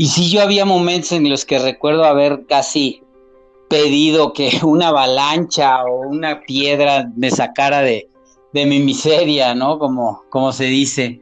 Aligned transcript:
Y 0.00 0.06
sí, 0.06 0.30
yo 0.30 0.42
había 0.42 0.64
momentos 0.64 1.10
en 1.10 1.28
los 1.28 1.44
que 1.44 1.58
recuerdo 1.58 2.04
haber 2.04 2.46
casi 2.46 3.02
pedido 3.68 4.32
que 4.32 4.60
una 4.62 4.90
avalancha 4.90 5.82
o 5.82 6.02
una 6.02 6.40
piedra 6.42 7.10
me 7.16 7.32
sacara 7.32 7.80
de, 7.80 8.08
de 8.52 8.64
mi 8.64 8.78
miseria, 8.78 9.56
¿no? 9.56 9.80
Como, 9.80 10.22
como 10.30 10.52
se 10.52 10.66
dice. 10.66 11.20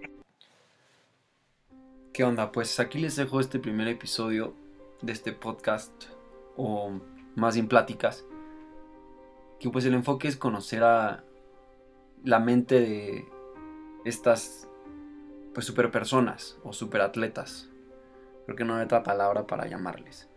¿Qué 2.13 2.23
onda? 2.23 2.53
Pues 2.53 2.79
aquí 2.79 2.99
les 2.99 3.17
dejo 3.17 3.41
este 3.41 3.59
primer 3.59 3.89
episodio 3.89 4.53
de 5.01 5.15
este 5.15 5.33
podcast, 5.33 5.95
o 6.59 6.91
más 7.35 7.55
bien 7.55 7.69
pláticas, 7.69 8.27
que 9.59 9.71
pues 9.71 9.87
el 9.87 9.95
enfoque 9.95 10.29
es 10.29 10.37
conocer 10.37 10.85
a 10.85 11.25
la 12.25 12.41
mente 12.41 12.81
de 12.81 13.25
estas 14.05 14.69
pues 15.55 15.73
personas 15.73 16.59
o 16.63 16.75
super 16.75 17.01
atletas. 17.01 17.71
Creo 18.47 18.57
que 18.57 18.65
no 18.65 18.77
hay 18.77 18.85
otra 18.85 19.03
palabra 19.03 19.47
para 19.47 19.67
llamarles. 19.67 20.29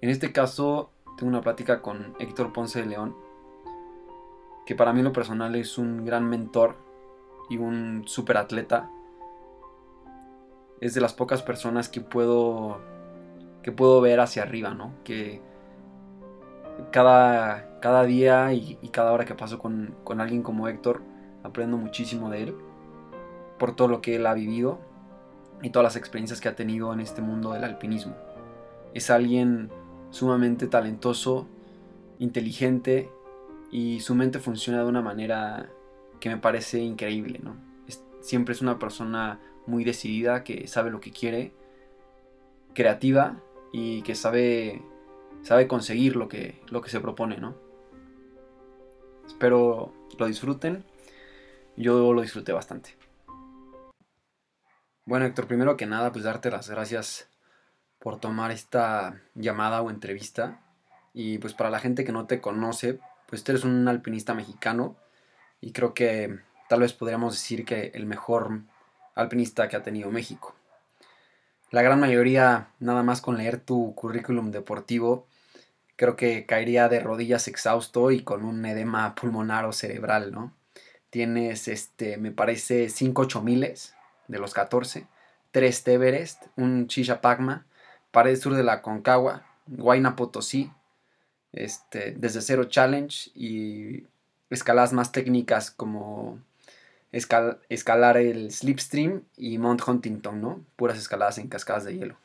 En 0.00 0.08
este 0.08 0.32
caso 0.32 0.90
tengo 1.18 1.28
una 1.28 1.42
plática 1.42 1.82
con 1.82 2.14
Héctor 2.20 2.52
Ponce 2.52 2.80
de 2.80 2.86
León, 2.86 3.16
que 4.64 4.76
para 4.76 4.92
mí 4.92 5.02
lo 5.02 5.12
personal 5.12 5.56
es 5.56 5.78
un 5.78 6.04
gran 6.04 6.28
mentor 6.28 6.76
y 7.48 7.58
un 7.58 8.04
super 8.06 8.36
atleta. 8.36 8.88
Es 10.80 10.94
de 10.94 11.00
las 11.00 11.12
pocas 11.12 11.42
personas 11.42 11.88
que 11.88 12.00
puedo 12.00 12.78
que 13.62 13.72
puedo 13.72 14.00
ver 14.00 14.20
hacia 14.20 14.42
arriba, 14.42 14.72
¿no? 14.72 14.92
Que 15.02 15.42
cada, 16.92 17.80
cada 17.80 18.04
día 18.04 18.52
y, 18.54 18.76
cada 18.90 19.12
hora 19.12 19.24
que 19.24 19.34
paso 19.34 19.58
con, 19.58 19.94
con 20.04 20.20
alguien 20.20 20.42
como 20.42 20.68
Héctor, 20.68 21.02
aprendo 21.42 21.76
muchísimo 21.76 22.30
de 22.30 22.44
él 22.44 22.56
por 23.58 23.76
todo 23.76 23.88
lo 23.88 24.00
que 24.00 24.16
él 24.16 24.26
ha 24.26 24.32
vivido 24.32 24.78
y 25.62 25.70
todas 25.70 25.84
las 25.84 25.96
experiencias 25.96 26.40
que 26.40 26.48
ha 26.48 26.56
tenido 26.56 26.92
en 26.92 27.00
este 27.00 27.22
mundo 27.22 27.52
del 27.52 27.64
alpinismo. 27.64 28.16
Es 28.94 29.10
alguien 29.10 29.70
sumamente 30.10 30.66
talentoso, 30.66 31.46
inteligente 32.18 33.10
y 33.70 34.00
su 34.00 34.14
mente 34.14 34.38
funciona 34.38 34.82
de 34.82 34.88
una 34.88 35.02
manera 35.02 35.70
que 36.18 36.28
me 36.28 36.36
parece 36.36 36.80
increíble, 36.80 37.40
¿no? 37.42 37.56
siempre 38.20 38.52
es 38.52 38.60
una 38.60 38.78
persona 38.78 39.40
muy 39.66 39.84
decidida, 39.84 40.44
que 40.44 40.66
sabe 40.66 40.90
lo 40.90 41.00
que 41.00 41.10
quiere, 41.10 41.52
creativa 42.74 43.40
y 43.72 44.02
que 44.02 44.14
sabe, 44.14 44.82
sabe 45.42 45.66
conseguir 45.66 46.16
lo 46.16 46.28
que, 46.28 46.60
lo 46.68 46.82
que 46.82 46.90
se 46.90 47.00
propone, 47.00 47.38
¿no? 47.38 47.54
Espero 49.26 49.92
lo 50.18 50.26
disfruten. 50.26 50.84
Yo 51.76 52.12
lo 52.12 52.20
disfruté 52.20 52.52
bastante. 52.52 52.99
Bueno, 55.06 55.24
Héctor, 55.24 55.46
primero 55.46 55.76
que 55.76 55.86
nada, 55.86 56.12
pues 56.12 56.24
darte 56.24 56.50
las 56.50 56.68
gracias 56.68 57.28
por 57.98 58.20
tomar 58.20 58.50
esta 58.50 59.22
llamada 59.34 59.80
o 59.82 59.90
entrevista. 59.90 60.60
Y 61.14 61.38
pues 61.38 61.54
para 61.54 61.70
la 61.70 61.80
gente 61.80 62.04
que 62.04 62.12
no 62.12 62.26
te 62.26 62.40
conoce, 62.40 63.00
pues 63.26 63.42
tú 63.42 63.52
eres 63.52 63.64
un 63.64 63.88
alpinista 63.88 64.34
mexicano 64.34 64.96
y 65.60 65.72
creo 65.72 65.94
que 65.94 66.38
tal 66.68 66.80
vez 66.80 66.92
podríamos 66.92 67.34
decir 67.34 67.64
que 67.64 67.90
el 67.94 68.06
mejor 68.06 68.60
alpinista 69.14 69.68
que 69.68 69.76
ha 69.76 69.82
tenido 69.82 70.10
México. 70.10 70.54
La 71.70 71.82
gran 71.82 71.98
mayoría, 71.98 72.68
nada 72.78 73.02
más 73.02 73.20
con 73.20 73.38
leer 73.38 73.58
tu 73.58 73.94
currículum 73.94 74.50
deportivo, 74.50 75.26
creo 75.96 76.14
que 76.14 76.46
caería 76.46 76.88
de 76.88 77.00
rodillas 77.00 77.48
exhausto 77.48 78.10
y 78.10 78.22
con 78.22 78.44
un 78.44 78.64
edema 78.66 79.14
pulmonar 79.14 79.64
o 79.64 79.72
cerebral, 79.72 80.30
¿no? 80.30 80.54
Tienes, 81.10 81.68
este, 81.68 82.18
me 82.18 82.30
parece, 82.32 82.88
5 82.88 83.26
miles 83.42 83.94
de 84.30 84.38
los 84.38 84.54
14, 84.54 85.06
3 85.50 85.88
Everest, 85.88 86.44
un 86.56 86.86
Chicha 86.86 87.20
Pagma, 87.20 87.66
pared 88.10 88.38
sur 88.38 88.54
de 88.54 88.62
la 88.62 88.82
Concagua, 88.82 89.44
Huayna 89.66 90.16
Potosí, 90.16 90.70
este, 91.52 92.12
desde 92.12 92.42
cero 92.42 92.64
challenge 92.64 93.30
y 93.34 94.04
escaladas 94.50 94.92
más 94.92 95.12
técnicas 95.12 95.70
como 95.70 96.38
escalar 97.12 98.16
el 98.16 98.52
slipstream 98.52 99.22
y 99.36 99.58
Mount 99.58 99.82
Huntington, 99.86 100.40
¿no? 100.40 100.64
Puras 100.76 100.96
escaladas 100.96 101.38
en 101.38 101.48
cascadas 101.48 101.84
de 101.84 101.96
hielo. 101.96 102.16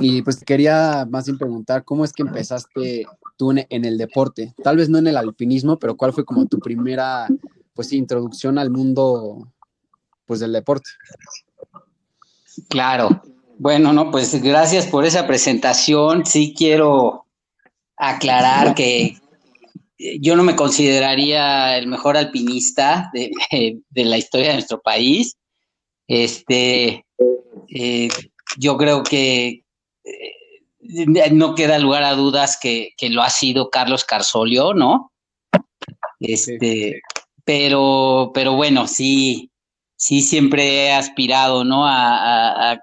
Y 0.00 0.22
pues 0.22 0.42
quería 0.44 1.04
más 1.10 1.26
bien 1.26 1.38
preguntar, 1.38 1.84
¿cómo 1.84 2.04
es 2.04 2.12
que 2.12 2.22
empezaste 2.22 3.06
tú 3.36 3.50
en 3.50 3.84
el 3.84 3.98
deporte? 3.98 4.54
Tal 4.62 4.76
vez 4.76 4.88
no 4.88 4.98
en 4.98 5.08
el 5.08 5.16
alpinismo, 5.16 5.80
pero 5.80 5.96
¿cuál 5.96 6.12
fue 6.12 6.24
como 6.24 6.46
tu 6.46 6.60
primera, 6.60 7.26
pues 7.74 7.92
introducción 7.92 8.58
al 8.58 8.70
mundo, 8.70 9.48
pues 10.26 10.40
del 10.40 10.52
deporte? 10.52 10.88
Claro. 12.68 13.22
Bueno, 13.58 13.92
no, 13.92 14.10
pues 14.10 14.42
gracias 14.42 14.86
por 14.86 15.04
esa 15.04 15.26
presentación. 15.26 16.26
Sí 16.26 16.54
quiero 16.56 17.26
aclarar 17.96 18.74
que 18.74 19.16
yo 20.20 20.34
no 20.34 20.42
me 20.42 20.56
consideraría 20.56 21.76
el 21.78 21.86
mejor 21.86 22.16
alpinista 22.16 23.10
de, 23.12 23.30
la 23.94 24.18
historia 24.18 24.48
de 24.48 24.54
nuestro 24.54 24.80
país. 24.80 25.36
Este, 26.08 27.06
eh, 27.68 28.08
yo 28.58 28.76
creo 28.76 29.02
que 29.02 29.64
eh, 30.04 31.30
no 31.30 31.54
queda 31.54 31.78
lugar 31.78 32.02
a 32.02 32.14
dudas 32.14 32.58
que, 32.60 32.94
lo 33.10 33.22
ha 33.22 33.30
sido 33.30 33.70
Carlos 33.70 34.04
Carsolio, 34.04 34.74
¿no? 34.74 35.12
Este, 36.18 37.00
pero, 37.44 38.32
pero 38.34 38.54
bueno, 38.54 38.88
sí, 38.88 39.51
sí 40.02 40.20
siempre 40.20 40.86
he 40.86 40.92
aspirado, 40.92 41.62
¿no? 41.62 41.86
A, 41.86 42.80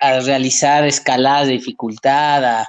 realizar 0.00 0.86
escaladas 0.86 1.48
de 1.48 1.54
dificultad, 1.54 2.44
a, 2.44 2.68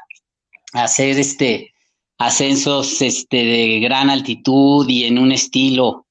hacer 0.73 1.17
este 1.17 1.72
ascensos 2.17 3.01
este, 3.01 3.38
de 3.38 3.79
gran 3.79 4.09
altitud 4.09 4.88
y 4.89 5.05
en 5.05 5.17
un 5.17 5.31
estilo 5.31 6.05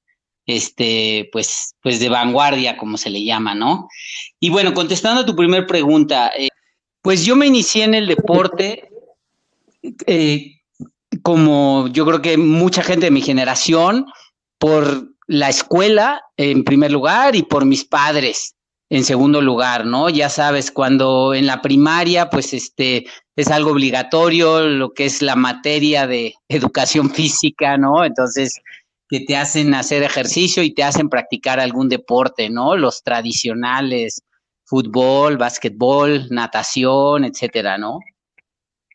este, 0.47 1.29
pues, 1.31 1.75
pues 1.81 1.99
de 1.99 2.09
vanguardia, 2.09 2.77
como 2.77 2.97
se 2.97 3.09
le 3.09 3.23
llama, 3.23 3.53
¿no? 3.53 3.87
Y 4.39 4.49
bueno, 4.49 4.73
contestando 4.73 5.21
a 5.21 5.25
tu 5.25 5.35
primera 5.35 5.67
pregunta, 5.67 6.31
eh, 6.35 6.49
pues 7.01 7.23
yo 7.23 7.35
me 7.35 7.45
inicié 7.45 7.83
en 7.83 7.93
el 7.93 8.07
deporte 8.07 8.89
eh, 10.07 10.55
como 11.21 11.87
yo 11.89 12.05
creo 12.05 12.21
que 12.21 12.37
mucha 12.37 12.81
gente 12.81 13.05
de 13.05 13.11
mi 13.11 13.21
generación, 13.21 14.07
por 14.57 15.14
la 15.27 15.49
escuela 15.49 16.21
en 16.37 16.63
primer 16.63 16.91
lugar 16.91 17.35
y 17.35 17.43
por 17.43 17.65
mis 17.65 17.85
padres 17.85 18.55
en 18.89 19.03
segundo 19.03 19.41
lugar, 19.41 19.85
¿no? 19.85 20.09
Ya 20.09 20.29
sabes, 20.29 20.71
cuando 20.71 21.33
en 21.33 21.47
la 21.47 21.61
primaria, 21.61 22.29
pues 22.29 22.53
este, 22.53 23.05
es 23.35 23.47
algo 23.49 23.71
obligatorio, 23.71 24.61
lo 24.61 24.93
que 24.93 25.05
es 25.05 25.21
la 25.21 25.35
materia 25.35 26.07
de 26.07 26.35
educación 26.49 27.09
física, 27.09 27.77
¿no? 27.77 28.05
Entonces, 28.05 28.61
que 29.09 29.21
te 29.21 29.37
hacen 29.37 29.73
hacer 29.73 30.03
ejercicio 30.03 30.63
y 30.63 30.73
te 30.73 30.83
hacen 30.83 31.09
practicar 31.09 31.59
algún 31.59 31.89
deporte, 31.89 32.49
¿no? 32.49 32.75
Los 32.75 33.03
tradicionales, 33.03 34.21
fútbol, 34.65 35.37
básquetbol, 35.37 36.27
natación, 36.29 37.25
etcétera, 37.25 37.77
¿no? 37.77 37.99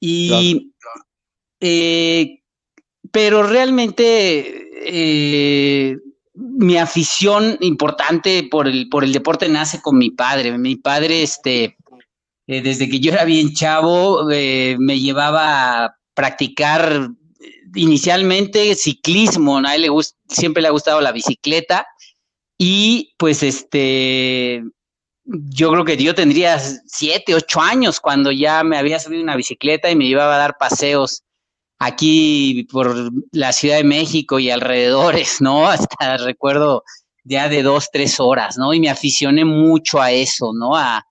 Y, 0.00 0.72
eh, 1.60 2.40
pero 3.12 3.42
realmente, 3.42 4.68
eh, 4.82 5.96
mi 6.40 6.78
afición 6.78 7.58
importante 7.60 8.42
por 8.50 8.66
el, 8.66 8.88
por 8.88 9.04
el 9.04 9.12
deporte 9.12 9.48
nace 9.48 9.82
con 9.82 9.98
mi 9.98 10.10
padre. 10.10 10.56
Mi 10.56 10.76
padre, 10.76 11.22
este, 11.22 11.76
eh, 12.46 12.62
desde 12.62 12.88
que 12.88 12.98
yo 12.98 13.12
era 13.12 13.24
bien 13.24 13.52
chavo, 13.52 14.30
eh, 14.30 14.76
me 14.78 14.98
llevaba 14.98 15.84
a 15.84 15.96
practicar 16.14 17.10
inicialmente 17.74 18.74
ciclismo, 18.74 19.58
a 19.58 19.74
él 19.74 19.82
le 19.82 19.88
siempre 20.28 20.62
le 20.62 20.68
ha 20.68 20.72
gustado 20.72 21.00
la 21.00 21.12
bicicleta. 21.12 21.86
Y 22.58 23.14
pues 23.18 23.42
este, 23.42 24.62
yo 25.24 25.70
creo 25.70 25.84
que 25.84 25.96
yo 25.96 26.14
tendría 26.14 26.58
siete, 26.58 27.34
ocho 27.34 27.60
años 27.60 28.00
cuando 28.00 28.32
ya 28.32 28.64
me 28.64 28.78
había 28.78 28.98
subido 28.98 29.22
una 29.22 29.36
bicicleta 29.36 29.90
y 29.90 29.96
me 29.96 30.06
llevaba 30.06 30.36
a 30.36 30.38
dar 30.38 30.56
paseos 30.58 31.22
aquí 31.80 32.68
por 32.70 33.10
la 33.32 33.52
Ciudad 33.52 33.78
de 33.78 33.84
México 33.84 34.38
y 34.38 34.50
alrededores, 34.50 35.40
¿no? 35.40 35.66
Hasta 35.68 36.18
recuerdo 36.18 36.84
ya 37.24 37.48
de 37.48 37.62
dos, 37.62 37.88
tres 37.92 38.20
horas, 38.20 38.56
¿no? 38.56 38.72
Y 38.72 38.80
me 38.80 38.90
aficioné 38.90 39.44
mucho 39.44 40.00
a 40.00 40.12
eso, 40.12 40.52
¿no? 40.52 40.76
A, 40.76 41.04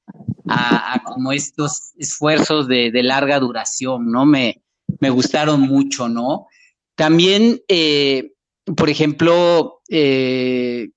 a, 0.47 1.01
como 1.03 1.31
estos 1.31 1.91
esfuerzos 1.97 2.67
de, 2.67 2.91
larga 3.03 3.39
duración, 3.39 4.11
¿no? 4.11 4.25
Me, 4.25 4.61
me 4.99 5.09
gustaron 5.09 5.61
mucho, 5.61 6.07
¿no? 6.07 6.47
También, 6.95 7.61
eh, 7.67 8.31
por 8.75 8.89
ejemplo, 8.89 9.81
eh, 9.89 10.89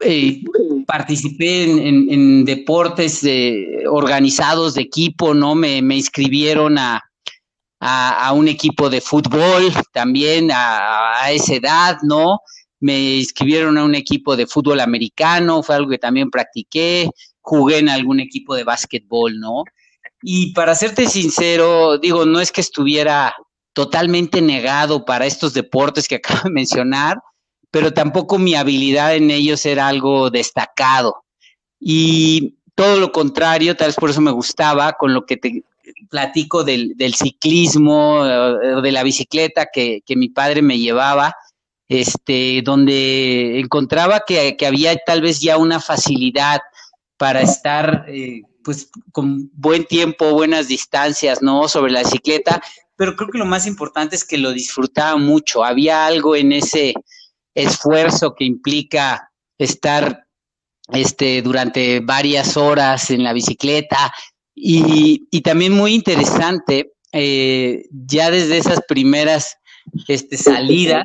eh, 0.00 0.42
participé 0.86 1.64
en, 1.64 2.44
deportes 2.44 3.26
organizados 3.88 4.74
de 4.74 4.82
equipo, 4.82 5.34
¿no? 5.34 5.54
Me, 5.54 5.80
me 5.82 5.96
inscribieron 5.96 6.78
a, 6.78 7.07
a, 7.80 8.32
un 8.32 8.48
equipo 8.48 8.90
de 8.90 9.00
fútbol 9.00 9.72
también 9.92 10.50
a, 10.52 11.30
esa 11.30 11.54
edad, 11.54 11.98
¿no? 12.02 12.40
Me 12.80 13.16
inscribieron 13.16 13.78
a 13.78 13.84
un 13.84 13.94
equipo 13.94 14.36
de 14.36 14.46
fútbol 14.46 14.80
americano, 14.80 15.62
fue 15.62 15.76
algo 15.76 15.90
que 15.90 15.98
también 15.98 16.30
practiqué. 16.30 17.10
jugué 17.40 17.78
en 17.78 17.88
algún 17.88 18.20
equipo 18.20 18.54
de 18.54 18.64
básquetbol, 18.64 19.38
¿no? 19.40 19.64
Y 20.22 20.52
para 20.52 20.74
serte 20.74 21.06
sincero, 21.08 21.98
digo, 21.98 22.26
no 22.26 22.40
es 22.40 22.52
que 22.52 22.60
estuviera 22.60 23.34
totalmente 23.72 24.42
negado 24.42 25.04
para 25.04 25.26
estos 25.26 25.54
deportes 25.54 26.08
que 26.08 26.16
acabo 26.16 26.40
de 26.44 26.50
mencionar, 26.50 27.18
pero 27.70 27.92
tampoco 27.92 28.38
mi 28.38 28.54
habilidad 28.54 29.14
en 29.14 29.30
ellos 29.30 29.64
era 29.66 29.88
algo 29.88 30.30
destacado. 30.30 31.24
Y 31.80 32.56
todo 32.74 32.98
lo 32.98 33.12
contrario, 33.12 33.76
tal 33.76 33.88
vez 33.88 33.96
por 33.96 34.10
eso 34.10 34.20
me 34.20 34.30
gustaba, 34.30 34.92
con 34.92 35.14
lo 35.14 35.26
que 35.26 35.36
te 35.36 35.62
platico 36.08 36.64
del, 36.64 36.94
ciclismo, 37.14 38.24
eh, 38.26 38.80
de 38.82 38.92
la 38.92 39.02
bicicleta 39.02 39.68
que, 39.72 40.02
mi 40.16 40.28
padre 40.28 40.62
me 40.62 40.78
llevaba, 40.78 41.34
este, 41.88 42.62
donde 42.62 43.58
encontraba 43.60 44.22
que, 44.26 44.56
había 44.66 44.96
tal 45.04 45.20
vez 45.20 45.40
ya 45.40 45.56
una 45.56 45.80
facilidad 45.80 46.60
para 47.16 47.40
estar 47.40 48.04
eh, 48.08 48.42
pues 48.62 48.90
con 49.12 49.50
buen 49.54 49.84
tiempo, 49.86 50.32
buenas 50.32 50.68
distancias, 50.68 51.42
¿no? 51.42 51.68
Sobre 51.68 51.90
la 51.92 52.00
bicicleta, 52.00 52.62
pero 52.96 53.16
creo 53.16 53.30
que 53.30 53.38
lo 53.38 53.46
más 53.46 53.66
importante 53.66 54.16
es 54.16 54.24
que 54.24 54.38
lo 54.38 54.52
disfrutaba 54.52 55.16
mucho. 55.16 55.64
Había 55.64 56.06
algo 56.06 56.34
en 56.36 56.52
ese 56.52 56.94
esfuerzo 57.54 58.34
que 58.34 58.44
implica 58.44 59.30
estar 59.56 60.26
este, 60.92 61.42
durante 61.42 62.00
varias 62.00 62.56
horas 62.56 63.10
en 63.10 63.22
la 63.22 63.32
bicicleta 63.32 64.12
y, 64.60 65.40
también 65.42 65.72
muy 65.72 65.94
interesante, 65.94 66.92
eh, 67.12 67.84
ya 67.90 68.30
desde 68.30 68.58
esas 68.58 68.80
primeras 68.86 69.56
este, 70.08 70.36
salidas, 70.36 71.04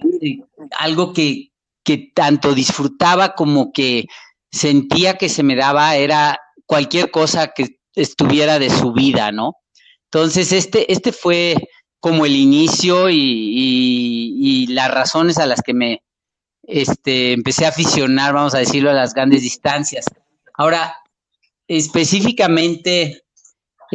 algo 0.80 1.14
que, 1.14 1.52
que 1.84 2.12
tanto 2.14 2.54
disfrutaba 2.54 3.36
como 3.36 3.72
que 3.72 4.06
sentía 4.52 5.18
que 5.18 5.30
se 5.30 5.44
me 5.44 5.56
daba 5.56 5.96
era 5.96 6.40
cualquier 6.66 7.12
cosa 7.12 7.54
que 7.54 7.80
estuviera 7.96 8.60
de 8.60 8.70
su 8.70 8.94
vida, 8.94 9.32
¿no? 9.32 9.56
Entonces, 10.06 10.52
este, 10.52 10.92
este 10.92 11.12
fue 11.12 11.56
como 12.00 12.26
el 12.26 12.36
inicio 12.36 13.10
y, 13.10 14.68
las 14.70 14.92
razones 14.92 15.38
a 15.38 15.46
las 15.46 15.62
que 15.62 15.74
me 15.74 16.04
este, 16.64 17.34
empecé 17.34 17.66
a 17.66 17.70
aficionar, 17.70 18.34
vamos 18.34 18.56
a 18.56 18.60
decirlo, 18.60 18.90
a 18.90 18.94
las 18.94 19.14
grandes 19.14 19.42
distancias. 19.42 20.06
Ahora, 20.56 20.98
específicamente 21.68 23.23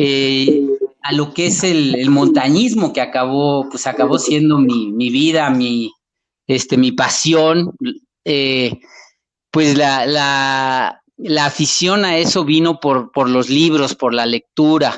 eh, 0.00 0.64
a 1.02 1.12
lo 1.12 1.34
que 1.34 1.46
es 1.48 1.64
el, 1.64 2.08
montañismo, 2.08 2.92
que 2.92 3.00
acabó, 3.00 3.68
pues 3.68 3.84
acabó 3.88 4.20
siendo 4.20 4.58
mi, 4.58 5.10
vida, 5.10 5.50
mi, 5.50 5.90
este, 6.46 6.76
mi 6.76 6.92
pasión, 6.92 7.72
eh, 8.24 8.78
pues 9.50 9.76
la, 9.76 10.06
la, 10.06 11.02
la, 11.16 11.46
afición 11.46 12.04
a 12.04 12.16
eso 12.16 12.44
vino 12.44 12.78
por, 12.78 13.10
por 13.10 13.28
los 13.28 13.50
libros, 13.50 13.96
por 13.96 14.14
la 14.14 14.24
lectura. 14.24 14.96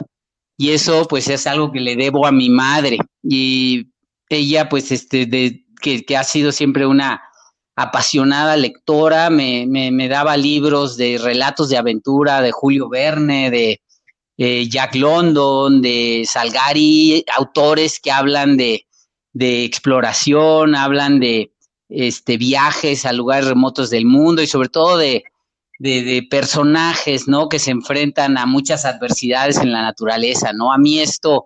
Y 0.59 0.73
eso 0.73 1.09
pues 1.09 1.29
es 1.29 1.47
algo 1.47 1.73
que 1.73 1.81
le 1.81 1.97
debo 1.97 2.27
a 2.27 2.33
mi 2.33 2.51
madre. 2.51 2.99
Y 3.23 3.87
ella 4.29 4.69
pues 4.69 4.93
este 4.93 5.25
de, 5.25 5.65
que, 5.81 6.05
ha 6.15 6.25
sido 6.25 6.53
siempre 6.53 6.85
una 6.87 7.23
apasionada 7.75 8.55
lectora, 8.59 9.31
me, 9.31 9.67
me, 9.67 10.09
daba 10.09 10.37
libros 10.37 10.99
de 10.99 11.17
relatos 11.17 11.71
de 11.71 11.79
aventura 11.79 12.43
de 12.43 12.53
Julio 12.53 12.91
Verne, 12.91 13.51
de 13.51 13.81
eh, 14.43 14.67
Jack 14.71 14.95
London, 14.95 15.83
de 15.83 16.25
Salgari, 16.27 17.23
autores 17.37 18.01
que 18.01 18.11
hablan 18.11 18.57
de, 18.57 18.87
exploración, 19.35 20.75
hablan 20.75 21.21
de 21.21 21.53
este, 21.91 22.39
viajes 22.39 23.05
a 23.05 23.13
lugares 23.13 23.49
remotos 23.49 23.91
del 23.91 24.07
mundo 24.07 24.41
y 24.41 24.47
sobre 24.47 24.71
todo 24.71 24.97
de, 24.97 25.25
de, 25.79 26.27
personajes, 26.31 27.29
¿no? 27.29 27.51
Que 27.51 27.59
se 27.59 27.71
enfrentan 27.71 28.39
a 28.39 28.47
muchas 28.47 28.87
adversidades 28.87 29.59
en 29.59 29.73
la 29.73 29.83
naturaleza, 29.83 30.55
¿no? 30.55 30.73
A 30.73 30.79
mí 30.79 31.01
esto 31.01 31.45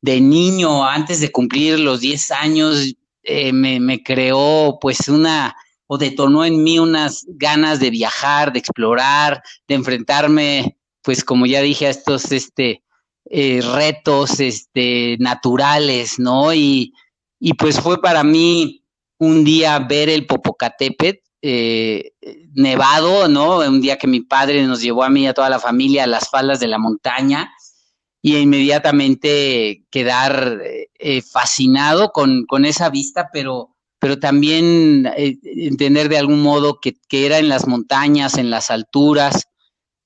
de 0.00 0.20
niño, 0.20 0.84
antes 0.84 1.20
de 1.20 1.30
cumplir 1.30 1.78
los 1.78 2.00
10 2.00 2.32
años, 2.32 2.92
eh, 3.22 3.52
me, 3.52 3.78
me, 3.78 4.02
creó 4.02 4.78
pues 4.80 5.08
una, 5.08 5.54
o 5.86 5.96
detonó 5.96 6.44
en 6.44 6.64
mí 6.64 6.80
unas 6.80 7.24
ganas 7.28 7.78
de 7.78 7.90
viajar, 7.90 8.52
de 8.52 8.58
explorar, 8.58 9.44
de 9.68 9.76
enfrentarme, 9.76 10.76
pues 11.02 11.24
como 11.24 11.46
ya 11.46 11.60
dije, 11.60 11.86
a 11.86 11.90
estos 11.90 12.32
este, 12.32 12.82
eh, 13.30 13.60
retos 13.60 14.40
este, 14.40 15.16
naturales, 15.18 16.18
¿no? 16.18 16.54
Y, 16.54 16.94
y 17.38 17.54
pues 17.54 17.80
fue 17.80 18.00
para 18.00 18.22
mí 18.22 18.84
un 19.18 19.44
día 19.44 19.78
ver 19.78 20.08
el 20.08 20.26
Popocatépetl 20.26 21.22
eh, 21.44 22.12
nevado, 22.54 23.26
¿no? 23.26 23.58
Un 23.58 23.80
día 23.80 23.98
que 23.98 24.06
mi 24.06 24.20
padre 24.20 24.64
nos 24.64 24.80
llevó 24.80 25.02
a 25.02 25.10
mí 25.10 25.22
y 25.22 25.26
a 25.26 25.34
toda 25.34 25.50
la 25.50 25.58
familia 25.58 26.04
a 26.04 26.06
las 26.06 26.30
faldas 26.30 26.60
de 26.60 26.68
la 26.68 26.78
montaña 26.78 27.52
y 28.22 28.36
inmediatamente 28.36 29.84
quedar 29.90 30.60
eh, 30.62 31.22
fascinado 31.22 32.12
con, 32.12 32.46
esa 32.64 32.88
vista, 32.90 33.28
pero, 33.32 33.74
pero 33.98 34.20
también 34.20 35.10
eh, 35.16 35.36
entender 35.42 36.08
de 36.08 36.18
algún 36.18 36.40
modo 36.40 36.78
que, 36.80 36.94
era 37.10 37.38
en 37.38 37.48
las 37.48 37.66
montañas, 37.66 38.38
en 38.38 38.50
las 38.50 38.70
alturas, 38.70 39.48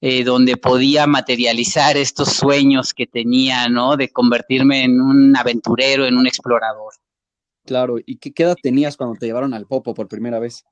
donde 0.01 0.57
podía 0.57 1.07
materializar 1.07 1.97
estos 1.97 2.29
sueños 2.29 2.95
que 2.95 3.07
tenía, 3.07 3.69
¿no? 3.69 3.97
De 3.97 4.11
convertirme 4.11 4.85
en 4.85 5.01
un 5.01 5.37
aventurero, 5.37 6.07
en 6.07 6.17
un 6.17 6.27
explorador. 6.27 6.93
Claro, 7.65 7.97
¿y 8.05 8.19
qué, 8.19 8.33
qué 8.33 8.45
edad 8.45 8.57
tenías 8.63 8.97
cuando 8.97 9.19
te 9.19 9.27
llevaron 9.27 9.53
al 9.53 9.67
Popo 9.67 9.95
por 9.95 10.07
primera 10.07 10.39
vez? 10.39 10.65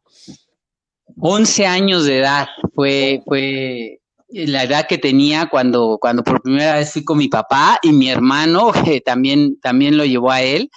11 1.18 1.66
años 1.66 2.04
de 2.04 2.18
edad 2.18 2.46
fue, 2.74 3.20
fue 3.24 4.00
la 4.28 4.64
edad 4.64 4.86
que 4.88 4.98
tenía 4.98 5.46
cuando, 5.46 5.98
cuando 6.00 6.22
por 6.22 6.42
primera 6.42 6.76
vez 6.76 6.92
fui 6.92 7.04
con 7.04 7.18
mi 7.18 7.28
papá 7.28 7.78
y 7.82 7.92
mi 7.92 8.08
hermano, 8.08 8.72
que 8.84 9.00
también, 9.00 9.60
también 9.60 9.96
lo 9.96 10.04
llevó 10.04 10.30
a 10.30 10.42
él. 10.42 10.70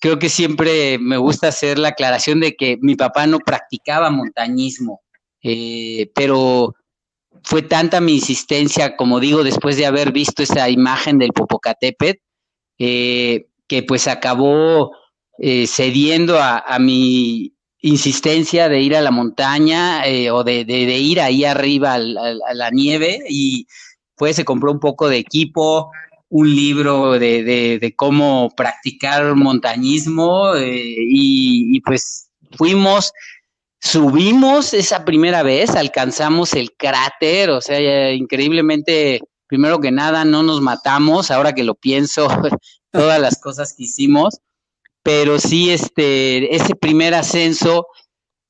Creo 0.00 0.18
que 0.18 0.28
siempre 0.28 0.98
me 0.98 1.16
gusta 1.16 1.48
hacer 1.48 1.78
la 1.78 1.88
aclaración 1.88 2.40
de 2.40 2.56
que 2.56 2.76
mi 2.80 2.96
papá 2.96 3.26
no 3.26 3.38
practicaba 3.38 4.10
montañismo, 4.10 5.02
eh, 5.42 6.10
pero 6.14 6.74
fue 7.42 7.62
tanta 7.62 8.00
mi 8.00 8.14
insistencia, 8.14 8.96
como 8.96 9.20
digo, 9.20 9.44
después 9.44 9.76
de 9.76 9.86
haber 9.86 10.12
visto 10.12 10.42
esa 10.42 10.68
imagen 10.68 11.18
del 11.18 11.32
Popocatépetl, 11.32 12.20
eh, 12.78 13.46
que 13.68 13.82
pues 13.82 14.08
acabó 14.08 14.92
eh, 15.38 15.66
cediendo 15.66 16.38
a, 16.40 16.78
mi, 16.78 17.56
insistencia 17.80 18.68
de 18.68 18.80
ir 18.80 18.96
a 18.96 19.00
la 19.00 19.10
montaña 19.10 20.06
eh, 20.06 20.30
o 20.30 20.42
de, 20.44 20.62
ir 20.62 21.20
ahí 21.20 21.44
arriba 21.44 21.94
a 21.94 21.98
la 21.98 22.70
nieve 22.70 23.20
y 23.28 23.66
pues 24.16 24.36
se 24.36 24.44
compró 24.44 24.72
un 24.72 24.80
poco 24.80 25.08
de 25.08 25.18
equipo, 25.18 25.90
un 26.28 26.54
libro 26.54 27.18
de, 27.18 27.94
cómo 27.96 28.50
practicar 28.56 29.34
montañismo 29.36 30.54
eh, 30.56 30.96
y, 30.98 31.80
pues 31.82 32.30
fuimos, 32.56 33.12
subimos 33.80 34.74
esa 34.74 35.04
primera 35.04 35.42
vez, 35.42 35.70
alcanzamos 35.70 36.54
el 36.54 36.72
cráter, 36.72 37.50
o 37.50 37.60
sea, 37.60 38.12
increíblemente, 38.12 39.20
primero 39.46 39.80
que 39.80 39.90
nada, 39.90 40.24
no 40.24 40.42
nos 40.42 40.60
matamos, 40.60 41.30
ahora 41.30 41.54
que 41.54 41.64
lo 41.64 41.74
pienso, 41.74 42.28
todas 42.90 43.20
las 43.20 43.40
cosas 43.40 43.74
que 43.74 43.84
hicimos 43.84 44.40
pero 45.06 45.38
sí, 45.38 45.70
este, 45.70 46.52
ese 46.52 46.74
primer 46.74 47.14
ascenso, 47.14 47.86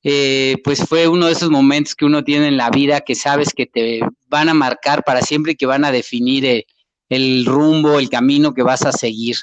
eh, 0.02 0.56
pues 0.64 0.80
fue 0.88 1.06
uno 1.06 1.26
de 1.26 1.32
esos 1.32 1.50
momentos 1.50 1.94
que 1.94 2.06
uno 2.06 2.24
tiene 2.24 2.48
en 2.48 2.56
la 2.56 2.70
vida 2.70 3.02
que 3.02 3.14
sabes 3.14 3.52
que 3.54 3.66
te 3.66 4.00
van 4.28 4.48
a 4.48 4.54
marcar 4.54 5.04
para 5.04 5.20
siempre 5.20 5.52
y 5.52 5.56
que 5.56 5.66
van 5.66 5.84
a 5.84 5.92
definir 5.92 6.46
el, 6.46 6.64
el 7.10 7.44
rumbo, 7.44 7.98
el 7.98 8.08
camino 8.08 8.54
que 8.54 8.62
vas 8.62 8.86
a 8.86 8.92
seguir. 8.92 9.36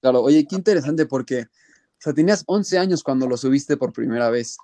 Claro, 0.00 0.22
oye, 0.22 0.46
qué 0.48 0.56
interesante 0.56 1.04
porque, 1.04 1.40
o 1.40 1.98
sea, 1.98 2.14
tenías 2.14 2.44
11 2.46 2.78
años 2.78 3.02
cuando 3.02 3.28
lo 3.28 3.36
subiste 3.36 3.76
por 3.76 3.92
primera 3.92 4.30
vez. 4.30 4.56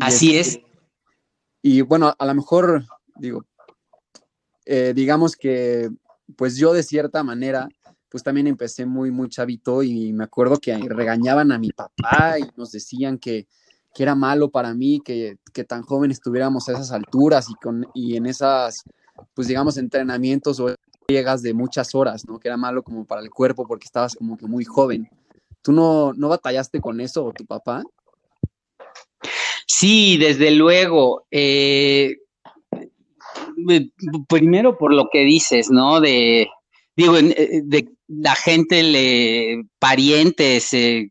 Así 0.00 0.36
es. 0.36 0.60
Y 1.62 1.80
bueno, 1.82 2.14
a 2.18 2.26
lo 2.26 2.34
mejor, 2.34 2.84
digo, 3.16 3.44
eh, 4.66 4.92
digamos 4.94 5.36
que, 5.36 5.90
pues 6.36 6.56
yo 6.56 6.72
de 6.72 6.82
cierta 6.82 7.22
manera, 7.22 7.68
pues 8.10 8.22
también 8.22 8.46
empecé 8.46 8.86
muy, 8.86 9.10
muy 9.10 9.28
chavito 9.28 9.82
y 9.82 10.12
me 10.12 10.24
acuerdo 10.24 10.58
que 10.58 10.76
regañaban 10.76 11.52
a 11.52 11.58
mi 11.58 11.70
papá 11.70 12.38
y 12.38 12.44
nos 12.56 12.72
decían 12.72 13.18
que, 13.18 13.46
era 13.96 14.16
malo 14.16 14.50
para 14.50 14.74
mí 14.74 15.00
que, 15.04 15.38
tan 15.68 15.82
joven 15.82 16.10
estuviéramos 16.10 16.68
a 16.68 16.72
esas 16.72 16.90
alturas 16.90 17.48
y, 17.48 17.54
con, 17.54 17.86
y 17.94 18.16
en 18.16 18.26
esas, 18.26 18.82
pues 19.34 19.46
digamos, 19.46 19.76
entrenamientos 19.76 20.58
o 20.58 20.74
llegas 21.06 21.42
de 21.42 21.54
muchas 21.54 21.94
horas, 21.94 22.26
¿no? 22.26 22.40
Que 22.40 22.48
era 22.48 22.56
malo 22.56 22.82
como 22.82 23.04
para 23.04 23.20
el 23.20 23.30
cuerpo 23.30 23.66
porque 23.66 23.84
estabas 23.84 24.16
como 24.16 24.36
que 24.36 24.46
muy 24.46 24.64
joven. 24.64 25.08
¿Tú 25.62 25.72
no, 25.72 26.12
no 26.12 26.28
batallaste 26.28 26.80
con 26.80 27.00
eso 27.00 27.24
o 27.24 27.32
tu 27.32 27.46
papá? 27.46 27.84
Sí, 29.66 30.16
desde 30.18 30.50
luego. 30.50 31.26
Eh, 31.30 32.16
primero 34.28 34.76
por 34.78 34.92
lo 34.92 35.08
que 35.10 35.20
dices, 35.20 35.70
¿no? 35.70 36.00
De, 36.00 36.48
digo, 36.96 37.16
eh, 37.16 37.62
de 37.64 37.88
la 38.08 38.34
gente, 38.34 38.82
le, 38.82 39.64
parientes, 39.78 40.72
eh, 40.74 41.10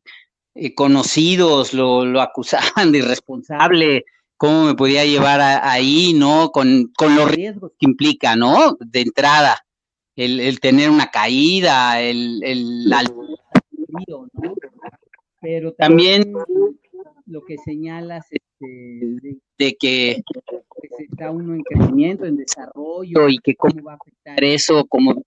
eh, 0.56 0.74
conocidos, 0.76 1.74
lo, 1.74 2.06
lo, 2.06 2.22
acusaban 2.22 2.92
de 2.92 3.00
irresponsable 3.00 4.06
cómo 4.38 4.66
me 4.66 4.76
podía 4.76 5.06
llevar 5.06 5.40
ahí, 5.42 6.14
¿no? 6.14 6.52
Con, 6.52 6.92
los 7.00 7.32
riesgos 7.32 7.72
que 7.80 7.86
implica, 7.86 8.36
¿no? 8.36 8.76
De 8.80 9.00
entrada, 9.00 9.66
el, 10.18 10.60
tener 10.60 10.90
una 10.90 11.08
caída, 11.08 12.02
el, 12.02 12.42
el, 12.44 12.90
¿no? 12.90 14.54
Pero 15.40 15.72
también 15.74 16.34
lo 17.26 17.44
que 17.44 17.58
señalas 17.58 18.26
este, 18.30 19.40
de, 19.58 19.76
que 19.80 20.22
pues, 20.36 21.10
está 21.10 21.32
uno 21.32 21.54
en 21.54 21.62
crecimiento, 21.62 22.26
en 22.26 22.38
desarrollo 22.38 23.30
y 23.30 23.38
que 23.40 23.56
cómo 23.56 23.82
va 23.84 23.94
a 23.94 23.96
afectar 23.96 24.44
eso, 24.44 24.86
como 24.86 25.24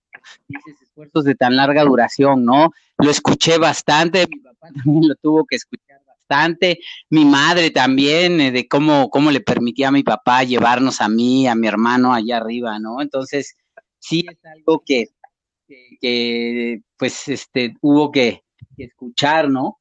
dices, 0.47 0.81
esfuerzos 0.81 1.23
de 1.25 1.35
tan 1.35 1.55
larga 1.55 1.83
duración, 1.83 2.45
¿no? 2.45 2.71
Lo 2.97 3.09
escuché 3.09 3.57
bastante, 3.57 4.27
mi 4.29 4.39
papá 4.39 4.69
también 4.73 5.07
lo 5.09 5.15
tuvo 5.15 5.45
que 5.45 5.55
escuchar 5.55 6.01
bastante, 6.05 6.79
mi 7.09 7.25
madre 7.25 7.71
también, 7.71 8.41
eh, 8.41 8.51
de 8.51 8.67
cómo, 8.67 9.09
cómo 9.09 9.31
le 9.31 9.41
permitía 9.41 9.89
a 9.89 9.91
mi 9.91 10.03
papá 10.03 10.43
llevarnos 10.43 11.01
a 11.01 11.09
mí, 11.09 11.47
a 11.47 11.55
mi 11.55 11.67
hermano 11.67 12.13
allá 12.13 12.37
arriba, 12.37 12.79
¿no? 12.79 13.01
Entonces, 13.01 13.55
sí 13.99 14.25
es 14.29 14.43
algo 14.45 14.83
que, 14.85 15.07
que, 16.01 16.81
pues, 16.97 17.27
este, 17.27 17.75
hubo 17.81 18.11
que, 18.11 18.43
que 18.75 18.85
escuchar, 18.85 19.49
¿no? 19.49 19.79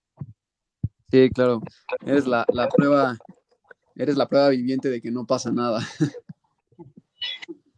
Sí, 1.11 1.31
claro. 1.31 1.61
Eres 2.05 2.27
la, 2.27 2.45
la, 2.53 2.69
prueba, 2.69 3.17
eres 3.95 4.17
la 4.17 4.29
prueba 4.29 4.49
viviente 4.49 4.91
de 4.91 5.01
que 5.01 5.11
no 5.11 5.27
pasa 5.27 5.53
nada. 5.53 5.81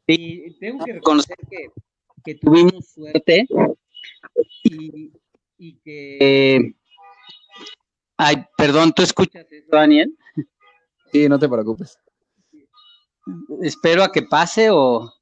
Sí, 0.06 0.56
tengo 0.58 0.82
que 0.84 0.94
reconocer 0.94 1.36
que, 1.50 1.68
que 2.24 2.34
tuvimos 2.36 2.88
suerte 2.88 3.46
y, 4.64 5.12
y, 5.58 5.76
que... 5.80 6.74
Ay, 8.16 8.46
perdón, 8.56 8.92
¿tú 8.92 9.02
escuchas 9.02 9.46
eso, 9.52 9.68
Daniel? 9.70 10.16
Sí, 11.12 11.28
no 11.28 11.38
te 11.38 11.46
preocupes. 11.46 11.98
Espero 13.60 14.02
a 14.02 14.10
que 14.10 14.22
pase 14.22 14.70
o... 14.70 15.12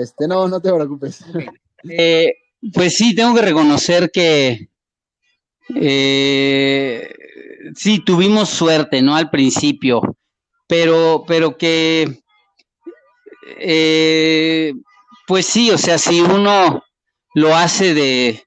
Este, 0.00 0.26
no, 0.26 0.48
no 0.48 0.60
te 0.60 0.72
preocupes. 0.72 1.24
Eh, 1.86 2.34
pues 2.72 2.96
sí, 2.96 3.14
tengo 3.14 3.34
que 3.34 3.42
reconocer 3.42 4.10
que 4.12 4.68
eh, 5.74 7.14
sí, 7.74 7.98
tuvimos 8.00 8.48
suerte, 8.48 9.02
¿no? 9.02 9.16
Al 9.16 9.30
principio, 9.30 10.16
pero, 10.66 11.24
pero 11.26 11.56
que, 11.56 12.22
eh, 13.58 14.72
pues 15.26 15.46
sí, 15.46 15.70
o 15.70 15.78
sea, 15.78 15.98
si 15.98 16.20
uno 16.20 16.82
lo 17.34 17.54
hace 17.56 17.94
de, 17.94 18.44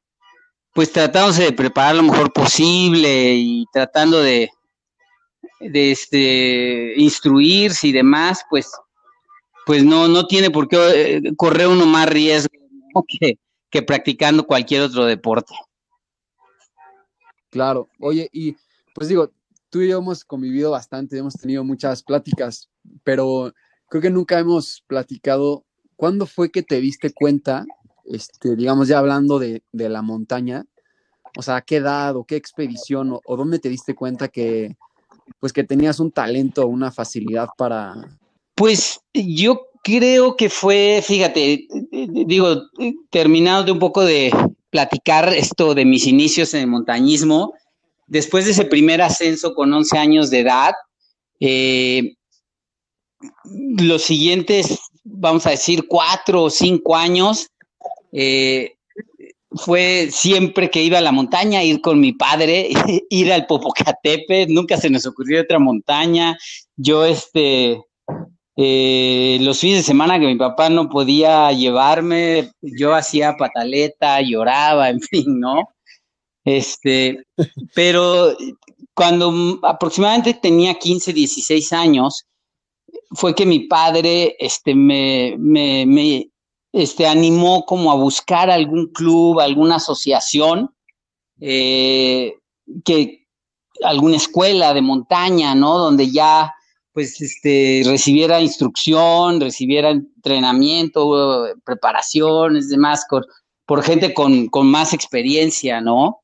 pues 0.73 0.91
tratándose 0.91 1.43
de 1.43 1.53
preparar 1.53 1.95
lo 1.95 2.03
mejor 2.03 2.31
posible 2.31 3.33
y 3.35 3.65
tratando 3.73 4.21
de, 4.21 4.49
de 5.59 5.91
este, 5.91 6.93
instruirse 6.97 7.87
y 7.87 7.91
demás, 7.91 8.43
pues, 8.49 8.71
pues 9.65 9.83
no, 9.83 10.07
no 10.07 10.25
tiene 10.27 10.49
por 10.49 10.67
qué 10.67 10.77
eh, 11.17 11.21
correr 11.35 11.67
uno 11.67 11.85
más 11.85 12.07
riesgo 12.09 12.49
que 13.69 13.81
practicando 13.81 14.45
cualquier 14.45 14.81
otro 14.81 15.05
deporte. 15.05 15.53
Claro, 17.49 17.89
oye, 17.99 18.29
y 18.31 18.55
pues 18.93 19.09
digo, 19.09 19.31
tú 19.69 19.81
y 19.81 19.89
yo 19.89 19.99
hemos 19.99 20.25
convivido 20.25 20.71
bastante, 20.71 21.17
hemos 21.17 21.35
tenido 21.35 21.63
muchas 21.63 22.03
pláticas, 22.03 22.69
pero 23.03 23.53
creo 23.89 24.01
que 24.01 24.09
nunca 24.09 24.39
hemos 24.39 24.83
platicado 24.87 25.65
cuándo 25.95 26.25
fue 26.25 26.51
que 26.51 26.63
te 26.63 26.79
diste 26.81 27.11
cuenta, 27.13 27.65
este, 28.05 28.55
digamos 28.55 28.87
ya 28.87 28.99
hablando 28.99 29.39
de, 29.39 29.63
la 29.71 30.01
montaña, 30.01 30.65
o 31.37 31.41
sea, 31.41 31.61
qué 31.61 31.77
edad 31.77 32.15
o 32.15 32.25
qué 32.25 32.35
expedición 32.35 33.11
o, 33.11 33.21
o, 33.25 33.37
dónde 33.37 33.59
te 33.59 33.69
diste 33.69 33.95
cuenta 33.95 34.27
que, 34.27 34.75
pues 35.39 35.53
que 35.53 35.63
tenías 35.63 35.99
un 35.99 36.11
talento, 36.11 36.67
una 36.67 36.91
facilidad 36.91 37.49
para... 37.57 37.93
Pues 38.55 39.01
yo 39.13 39.66
creo 39.83 40.35
que 40.35 40.49
fue, 40.49 41.01
fíjate, 41.03 41.67
digo, 41.91 42.63
terminado 43.09 43.63
de 43.63 43.71
un 43.71 43.79
poco 43.79 44.03
de 44.03 44.31
platicar 44.69 45.33
esto 45.33 45.73
de 45.73 45.85
mis 45.85 46.07
inicios 46.07 46.53
en 46.53 46.61
el 46.61 46.67
montañismo, 46.67 47.53
después 48.07 48.45
de 48.45 48.51
ese 48.51 48.65
primer 48.65 49.01
ascenso 49.01 49.53
con 49.53 49.73
11 49.73 49.97
años 49.97 50.29
de 50.29 50.39
edad, 50.39 50.73
eh, 51.39 52.15
los 53.79 54.03
siguientes, 54.03 54.77
vamos 55.03 55.45
a 55.45 55.51
decir, 55.51 55.87
cuatro 55.87 56.43
o 56.43 56.49
cinco 56.49 56.95
años, 56.95 57.47
eh, 58.11 58.77
fue 59.51 60.09
siempre 60.11 60.69
que 60.69 60.83
iba 60.83 60.97
a 60.97 61.01
la 61.01 61.11
montaña, 61.11 61.63
ir 61.63 61.81
con 61.81 61.99
mi 61.99 62.13
padre, 62.13 62.69
ir 63.09 63.31
al 63.31 63.45
Popocatepe, 63.45 64.47
nunca 64.47 64.77
se 64.77 64.89
nos 64.89 65.05
ocurrió 65.05 65.41
otra 65.41 65.59
montaña. 65.59 66.37
Yo, 66.75 67.05
este, 67.05 67.81
eh, 68.59 69.37
los 69.41 69.59
fines 69.59 69.77
de 69.77 69.83
semana 69.83 70.19
que 70.19 70.25
mi 70.25 70.35
papá 70.35 70.67
no 70.67 70.89
podía 70.89 71.51
llevarme, 71.51 72.51
yo 72.61 72.95
hacía 72.95 73.37
pataleta, 73.37 74.19
lloraba, 74.21 74.89
en 74.89 74.99
fin, 74.99 75.39
¿no? 75.39 75.69
Este, 76.43 77.23
pero 77.75 78.35
cuando 78.95 79.59
aproximadamente 79.61 80.33
tenía 80.33 80.73
15, 80.73 81.13
16 81.13 81.73
años, 81.73 82.25
fue 83.11 83.35
que 83.35 83.45
mi 83.45 83.67
padre 83.67 84.35
este, 84.39 84.73
me, 84.73 85.35
me, 85.37 86.31
este, 86.71 87.05
animó 87.05 87.63
como 87.63 87.91
a 87.91 87.95
buscar 87.95 88.49
algún 88.49 88.87
club, 88.87 89.39
alguna 89.39 89.75
asociación, 89.75 90.73
eh, 91.39 92.33
que, 92.83 93.27
alguna 93.83 94.17
escuela 94.17 94.73
de 94.73 94.81
montaña, 94.81 95.53
¿no? 95.53 95.77
Donde 95.77 96.11
ya 96.11 96.55
pues 96.97 97.21
este, 97.21 97.83
recibiera 97.85 98.41
instrucción, 98.41 99.39
recibiera 99.39 99.91
entrenamiento, 99.91 101.45
preparaciones, 101.63 102.69
demás, 102.69 103.05
por, 103.67 103.83
gente 103.83 104.15
con, 104.15 104.49
más 104.63 104.95
experiencia, 104.95 105.79
¿no? 105.79 106.21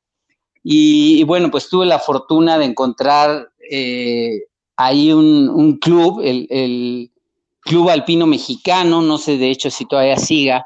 Y, 0.64 1.24
bueno, 1.26 1.52
pues 1.52 1.70
tuve 1.70 1.86
la 1.86 2.00
fortuna 2.00 2.58
de 2.58 2.66
encontrar 2.66 3.52
eh, 3.70 4.46
ahí 4.76 5.12
un, 5.12 5.78
club, 5.78 6.22
el, 6.24 7.12
Club 7.60 7.90
Alpino 7.90 8.26
Mexicano, 8.26 9.04
no 9.04 9.20
sé 9.20 9.38
de 9.38 9.52
hecho 9.52 9.70
si 9.70 9.86
todavía 9.86 10.18
siga, 10.18 10.66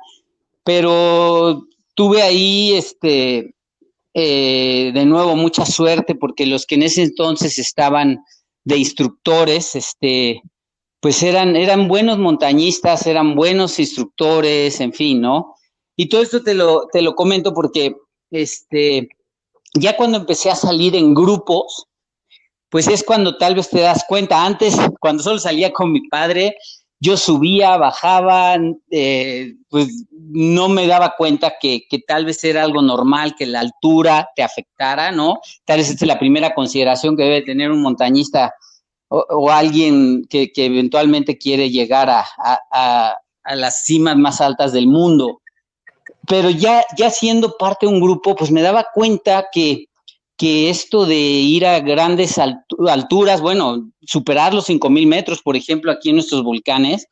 pero 0.64 1.68
tuve 1.96 2.22
ahí, 2.22 2.72
este, 2.76 3.56
eh, 4.14 4.92
de 4.94 5.06
nuevo, 5.06 5.36
mucha 5.36 5.66
suerte 5.66 6.16
porque 6.16 6.46
los 6.46 6.66
que 6.66 6.76
en 6.76 6.84
ese 6.84 7.04
entonces 7.04 7.60
estaban 7.60 8.22
de 8.68 8.78
instructores, 8.78 9.76
este, 9.76 10.42
pues 11.00 11.24
eran, 11.24 11.56
eran 11.56 11.88
buenos 11.88 12.18
montañistas, 12.18 13.08
eran 13.08 13.34
buenos 13.34 13.80
instructores, 13.80 14.82
en 14.82 14.92
fin, 14.92 15.22
¿no? 15.22 15.56
Y 15.96 16.10
todo 16.10 16.22
esto 16.22 16.44
te 16.44 16.54
lo, 16.54 16.88
te 16.92 17.02
lo 17.02 17.16
comento 17.16 17.54
porque, 17.54 17.96
este, 18.30 19.08
ya 19.74 19.96
cuando 19.96 20.18
empecé 20.18 20.52
a 20.52 20.56
salir 20.56 20.98
en 20.98 21.14
grupos, 21.14 21.86
pues 22.70 22.90
es 22.90 23.06
cuando 23.06 23.38
tal 23.38 23.56
vez 23.56 23.70
te 23.70 23.80
das 23.80 24.04
cuenta, 24.06 24.46
antes, 24.46 24.76
cuando 25.00 25.24
solo 25.24 25.40
salía 25.40 25.72
con 25.72 25.94
mi 25.94 26.06
padre, 26.10 26.58
yo 27.00 27.16
subía, 27.16 27.78
bajaba, 27.78 28.58
eh, 28.90 29.54
pues 29.70 30.06
no 30.12 30.68
me 30.68 30.88
daba 30.88 31.16
cuenta 31.16 31.54
que, 31.60 31.88
tal 32.08 32.26
vez 32.26 32.44
era 32.44 32.64
algo 32.64 32.82
normal, 32.82 33.36
que 33.38 33.46
la 33.46 33.60
altura 33.60 34.30
te 34.36 34.44
afectara, 34.44 35.12
¿no? 35.12 35.40
Tal 35.66 35.78
vez 35.78 35.90
esta 35.90 36.06
es 36.06 36.08
la 36.08 36.20
primera 36.20 36.54
consideración 36.54 37.16
que 37.16 37.24
debe 37.24 37.42
tener 37.44 37.72
un 37.72 37.82
montañista 37.82 38.54
o, 39.10 39.50
alguien 39.52 40.26
que, 40.30 40.52
eventualmente 40.56 41.38
quiere 41.38 41.70
llegar 41.70 42.10
a, 42.10 42.26
a, 42.72 43.16
las 43.56 43.86
cimas 43.86 44.18
más 44.18 44.42
altas 44.42 44.74
del 44.74 44.88
mundo. 44.88 45.42
Pero 46.28 46.50
ya, 46.50 46.84
ya 46.98 47.10
siendo 47.10 47.56
parte 47.58 47.86
de 47.86 47.94
un 47.94 48.02
grupo, 48.02 48.36
pues 48.36 48.52
me 48.52 48.62
daba 48.62 48.88
cuenta 48.94 49.48
que 49.52 49.87
que 50.38 50.70
esto 50.70 51.06
de 51.06 51.16
ir 51.16 51.66
a 51.66 51.80
grandes 51.80 52.38
alturas, 52.38 53.42
bueno, 53.42 53.90
superar 54.02 54.54
los 54.54 54.70
5.000 54.70 55.08
metros, 55.08 55.42
por 55.42 55.58
ejemplo, 55.58 55.92
aquí 55.92 56.10
en 56.10 56.18
nuestros 56.18 56.44
volcanes, 56.44 57.08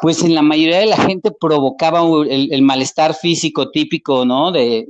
pues 0.00 0.22
en 0.22 0.34
la 0.34 0.40
mayoría 0.40 0.78
de 0.78 0.86
la 0.86 0.96
gente 0.96 1.30
provocaba 1.38 2.00
el, 2.26 2.62
malestar 2.62 3.14
físico 3.14 3.70
típico, 3.70 4.24
¿no? 4.24 4.50
De, 4.50 4.86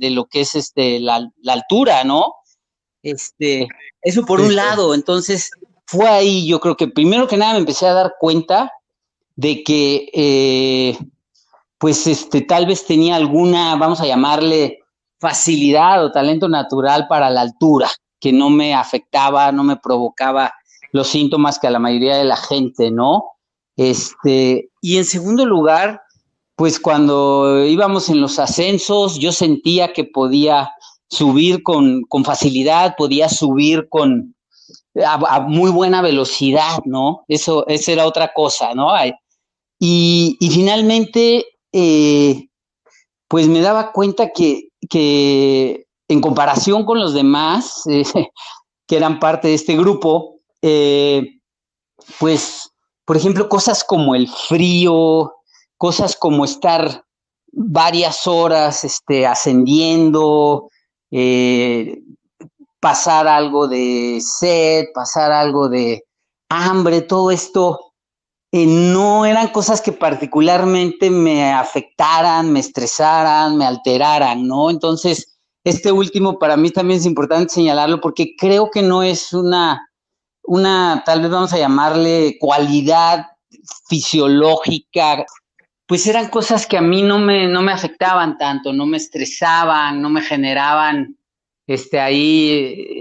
lo 0.00 0.26
que 0.26 0.42
es 0.42 0.54
este, 0.54 1.00
la, 1.00 1.28
altura, 1.48 2.04
¿no? 2.04 2.34
Este, 3.02 3.66
eso 4.02 4.24
por 4.24 4.40
un 4.40 4.54
lado, 4.54 4.94
entonces 4.94 5.50
fue 5.86 6.06
ahí, 6.06 6.46
yo 6.46 6.60
creo 6.60 6.76
que 6.76 6.86
primero 6.86 7.26
que 7.26 7.36
nada 7.36 7.54
me 7.54 7.58
empecé 7.60 7.86
a 7.86 7.94
dar 7.94 8.14
cuenta 8.20 8.70
de 9.34 9.64
que, 9.64 10.10
eh, 10.12 10.98
pues, 11.78 12.06
este, 12.06 12.42
tal 12.42 12.66
vez 12.66 12.86
tenía 12.86 13.16
alguna, 13.16 13.74
vamos 13.74 14.00
a 14.00 14.06
llamarle, 14.06 14.79
facilidad 15.20 16.04
o 16.04 16.10
talento 16.10 16.48
natural 16.48 17.06
para 17.08 17.30
la 17.30 17.42
altura, 17.42 17.90
que 18.18 18.32
no 18.32 18.50
me 18.50 18.74
afectaba, 18.74 19.52
no 19.52 19.62
me 19.62 19.76
provocaba 19.76 20.52
los 20.92 21.08
síntomas 21.08 21.58
que 21.58 21.66
a 21.66 21.70
la 21.70 21.78
mayoría 21.78 22.16
de 22.16 22.24
la 22.24 22.36
gente, 22.36 22.90
¿no? 22.90 23.24
Este, 23.76 24.70
y 24.80 24.96
en 24.96 25.04
segundo 25.04 25.46
lugar, 25.46 26.02
pues 26.56 26.80
cuando 26.80 27.64
íbamos 27.64 28.08
en 28.08 28.20
los 28.20 28.38
ascensos, 28.38 29.18
yo 29.18 29.32
sentía 29.32 29.92
que 29.92 30.04
podía 30.04 30.70
subir 31.08 31.62
con, 31.62 32.04
facilidad, 32.24 32.94
podía 32.96 33.28
subir 33.28 33.88
con 33.88 34.34
a, 35.02 35.40
muy 35.40 35.70
buena 35.70 36.02
velocidad, 36.02 36.78
¿no? 36.84 37.24
Eso, 37.28 37.66
esa 37.68 37.92
era 37.92 38.06
otra 38.06 38.32
cosa, 38.34 38.74
¿no? 38.74 38.88
Y, 39.78 40.36
finalmente, 40.40 41.46
eh, 41.72 42.48
pues 43.28 43.48
me 43.48 43.60
daba 43.60 43.92
cuenta 43.92 44.30
que, 44.30 44.69
que, 44.90 45.86
en 46.08 46.20
comparación 46.20 46.84
con 46.84 46.98
los 46.98 47.14
demás 47.14 47.84
eh, 47.86 48.04
que 48.86 48.96
eran 48.96 49.20
parte 49.20 49.48
de 49.48 49.54
este 49.54 49.76
grupo, 49.76 50.40
eh, 50.60 51.38
pues, 52.18 52.70
por 53.06 53.16
ejemplo, 53.16 53.48
cosas 53.48 53.84
como 53.84 54.14
el 54.14 54.28
frío, 54.28 55.32
cosas 55.78 56.16
como 56.16 56.44
estar 56.44 57.04
varias 57.52 58.26
horas 58.26 58.84
este, 58.84 59.26
ascendiendo, 59.26 60.68
eh, 61.10 62.00
pasar 62.80 63.28
algo 63.28 63.68
de 63.68 64.20
sed, 64.20 64.86
pasar 64.92 65.30
algo 65.30 65.68
de 65.68 66.04
hambre, 66.48 67.02
todo 67.02 67.30
esto 67.30 67.89
eh, 68.52 68.66
no 68.66 69.26
eran 69.26 69.48
cosas 69.48 69.80
que 69.80 69.92
particularmente 69.92 71.10
me 71.10 71.52
afectaran, 71.52 72.52
me 72.52 72.60
estresaran, 72.60 73.56
me 73.56 73.64
alteraran, 73.64 74.46
¿no? 74.46 74.70
Entonces, 74.70 75.38
este 75.64 75.92
último 75.92 76.38
para 76.38 76.56
mí 76.56 76.70
también 76.70 77.00
es 77.00 77.06
importante 77.06 77.52
señalarlo 77.52 78.00
porque 78.00 78.34
creo 78.36 78.70
que 78.70 78.82
no 78.82 79.02
es 79.02 79.32
una, 79.32 79.88
una, 80.42 81.02
tal 81.04 81.22
vez 81.22 81.30
vamos 81.30 81.52
a 81.52 81.58
llamarle 81.58 82.36
cualidad 82.40 83.26
fisiológica 83.88 85.24
pues 85.90 86.06
eran 86.06 86.28
cosas 86.28 86.68
que 86.68 86.78
a 86.78 86.80
mí 86.80 87.02
no 87.02 87.18
me, 87.18 87.48
no 87.48 87.62
me 87.62 87.72
afectaban 87.72 88.38
tanto, 88.38 88.72
no 88.72 88.86
me 88.86 88.96
estresaban, 88.96 90.00
no 90.00 90.08
me 90.08 90.22
generaban 90.22 91.16
este, 91.66 91.98
ahí 91.98 92.48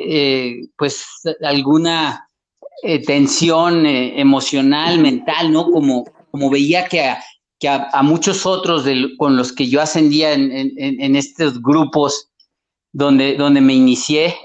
eh, 0.10 0.70
pues 0.76 1.06
alguna 1.44 2.28
eh, 2.84 3.04
tensión 3.04 3.86
eh, 3.86 4.20
emocional, 4.20 5.00
mental, 5.00 5.52
¿no? 5.52 5.72
Como, 5.72 6.06
como 6.32 6.50
veía 6.50 6.86
que 6.86 7.02
a, 7.02 7.24
que 7.60 7.68
a, 7.68 8.02
muchos 8.04 8.46
otros 8.46 8.86
con 9.18 9.36
los 9.36 9.52
que 9.52 9.68
yo 9.68 9.82
ascendía 9.82 10.34
en, 10.34 10.52
en, 10.52 11.16
estos 11.16 11.62
grupos 11.62 12.30
donde, 12.94 13.36
donde 13.36 13.60
me 13.60 13.74
inicié, 13.74 14.36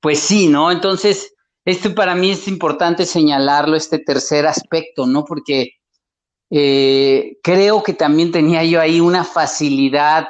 pues 0.00 0.20
sí, 0.20 0.46
¿no? 0.46 0.70
Entonces, 0.70 1.34
esto 1.64 1.94
para 1.94 2.14
mí 2.14 2.30
es 2.30 2.46
importante 2.48 3.04
señalarlo, 3.04 3.76
este 3.76 3.98
tercer 3.98 4.46
aspecto, 4.46 5.06
¿no? 5.06 5.24
Porque 5.24 5.72
eh, 6.50 7.36
creo 7.42 7.82
que 7.82 7.92
también 7.92 8.32
tenía 8.32 8.64
yo 8.64 8.80
ahí 8.80 9.00
una 9.00 9.22
facilidad, 9.22 10.28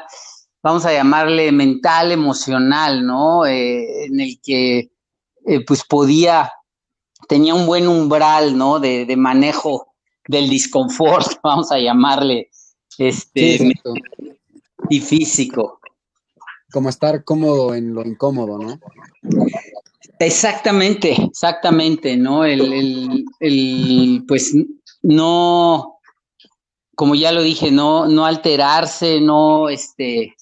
vamos 0.63 0.85
a 0.85 0.93
llamarle 0.93 1.53
mental, 1.53 2.11
emocional, 2.11 3.07
¿no? 3.07 3.47
Eh, 3.47 4.07
en 4.07 4.21
el 4.21 4.41
que 4.43 4.91
eh, 5.47 5.65
pues 5.65 5.85
podía, 5.85 6.51
tenía 7.29 7.55
un 7.55 7.67
buen 7.67 7.87
umbral, 7.87 8.57
¿no? 8.57 8.81
De, 8.81 9.15
manejo 9.17 9.95
del 10.27 10.49
disconfort, 10.49 11.27
vamos 11.43 11.71
a 11.71 11.79
llamarle, 11.79 12.51
este, 12.99 13.73
y 14.91 15.01
físico. 15.01 15.81
Como 16.73 16.89
estar 16.89 17.25
cómodo 17.25 17.75
en 17.75 17.95
lo 17.95 18.03
incómodo, 18.07 18.59
¿no? 18.59 18.79
Exactamente, 20.19 21.15
exactamente, 21.23 22.17
¿no? 22.17 22.45
el, 22.45 23.25
el 23.41 24.25
pues 24.27 24.53
no, 25.03 26.01
como 26.99 27.15
ya 27.15 27.31
lo 27.31 27.43
dije, 27.43 27.71
no, 27.71 28.09
no 28.09 28.27
alterarse, 28.27 29.21
no 29.21 29.69
este, 29.69 30.35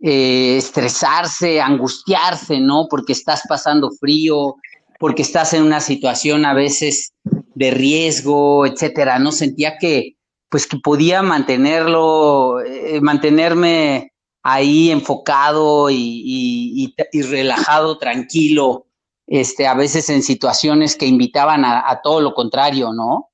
eh, 0.00 0.56
estresarse, 0.56 1.60
angustiarse, 1.60 2.58
¿no? 2.58 2.88
Porque 2.90 3.12
estás 3.12 3.42
pasando 3.48 3.90
frío, 3.92 4.56
porque 5.00 5.22
estás 5.22 5.54
en 5.54 5.62
una 5.62 5.80
situación 5.80 6.44
a 6.44 6.52
veces 6.52 7.14
de 7.54 7.70
riesgo, 7.70 8.66
etcétera. 8.66 9.18
No 9.18 9.32
sentía 9.32 9.78
que, 9.78 10.18
pues, 10.50 10.66
que 10.66 10.76
podía 10.76 11.22
mantenerlo, 11.22 12.60
eh, 12.60 13.00
mantenerme 13.00 14.12
ahí 14.42 14.90
enfocado 14.90 15.88
y, 15.90 16.94
relajado, 17.30 17.96
tranquilo, 17.96 18.86
este, 19.26 19.66
a 19.66 19.72
veces 19.72 20.10
en 20.10 20.22
situaciones 20.22 20.96
que 20.96 21.06
invitaban 21.06 21.64
a, 21.64 21.90
a 21.90 22.02
todo 22.02 22.20
lo 22.20 22.34
contrario, 22.34 22.92
¿no? 22.92 23.30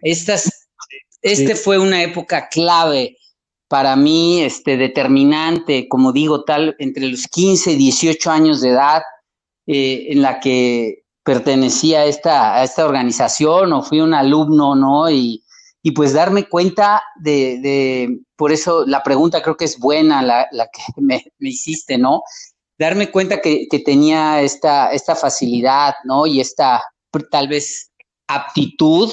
Estas 0.00 0.68
este 1.22 1.54
fue 1.54 1.78
una 1.78 2.02
época 2.02 2.48
clave 2.48 3.16
para 3.68 3.94
mí, 3.94 4.42
este, 4.42 4.76
determinante, 4.76 5.86
como 5.86 6.12
digo, 6.12 6.42
tal, 6.42 6.74
entre 6.80 7.06
los 7.06 7.28
15 7.28 7.72
y 7.72 7.76
18 7.76 8.30
años 8.30 8.60
de 8.60 8.70
edad, 8.70 9.02
eh, 9.72 10.10
en 10.12 10.20
la 10.20 10.40
que 10.40 11.04
pertenecía 11.22 12.00
a 12.00 12.06
esta, 12.06 12.56
a 12.56 12.64
esta 12.64 12.84
organización 12.84 13.72
o 13.72 13.84
fui 13.84 14.00
un 14.00 14.14
alumno, 14.14 14.74
¿no? 14.74 15.08
Y, 15.08 15.44
y 15.80 15.92
pues 15.92 16.12
darme 16.12 16.48
cuenta 16.48 17.00
de, 17.20 18.18
por 18.34 18.50
eso 18.50 18.84
la 18.84 19.04
pregunta 19.04 19.40
creo 19.40 19.56
que 19.56 19.66
es 19.66 19.78
buena, 19.78 20.22
la, 20.22 20.48
que 20.72 20.82
me, 21.00 21.24
me, 21.38 21.50
hiciste, 21.50 21.98
¿no? 21.98 22.22
Darme 22.80 23.12
cuenta 23.12 23.40
que, 23.40 23.68
que, 23.70 23.78
tenía 23.78 24.42
esta, 24.42 24.90
esta 24.90 25.14
facilidad, 25.14 25.94
¿no? 26.02 26.26
Y 26.26 26.40
esta 26.40 26.82
tal 27.30 27.46
vez 27.46 27.92
aptitud 28.26 29.12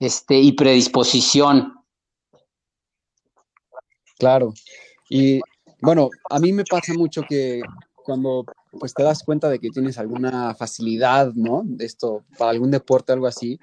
este, 0.00 0.36
y 0.36 0.50
predisposición. 0.50 1.74
Claro. 4.18 4.52
Y 5.08 5.40
bueno, 5.80 6.10
a 6.28 6.40
mí 6.40 6.52
me 6.52 6.64
pasa 6.64 6.92
mucho 6.92 7.22
que 7.22 7.60
cuando 8.04 8.44
pues 8.78 8.94
te 8.94 9.02
das 9.02 9.22
cuenta 9.22 9.48
de 9.48 9.58
que 9.58 9.70
tienes 9.70 9.98
alguna 9.98 10.54
facilidad, 10.54 11.32
¿no? 11.34 11.62
De 11.64 11.84
esto, 11.84 12.24
para 12.38 12.50
algún 12.50 12.70
deporte, 12.70 13.12
algo 13.12 13.26
así, 13.26 13.58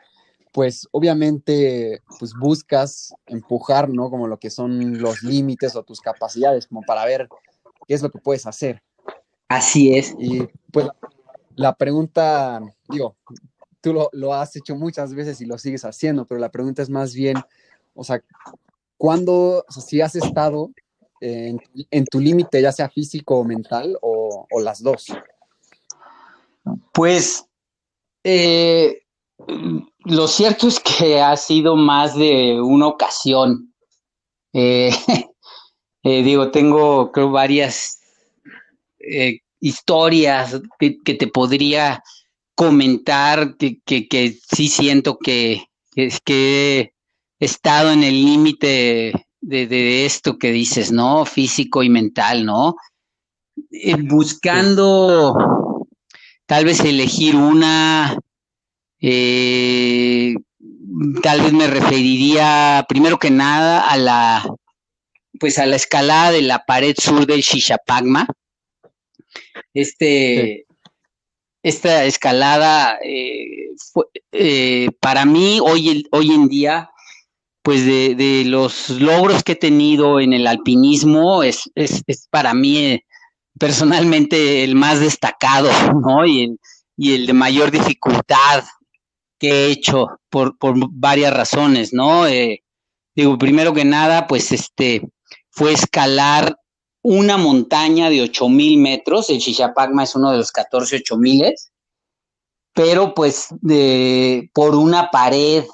pues 0.52 0.88
obviamente 0.92 2.02
pues 2.20 2.34
buscas 2.34 3.14
empujar, 3.26 3.90
¿no? 3.90 4.10
Como 4.10 4.28
lo 4.28 4.38
que 4.38 4.50
son 4.50 5.00
los 5.00 5.24
límites 5.24 5.76
o 5.76 5.84
tus 5.84 6.02
capacidades, 6.02 6.68
como 6.68 6.82
para 6.82 7.06
ver 7.06 7.30
qué 7.88 7.94
es 7.94 8.02
lo 8.02 8.10
que 8.10 8.20
puedes 8.20 8.46
hacer. 8.46 8.82
Así 9.48 9.96
es. 9.96 10.14
Y 10.20 10.48
pues 10.72 10.88
la 11.56 11.76
pregunta, 11.76 12.60
digo, 12.90 13.16
tú 13.82 13.94
lo, 14.12 14.34
has 14.34 14.56
hecho 14.56 14.76
muchas 14.76 15.14
veces 15.14 15.40
y 15.42 15.46
lo 15.46 15.58
sigues 15.58 15.86
haciendo, 15.86 16.26
pero 16.26 16.40
la 16.40 16.52
pregunta 16.52 16.82
es 16.82 16.90
más 16.90 17.14
bien, 17.14 17.38
o 17.94 18.04
sea, 18.04 18.22
¿cuándo, 18.98 19.64
o 19.68 19.72
sea, 19.72 19.84
si 19.84 20.02
has 20.02 20.16
estado 20.16 20.72
en, 21.20 22.06
tu 22.06 22.20
límite, 22.20 22.62
ya 22.62 22.72
sea 22.72 22.90
físico 22.90 23.38
o 23.38 23.44
mental, 23.44 23.98
o, 24.02 24.46
las 24.62 24.82
dos? 24.82 25.08
Pues 26.94 27.46
eh, 28.24 29.02
lo 30.06 30.28
cierto 30.28 30.68
es 30.68 30.80
que 30.80 31.22
ha 31.22 31.36
sido 31.38 31.76
más 31.76 32.16
de 32.16 32.60
una 32.62 32.88
ocasión. 32.88 33.74
Eh, 34.54 34.92
eh, 36.04 36.24
digo, 36.24 36.52
tengo 36.52 37.12
creo 37.12 37.32
varias 37.32 38.00
historias 39.60 40.60
que, 40.80 41.14
te 41.14 41.28
podría 41.28 42.04
comentar 42.56 43.56
que, 43.56 43.80
que, 43.86 44.38
sí 44.54 44.68
siento 44.68 45.18
que, 45.18 45.68
que 45.94 46.94
he 47.40 47.46
estado 47.46 47.92
en 47.92 48.04
el 48.04 48.14
límite 48.14 49.27
de, 49.42 50.06
esto 50.06 50.38
que 50.38 50.52
dices, 50.52 50.92
¿no? 50.92 51.26
Físico 51.26 51.84
y 51.84 51.90
mental, 51.90 52.46
¿no? 52.46 52.76
Eh, 53.72 53.96
buscando 53.96 55.36
tal 56.46 56.66
vez 56.66 56.80
elegir 56.80 57.36
una, 57.36 58.20
eh, 59.02 60.36
tal 61.22 61.42
vez 61.42 61.54
me 61.54 61.68
referiría 61.68 62.86
primero 62.88 63.20
que 63.20 63.32
nada 63.32 63.90
a 63.90 63.98
la, 63.98 64.46
pues 65.40 65.60
a 65.60 65.66
la 65.66 65.76
escalada 65.76 66.32
de 66.32 66.42
la 66.42 66.64
pared 66.66 66.96
sur 66.98 67.26
del 67.26 67.42
Shishapagma. 67.42 68.28
Este, 69.74 70.66
esta 71.64 72.06
escalada 72.06 72.98
eh, 73.04 73.72
eh, 74.32 74.90
para 75.00 75.26
mí 75.26 75.60
hoy, 75.62 76.08
hoy 76.12 76.32
en 76.32 76.48
día, 76.48 76.90
pues 77.68 77.86
de, 77.86 78.44
los 78.46 78.90
logros 78.92 79.44
que 79.44 79.52
he 79.52 79.56
tenido 79.58 80.22
en 80.22 80.32
el 80.32 80.48
alpinismo, 80.48 81.44
es, 81.44 81.70
es, 81.76 82.02
para 82.30 82.54
mí 82.54 82.78
eh, 82.78 83.06
personalmente 83.60 84.64
el 84.64 84.74
más 84.74 85.02
destacado, 85.02 85.70
¿no? 86.02 86.26
Y 86.26 86.44
el, 86.44 86.60
y 86.96 87.16
el 87.16 87.26
de 87.28 87.34
mayor 87.34 87.70
dificultad 87.70 88.64
que 89.38 89.50
he 89.50 89.72
hecho 89.72 90.08
por, 90.30 90.56
varias 90.92 91.34
razones, 91.34 91.92
¿no? 91.92 92.24
digo, 93.14 93.38
primero 93.38 93.74
que 93.74 93.84
nada, 93.84 94.28
pues 94.28 94.54
este, 94.54 95.02
fue 95.50 95.74
escalar 95.74 96.58
una 97.02 97.36
montaña 97.36 98.10
de 98.10 98.22
8000 98.22 98.80
metros, 98.80 99.30
el 99.30 99.40
Chichapagma 99.40 100.04
es 100.04 100.16
uno 100.16 100.32
de 100.32 100.38
los 100.38 100.54
14 100.54 100.96
8000, 100.96 101.54
pero 102.74 103.14
pues 103.14 103.48
de, 103.60 104.50
por 104.54 104.74
una 104.74 105.12
pared 105.12 105.66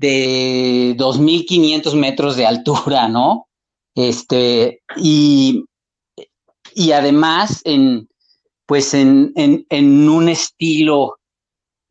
de 0.00 0.94
2500 0.96 1.94
metros 1.94 2.36
de 2.36 2.46
altura, 2.46 3.08
¿no? 3.08 3.46
Este, 3.94 4.80
y 4.96 5.64
y 6.74 6.92
además 6.92 7.60
en, 7.64 8.08
pues 8.66 8.94
en, 8.94 9.34
un 10.08 10.28
estilo 10.28 11.16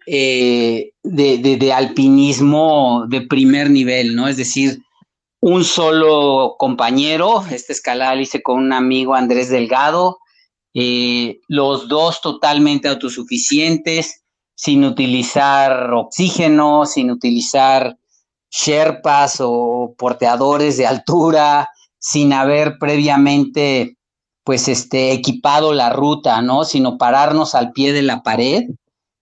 eh, 0.05 0.91
de, 1.03 1.73
alpinismo 1.73 3.05
de 3.07 3.21
primer 3.21 3.69
nivel, 3.69 4.15
¿no? 4.15 4.27
Es 4.27 4.37
decir, 4.37 4.79
un 5.41 5.63
solo 5.63 6.55
compañero, 6.57 7.43
esta 7.51 7.73
escalada 7.73 8.15
la 8.15 8.21
hice 8.21 8.41
con 8.41 8.59
un 8.59 8.73
amigo 8.73 9.15
Andrés 9.15 9.49
Delgado, 9.49 10.19
eh, 10.73 11.39
los 11.47 11.87
dos 11.87 12.21
totalmente 12.21 12.87
autosuficientes, 12.87 14.23
sin 14.55 14.83
utilizar 14.83 15.93
oxígeno, 15.93 16.85
sin 16.85 17.11
utilizar 17.11 17.97
sherpas 18.49 19.37
o 19.39 19.93
porteadores 19.97 20.77
de 20.77 20.87
altura, 20.87 21.69
sin 21.99 22.33
haber 22.33 22.77
previamente 22.79 23.97
pues 24.43 24.67
este 24.67 25.11
equipado 25.11 25.73
la 25.73 25.91
ruta, 25.91 26.41
¿no? 26.41 26.63
Sino 26.63 26.97
pararnos 26.97 27.53
al 27.53 27.71
pie 27.71 27.93
de 27.93 28.01
la 28.01 28.23
pared 28.23 28.63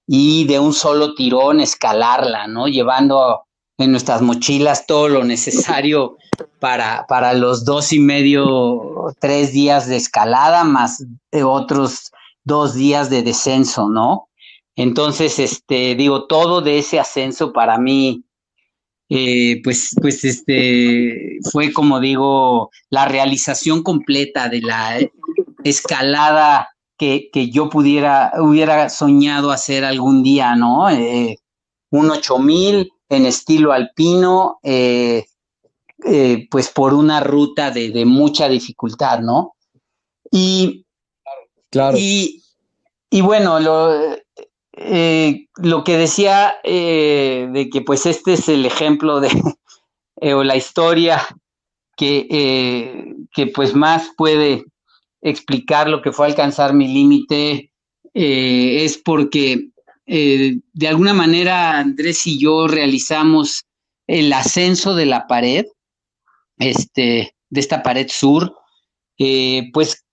y 0.08 0.46
de 0.46 0.60
un 0.60 0.74
solo 0.74 1.16
tirón 1.16 1.60
escalarla, 1.60 2.48
¿no? 2.48 2.68
Llevando 2.68 3.44
en 3.78 3.92
nuestras 3.92 4.22
mochilas 4.22 4.88
todo 4.88 5.10
lo 5.10 5.24
necesario 5.24 6.18
para, 6.60 7.06
para 7.08 7.34
los 7.34 7.66
dos 7.66 7.92
y 7.94 8.00
medio, 8.00 9.14
tres 9.20 9.52
días 9.52 9.88
de 9.88 9.98
escalada, 9.98 10.64
más 10.64 11.06
otros 11.44 12.12
dos 12.44 12.74
días 12.74 13.10
de 13.10 13.24
descenso, 13.24 13.90
¿no? 13.90 14.30
Entonces, 14.76 15.40
este, 15.40 15.96
digo, 15.96 16.26
todo 16.28 16.62
de 16.62 16.80
ese 16.80 17.00
ascenso 17.00 17.52
para 17.52 17.78
mí, 17.78 18.24
eh, 19.10 19.62
pues, 19.64 19.96
pues, 20.02 20.24
este, 20.26 21.40
fue 21.52 21.72
como 21.72 22.00
digo, 22.00 22.72
la 22.90 23.06
realización 23.06 23.82
completa 23.82 24.50
de 24.50 24.62
la 24.62 25.00
escalada 25.64 26.70
que, 26.98 27.30
yo 27.52 27.70
pudiera, 27.70 28.34
hubiera 28.40 28.90
soñado 28.90 29.52
hacer 29.52 29.86
algún 29.86 30.24
día, 30.24 30.56
¿no? 30.56 30.90
Eh, 30.90 31.38
un 31.92 32.10
8000 32.10 32.92
en 33.10 33.26
estilo 33.26 33.72
alpino, 33.72 34.60
eh, 34.64 35.26
pues 36.50 36.70
por 36.70 36.94
una 36.94 37.22
ruta 37.22 37.72
de, 37.72 37.92
de, 37.92 38.06
mucha 38.06 38.50
dificultad, 38.50 39.20
¿no? 39.20 39.56
Y, 40.32 40.86
claro. 41.70 41.98
y, 41.98 42.44
y 43.10 43.22
bueno, 43.22 43.60
lo, 43.60 44.18
eh, 44.80 45.48
lo 45.56 45.84
que 45.84 45.98
decía 45.98 46.58
eh, 46.64 47.50
de 47.52 47.68
que 47.70 47.82
pues 47.82 48.06
este 48.06 48.34
es 48.34 48.48
el 48.48 48.64
ejemplo 48.64 49.20
de 49.20 49.30
eh, 50.22 50.34
o 50.34 50.44
la 50.44 50.56
historia 50.56 51.28
que, 51.96 53.16
que, 53.34 53.48
pues 53.48 53.74
más 53.74 54.12
puede 54.16 54.66
explicar 55.22 55.90
lo 55.90 56.04
que 56.04 56.12
fue 56.12 56.28
alcanzar 56.28 56.76
mi 56.76 56.88
límite 56.88 57.72
es 58.14 59.00
porque 59.00 59.70
de 60.06 60.88
alguna 60.88 61.16
manera 61.16 61.80
Andrés 61.80 62.28
y 62.28 62.40
yo 62.40 62.68
realizamos 62.68 63.66
el 64.06 64.32
ascenso 64.32 64.94
de 64.94 65.08
la 65.08 65.26
pared, 65.26 65.66
este, 66.60 67.36
de 67.50 67.60
esta 67.60 67.82
pared 67.82 68.08
sur, 68.12 68.56
pues 69.74 70.06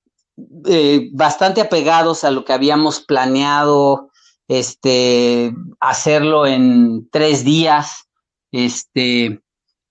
bastante 1.13 1.61
apegados 1.61 2.25
a 2.25 2.31
lo 2.31 2.47
que 2.47 2.55
habíamos 2.55 3.01
planeado, 3.01 4.11
este, 4.49 5.53
hacerlo 5.81 6.47
en 6.47 7.09
tres 7.11 7.45
días, 7.45 8.09
este, 8.53 9.41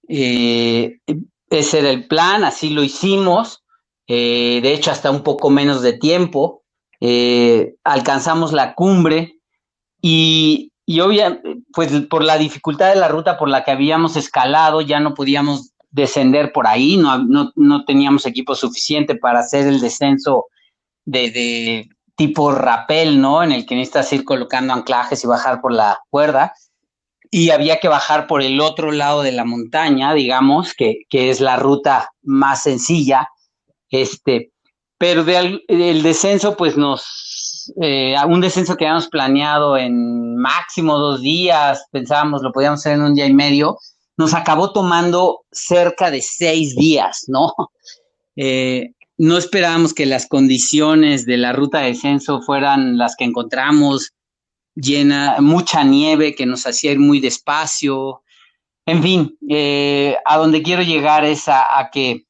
eh, 0.07 0.99
ese 1.49 1.79
era 1.79 1.89
el 1.89 2.07
plan, 2.07 2.43
así 2.43 2.69
lo 2.69 2.83
hicimos, 2.83 3.63
eh, 4.07 4.59
de 4.61 4.73
hecho 4.73 4.91
hasta 4.91 5.11
un 5.11 5.23
poco 5.23 5.49
menos 5.49 5.81
de 5.81 5.93
tiempo, 5.93 6.63
eh, 6.99 7.75
alcanzamos 7.83 8.53
la 8.53 8.75
cumbre 8.75 9.39
y, 10.01 10.71
y 10.85 10.99
pues 11.73 11.91
por 12.09 12.23
la 12.23 12.37
dificultad 12.37 12.89
de 12.89 12.99
la 12.99 13.07
ruta 13.07 13.37
por 13.37 13.49
la 13.49 13.63
que 13.63 13.71
habíamos 13.71 14.15
escalado, 14.15 14.81
ya 14.81 14.99
no 14.99 15.13
podíamos 15.13 15.73
descender 15.91 16.51
por 16.51 16.67
ahí, 16.67 16.97
no, 16.97 17.19
no, 17.19 17.51
no 17.55 17.85
teníamos 17.85 18.25
equipo 18.25 18.55
suficiente 18.55 19.15
para 19.15 19.39
hacer 19.39 19.67
el 19.67 19.79
descenso 19.79 20.47
de, 21.05 21.29
de, 21.29 21.89
tipo 22.15 22.51
rapel, 22.51 23.19
¿no? 23.19 23.43
En 23.43 23.51
el 23.51 23.65
que 23.65 23.75
necesitas 23.75 24.13
ir 24.13 24.23
colocando 24.23 24.73
anclajes 24.73 25.23
y 25.23 25.27
bajar 25.27 25.61
por 25.61 25.73
la 25.73 25.99
cuerda. 26.09 26.53
Y 27.31 27.49
había 27.49 27.79
que 27.79 27.87
bajar 27.87 28.27
por 28.27 28.41
el 28.43 28.61
otro 28.61 28.91
lado 28.91 29.23
de 29.23 29.31
la 29.31 29.45
montaña, 29.45 30.13
digamos, 30.13 30.73
que, 30.73 31.05
es 31.09 31.41
la 31.41 31.55
ruta 31.55 32.09
más 32.21 32.63
sencilla. 32.63 33.27
Este, 33.89 34.51
pero 34.97 35.25
el 35.67 36.03
descenso, 36.03 36.55
pues 36.55 36.77
nos, 36.77 37.33
eh, 37.81 38.15
un 38.27 38.41
descenso 38.41 38.75
que 38.75 38.85
habíamos 38.85 39.07
planeado 39.07 39.77
en 39.77 40.35
máximo 40.35 40.97
dos 40.97 41.21
días, 41.21 41.85
pensábamos 41.91 42.41
lo 42.41 42.51
podíamos 42.51 42.79
hacer 42.79 42.93
en 42.93 43.03
un 43.03 43.13
día 43.13 43.25
y 43.25 43.33
medio, 43.33 43.77
nos 44.17 44.33
acabó 44.33 44.71
tomando 44.71 45.41
cerca 45.51 46.11
de 46.11 46.21
seis 46.21 46.75
días, 46.75 47.25
¿no? 47.27 47.53
Eh, 48.35 48.93
no 49.23 49.37
esperábamos 49.37 49.93
que 49.93 50.05
las 50.05 50.27
condiciones 50.27 51.25
de 51.25 51.37
la 51.37 51.53
ruta 51.53 51.79
de 51.79 51.87
descenso 51.87 52.41
fueran 52.41 52.97
las 52.97 53.15
que 53.15 53.23
encontramos, 53.23 54.11
llena, 54.75 55.37
mucha 55.39 55.85
nieve 55.85 56.35
que 56.35 56.45
nos 56.45 56.67
hacía 56.67 56.91
ir 56.91 56.99
muy 56.99 57.21
despacio. 57.21 58.21
En 58.85 59.01
fin, 59.01 59.37
eh, 59.47 60.17
a 60.25 60.37
donde 60.37 60.61
quiero 60.61 60.83
llegar 60.83 61.23
es 61.23 61.47
a, 61.47 61.89
que 61.89 62.25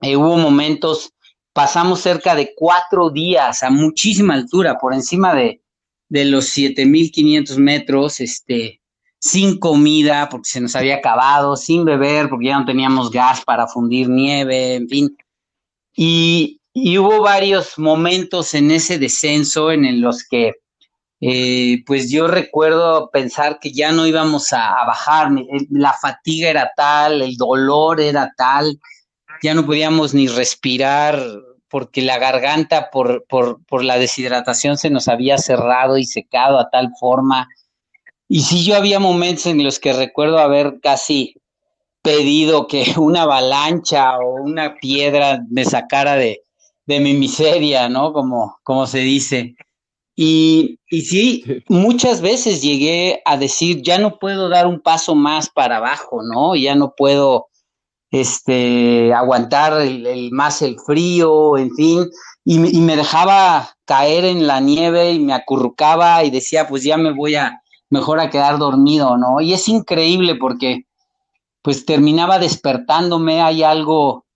eh, 0.00 0.16
hubo 0.16 0.38
momentos, 0.38 1.12
pasamos 1.52 2.00
cerca 2.00 2.34
de 2.34 2.54
cuatro 2.56 3.10
días 3.10 3.62
a 3.62 3.68
muchísima 3.68 4.32
altura, 4.32 4.78
por 4.78 4.94
encima 4.94 5.34
de, 5.34 5.60
de 6.08 6.24
los 6.24 6.46
7500 6.46 7.58
metros, 7.58 8.22
este, 8.22 8.80
sin 9.18 9.58
comida 9.58 10.30
porque 10.30 10.48
se 10.48 10.62
nos 10.62 10.74
había 10.74 10.96
acabado, 10.96 11.54
sin 11.54 11.84
beber 11.84 12.30
porque 12.30 12.46
ya 12.46 12.58
no 12.58 12.64
teníamos 12.64 13.10
gas 13.10 13.44
para 13.44 13.66
fundir 13.66 14.08
nieve, 14.08 14.76
en 14.76 14.88
fin 14.88 15.14
y, 15.96 16.60
hubo 16.74 17.20
varios 17.20 17.78
momentos 17.78 18.52
en 18.54 18.70
ese 18.72 18.98
descenso 18.98 19.70
en 19.70 20.00
los 20.00 20.26
que, 20.28 20.54
eh, 21.20 21.82
pues 21.86 22.10
yo 22.10 22.26
recuerdo 22.26 23.10
pensar 23.10 23.58
que 23.60 23.72
ya 23.72 23.92
no 23.92 24.06
íbamos 24.06 24.52
a, 24.52 24.84
bajar, 24.84 25.30
la 25.70 25.92
fatiga 25.92 26.50
era 26.50 26.72
tal, 26.76 27.22
el 27.22 27.36
dolor 27.36 28.00
era 28.00 28.32
tal, 28.36 28.78
ya 29.42 29.54
no 29.54 29.64
podíamos 29.64 30.14
ni 30.14 30.26
respirar 30.26 31.22
porque 31.68 32.02
la 32.02 32.18
garganta 32.18 32.90
por, 32.90 33.24
por, 33.28 33.64
por 33.66 33.84
la 33.84 33.98
deshidratación 33.98 34.76
se 34.76 34.90
nos 34.90 35.08
había 35.08 35.38
cerrado 35.38 35.98
y 35.98 36.04
secado 36.04 36.58
a 36.58 36.70
tal 36.70 36.90
forma. 36.98 37.48
Y 38.28 38.42
sí, 38.42 38.64
yo 38.64 38.76
había 38.76 39.00
momentos 39.00 39.46
en 39.46 39.62
los 39.62 39.78
que 39.78 39.92
recuerdo 39.92 40.38
haber 40.38 40.80
casi 40.80 41.36
pedido 42.04 42.68
que 42.68 42.84
una 42.98 43.22
avalancha 43.22 44.18
o 44.18 44.42
una 44.42 44.76
piedra 44.76 45.40
me 45.50 45.64
sacara 45.64 46.14
de, 46.14 46.40
mi 46.86 47.14
miseria, 47.14 47.88
¿no? 47.88 48.12
Como, 48.12 48.58
como 48.62 48.86
se 48.86 48.98
dice. 48.98 49.56
Y, 50.14 50.78
y, 50.88 51.00
sí, 51.00 51.44
muchas 51.68 52.20
veces 52.20 52.62
llegué 52.62 53.20
a 53.24 53.36
decir, 53.36 53.82
ya 53.82 53.98
no 53.98 54.18
puedo 54.18 54.48
dar 54.48 54.68
un 54.68 54.80
paso 54.80 55.16
más 55.16 55.50
para 55.50 55.78
abajo, 55.78 56.22
¿no? 56.22 56.54
Ya 56.54 56.76
no 56.76 56.94
puedo 56.96 57.48
este, 58.12 59.12
aguantar 59.12 59.80
el, 59.80 60.30
más 60.30 60.62
el 60.62 60.78
frío, 60.78 61.56
en 61.56 61.74
fin, 61.74 62.06
y, 62.44 62.78
y, 62.78 62.80
me 62.80 62.96
dejaba 62.96 63.70
caer 63.86 64.24
en 64.24 64.46
la 64.46 64.60
nieve 64.60 65.12
y 65.12 65.18
me 65.18 65.32
acurrucaba 65.32 66.22
y 66.22 66.30
decía, 66.30 66.68
pues 66.68 66.84
ya 66.84 66.96
me 66.96 67.12
voy 67.12 67.34
a, 67.34 67.60
mejor 67.90 68.20
a 68.20 68.30
quedar 68.30 68.58
dormido, 68.58 69.16
¿no? 69.16 69.40
Y 69.40 69.54
es 69.54 69.66
increíble 69.68 70.36
porque 70.36 70.84
pues 71.64 71.86
terminaba 71.86 72.38
despertándome, 72.38 73.40
hay 73.40 73.62
algo 73.62 74.26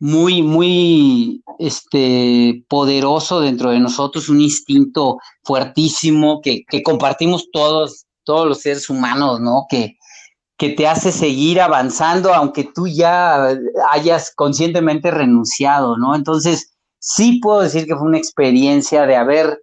muy, 0.00 0.42
muy 0.42 1.44
este, 1.60 2.64
poderoso 2.68 3.40
dentro 3.40 3.70
de 3.70 3.78
nosotros, 3.78 4.28
un 4.28 4.40
instinto 4.40 5.18
fuertísimo 5.44 6.40
que, 6.42 6.64
compartimos 6.82 7.48
todos, 7.52 8.06
todos 8.24 8.48
los 8.48 8.62
seres 8.62 8.90
humanos, 8.90 9.38
¿no? 9.38 9.66
Que, 9.70 9.96
que 10.58 10.70
te 10.70 10.88
hace 10.88 11.12
seguir 11.12 11.60
avanzando 11.60 12.34
aunque 12.34 12.64
tú 12.64 12.88
ya 12.88 13.56
hayas 13.92 14.32
conscientemente 14.34 15.12
renunciado, 15.12 15.96
¿no? 15.96 16.16
Entonces, 16.16 16.74
sí 16.98 17.38
puedo 17.40 17.60
decir 17.60 17.86
que 17.86 17.94
fue 17.94 18.08
una 18.08 18.18
experiencia 18.18 19.06
de 19.06 19.14
haber 19.14 19.62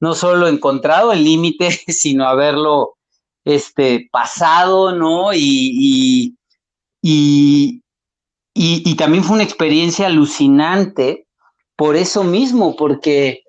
no 0.00 0.16
solo 0.16 0.48
encontrado 0.48 1.12
el 1.12 1.22
límite, 1.22 1.70
sino 1.86 2.26
haberlo 2.26 2.96
este, 3.44 4.08
pasado, 4.10 4.92
¿no? 4.92 5.32
y, 5.32 5.38
y, 5.40 6.35
y, 7.08 8.96
también 8.96 9.22
fue 9.22 9.34
una 9.34 9.44
experiencia 9.44 10.06
alucinante 10.06 11.26
por 11.76 11.94
eso 11.96 12.24
mismo, 12.24 12.74
porque 12.74 13.42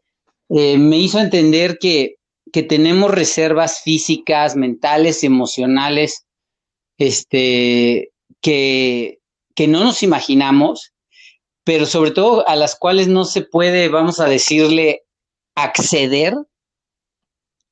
eh, 0.50 0.78
me 0.78 0.98
hizo 0.98 1.20
entender 1.20 1.78
que, 1.80 2.16
que, 2.52 2.64
tenemos 2.64 3.12
reservas 3.12 3.82
físicas, 3.82 4.56
mentales, 4.56 5.24
emocionales, 5.24 6.26
este, 6.98 8.12
que, 8.42 9.20
que 9.56 9.68
no 9.68 9.84
nos 9.84 10.04
imaginamos, 10.04 10.94
pero 11.64 11.86
sobre 11.86 12.12
todo 12.12 12.48
a 12.48 12.56
las 12.56 12.76
cuales 12.76 13.08
no 13.08 13.26
se 13.26 13.42
puede, 13.42 13.88
vamos 13.88 14.20
a 14.20 14.26
decirle, 14.26 15.04
acceder 15.56 16.36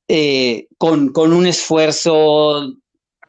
eh, 0.08 0.68
con, 0.78 1.12
un 1.16 1.46
esfuerzo 1.46 2.72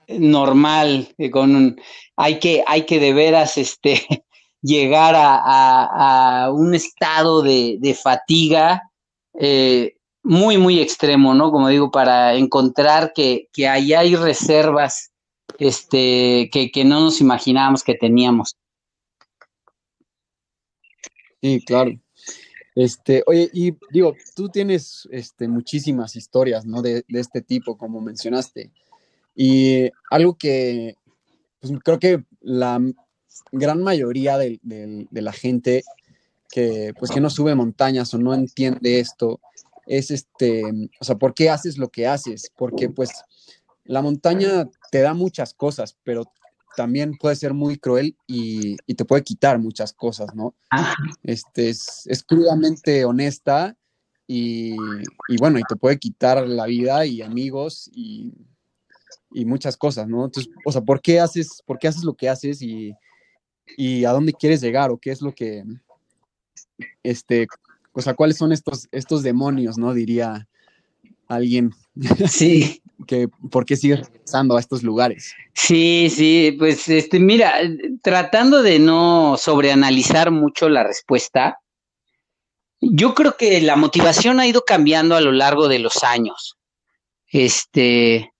normal, 0.08 1.14
eh, 1.18 1.30
con 1.30 1.80
hay 2.18 2.40
que, 2.40 2.64
hay 2.68 2.86
que 2.86 3.00
de 3.00 3.14
veras 3.14 3.58
este, 3.58 4.06
llegar 4.62 5.16
a, 5.18 6.50
un 6.52 6.76
estado 6.76 7.42
de, 7.42 7.98
fatiga 8.02 8.92
eh, 9.40 9.96
muy, 10.24 10.58
muy 10.58 10.80
extremo, 10.80 11.34
¿no? 11.34 11.52
Como 11.52 11.70
digo, 11.70 11.90
para 11.90 12.34
encontrar 12.34 13.14
que, 13.14 13.48
que 13.54 13.68
ahí 13.68 13.94
hay 13.94 14.16
reservas 14.16 15.12
este, 15.58 16.50
que, 16.52 16.70
que 16.72 16.84
no 16.84 17.00
nos 17.00 17.22
imaginábamos 17.22 17.84
que 17.84 17.96
teníamos. 17.96 18.58
Sí, 21.42 21.64
claro. 21.66 21.92
Este, 22.76 23.24
oye, 23.26 23.50
y 23.54 23.74
digo, 23.90 24.16
tú 24.36 24.50
tienes 24.50 25.08
este, 25.12 25.48
muchísimas 25.48 26.16
historias, 26.16 26.66
¿no? 26.66 26.82
De, 26.82 27.04
este 27.08 27.42
tipo, 27.42 27.78
como 27.78 28.02
mencionaste. 28.02 28.72
Y 29.36 29.90
algo 30.12 30.36
que 30.36 30.96
pues, 31.60 31.74
creo 31.84 32.00
que 32.00 32.24
la 32.42 32.80
gran 33.52 33.84
mayoría 33.84 34.38
de, 34.38 34.60
la 35.12 35.34
gente 35.34 35.84
que, 36.50 36.94
pues, 36.98 37.12
que 37.12 37.22
no 37.22 37.30
sube 37.30 37.56
montañas 37.56 38.14
o 38.14 38.18
no 38.18 38.34
entiende 38.34 39.00
esto 39.00 39.40
es 39.88 40.12
este, 40.12 40.64
o 41.00 41.04
sea, 41.04 41.16
¿por 41.16 41.34
qué 41.34 41.50
haces 41.50 41.78
lo 41.78 41.90
que 41.90 42.08
haces? 42.08 42.52
Porque 42.56 42.90
pues 42.90 43.10
la 43.86 44.02
montaña 44.02 44.70
te 44.92 45.02
da 45.02 45.14
muchas 45.14 45.54
cosas, 45.54 45.98
pero 46.04 46.26
también 46.76 47.18
puede 47.18 47.36
ser 47.36 47.54
muy 47.54 47.78
cruel 47.78 48.16
y, 48.28 48.76
te 48.94 49.06
puede 49.06 49.24
quitar 49.24 49.58
muchas 49.58 49.94
cosas, 49.94 50.36
¿no? 50.36 50.54
Este, 51.24 51.70
es, 51.70 52.24
crudamente 52.28 53.04
honesta 53.06 53.76
y, 54.28 54.76
bueno, 55.40 55.58
y 55.58 55.64
te 55.68 55.76
puede 55.76 55.98
quitar 55.98 56.46
la 56.48 56.66
vida 56.66 57.06
y 57.06 57.22
amigos 57.22 57.90
y, 57.94 58.34
muchas 59.32 59.78
cosas, 59.78 60.08
¿no? 60.08 60.26
Entonces, 60.26 60.52
o 60.66 60.72
sea, 60.72 60.82
¿por 60.82 61.02
qué 61.02 61.20
haces, 61.20 61.62
por 61.66 61.80
qué 61.80 61.88
haces 61.88 62.04
lo 62.04 62.14
que 62.14 62.30
haces 62.30 62.62
y, 62.62 62.94
a 64.06 64.12
dónde 64.12 64.34
quieres 64.34 64.62
llegar 64.62 64.92
o 64.92 64.98
qué 64.98 65.12
es 65.12 65.22
lo 65.22 65.34
que, 65.34 65.64
este, 67.04 67.48
o 67.92 68.02
sea, 68.02 68.14
cuáles 68.14 68.38
son 68.38 68.52
estos, 68.52 68.88
estos 68.92 69.24
demonios, 69.24 69.78
¿no? 69.78 69.94
Diría 69.94 70.48
alguien. 71.28 71.72
Sí. 72.28 72.82
que 73.06 73.28
por 73.52 73.66
qué 73.66 73.76
sigues 73.76 74.08
regresando 74.08 74.58
a 74.58 74.60
estos 74.60 74.82
lugares. 74.82 75.34
Sí, 75.54 76.12
sí, 76.14 76.56
pues 76.58 76.90
este, 76.90 77.20
mira, 77.20 77.54
tratando 78.02 78.64
de 78.64 78.80
no 78.80 79.38
sobreanalizar 79.38 80.32
mucho 80.32 80.68
la 80.68 80.84
respuesta, 80.84 81.60
yo 82.82 83.14
creo 83.14 83.38
que 83.38 83.62
la 83.62 83.76
motivación 83.76 84.40
ha 84.40 84.48
ido 84.48 84.64
cambiando 84.66 85.16
a 85.16 85.22
lo 85.22 85.32
largo 85.32 85.68
de 85.68 85.80
los 85.80 86.04
años. 86.04 86.58
Este, 87.28 88.32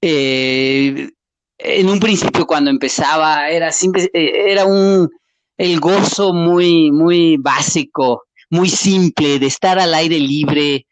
eh, 0.00 1.10
en 1.58 1.88
un 1.88 2.00
principio 2.00 2.46
cuando 2.46 2.70
empezaba 2.70 3.48
era 3.50 3.70
era 4.12 4.64
un 4.66 5.08
el 5.56 5.80
gozo 5.80 6.32
muy 6.32 6.90
muy 6.90 7.36
básico, 7.38 8.24
muy 8.50 8.68
simple 8.68 9.38
de 9.38 9.46
estar 9.46 9.78
al 9.78 9.94
aire 9.94 10.18
libre, 10.20 10.86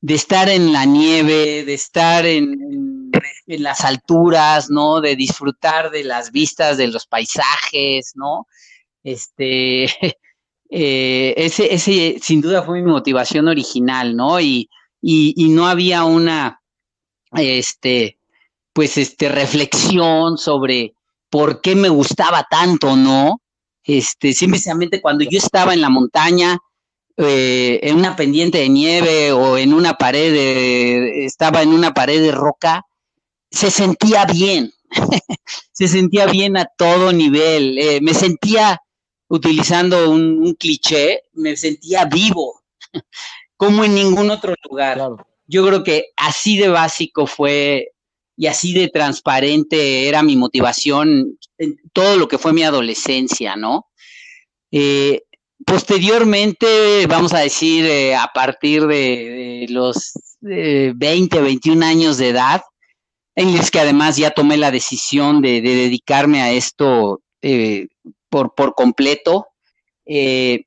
de 0.00 0.14
estar 0.14 0.48
en 0.48 0.72
la 0.72 0.84
nieve, 0.84 1.64
de 1.64 1.74
estar 1.74 2.26
en, 2.26 3.10
en, 3.46 3.62
las 3.62 3.84
alturas, 3.84 4.70
¿no? 4.70 5.00
De 5.00 5.16
disfrutar 5.16 5.90
de 5.90 6.04
las 6.04 6.30
vistas 6.32 6.76
de 6.76 6.88
los 6.88 7.06
paisajes, 7.06 8.12
¿no? 8.14 8.46
Este, 9.02 9.84
eh, 10.70 11.34
ese, 11.36 11.74
ese 11.74 12.18
sin 12.22 12.40
duda 12.40 12.62
fue 12.62 12.80
mi 12.80 12.90
motivación 12.90 13.48
original, 13.48 14.16
¿no? 14.16 14.40
Y, 14.40 14.68
y, 15.00 15.34
y, 15.36 15.48
no 15.48 15.66
había 15.66 16.04
una, 16.04 16.60
este, 17.32 18.19
pues, 18.72 18.98
este, 18.98 19.28
reflexión 19.28 20.38
sobre 20.38 20.94
por 21.30 21.60
qué 21.60 21.74
me 21.74 21.88
gustaba 21.88 22.46
tanto, 22.50 22.96
¿no? 22.96 23.40
Este, 23.84 24.32
simplemente 24.32 25.00
cuando 25.00 25.24
yo 25.24 25.38
estaba 25.38 25.72
en 25.72 25.80
la 25.80 25.88
montaña, 25.88 26.58
eh, 27.16 27.80
en 27.82 27.96
una 27.96 28.16
pendiente 28.16 28.58
de 28.58 28.68
nieve 28.68 29.32
o 29.32 29.58
en 29.58 29.74
una 29.74 29.94
pared, 29.94 30.32
de, 30.32 31.24
estaba 31.24 31.62
en 31.62 31.72
una 31.72 31.92
pared 31.92 32.20
de 32.20 32.32
roca, 32.32 32.84
se 33.50 33.70
sentía 33.70 34.24
bien, 34.24 34.72
se 35.72 35.88
sentía 35.88 36.26
bien 36.26 36.56
a 36.56 36.66
todo 36.76 37.12
nivel, 37.12 37.78
eh, 37.78 38.00
me 38.00 38.14
sentía, 38.14 38.80
utilizando 39.28 40.10
un, 40.10 40.54
cliché, 40.58 41.22
me 41.34 41.56
sentía 41.56 42.04
vivo, 42.04 42.62
como 43.56 43.84
en 43.84 43.94
ningún 43.94 44.30
otro 44.30 44.54
lugar. 44.68 45.00
Yo 45.46 45.66
creo 45.66 45.84
que 45.84 46.06
así 46.16 46.56
de 46.56 46.68
básico 46.68 47.26
fue 47.26 47.92
y 48.40 48.46
así 48.46 48.72
de 48.72 48.88
transparente 48.88 50.08
era 50.08 50.22
mi 50.22 50.34
motivación 50.34 51.38
en 51.58 51.76
todo 51.92 52.16
lo 52.16 52.26
que 52.26 52.38
fue 52.38 52.54
mi 52.54 52.62
adolescencia, 52.62 53.54
¿no? 53.54 53.88
Eh, 54.72 55.20
Posteriormente, 55.66 57.06
vamos 57.06 57.34
a 57.34 57.40
decir, 57.40 57.84
eh, 57.84 58.16
a 58.16 58.28
partir 58.34 58.86
de, 58.86 59.66
los 59.68 60.12
20, 60.40 61.36
eh, 61.36 61.42
21 61.42 61.84
años 61.84 62.16
de 62.16 62.30
edad, 62.30 62.62
en 63.34 63.54
los 63.54 63.70
que 63.70 63.78
además 63.78 64.16
ya 64.16 64.30
tomé 64.30 64.56
la 64.56 64.70
decisión 64.70 65.42
de, 65.42 65.60
dedicarme 65.60 66.40
a 66.40 66.50
esto 66.50 67.20
por, 68.30 68.54
por 68.54 68.74
completo, 68.74 69.48
me 70.06 70.64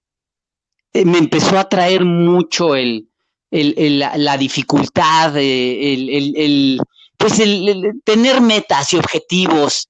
empezó 0.94 1.58
a 1.58 1.68
traer 1.68 2.06
mucho 2.06 2.76
el, 2.76 3.10
la, 3.50 4.38
dificultad, 4.38 5.36
el, 5.38 6.80
pues 7.24 7.40
el, 7.40 8.02
tener 8.04 8.42
metas 8.42 8.92
y 8.92 8.98
objetivos 8.98 9.88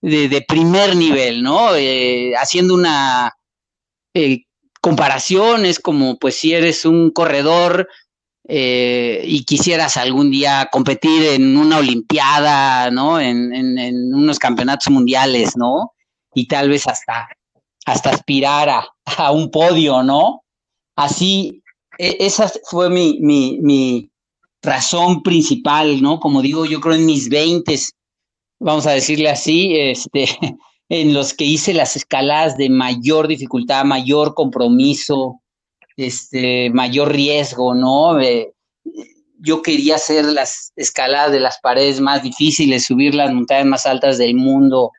de, 0.00 0.44
primer 0.46 0.94
nivel, 0.94 1.42
¿no? 1.42 1.70
haciendo 2.38 2.74
una 2.74 3.34
comparaciones 4.80 5.80
como 5.80 6.16
pues 6.16 6.36
si 6.36 6.54
eres 6.54 6.84
un 6.84 7.10
corredor 7.10 7.88
eh, 8.46 9.20
y 9.26 9.44
quisieras 9.44 9.96
algún 9.96 10.30
día 10.30 10.68
competir 10.70 11.24
en 11.24 11.56
una 11.56 11.78
olimpiada, 11.78 12.88
¿no? 12.92 13.18
En, 13.18 13.52
unos 14.14 14.38
campeonatos 14.38 14.92
mundiales, 14.92 15.56
¿no? 15.56 15.92
Y 16.32 16.46
tal 16.46 16.68
vez 16.68 16.86
hasta, 16.86 17.28
hasta 17.84 18.10
aspirar 18.10 18.68
a, 18.68 19.32
un 19.32 19.50
podio, 19.50 20.04
¿no? 20.04 20.44
Así, 20.94 21.64
e, 21.98 22.18
esa 22.20 22.48
fue 22.70 22.88
mi, 22.88 23.18
mi, 23.20 23.58
mi 23.60 24.08
razón 24.62 25.22
principal, 25.22 26.02
¿no? 26.02 26.20
Como 26.20 26.42
digo, 26.42 26.66
yo 26.66 26.80
creo 26.80 26.94
en 26.94 27.06
mis 27.06 27.28
veintes, 27.28 27.92
vamos 28.58 28.86
a 28.86 28.92
decirle 28.92 29.28
así, 29.28 29.76
este, 29.76 30.26
en 30.88 31.14
los 31.14 31.34
que 31.34 31.44
hice 31.44 31.74
las 31.74 31.96
escaladas 31.96 32.56
de 32.56 32.68
mayor 32.68 33.28
dificultad, 33.28 33.84
mayor 33.84 34.34
compromiso, 34.34 35.40
este, 35.96 36.70
mayor 36.70 37.12
riesgo, 37.12 37.74
¿no? 37.74 38.20
Eh, 38.20 38.52
yo 39.38 39.62
quería 39.62 39.96
hacer 39.96 40.24
las 40.24 40.72
escaladas 40.76 41.32
de 41.32 41.40
las 41.40 41.58
paredes 41.60 42.00
más 42.00 42.22
difíciles, 42.22 42.84
subir 42.84 43.14
las 43.14 43.32
montañas 43.32 43.66
más 43.66 43.86
altas 43.86 44.18
del 44.18 44.34
mundo 44.34 44.92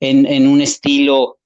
en, 0.00 0.48
un 0.48 0.60
estilo, 0.60 1.38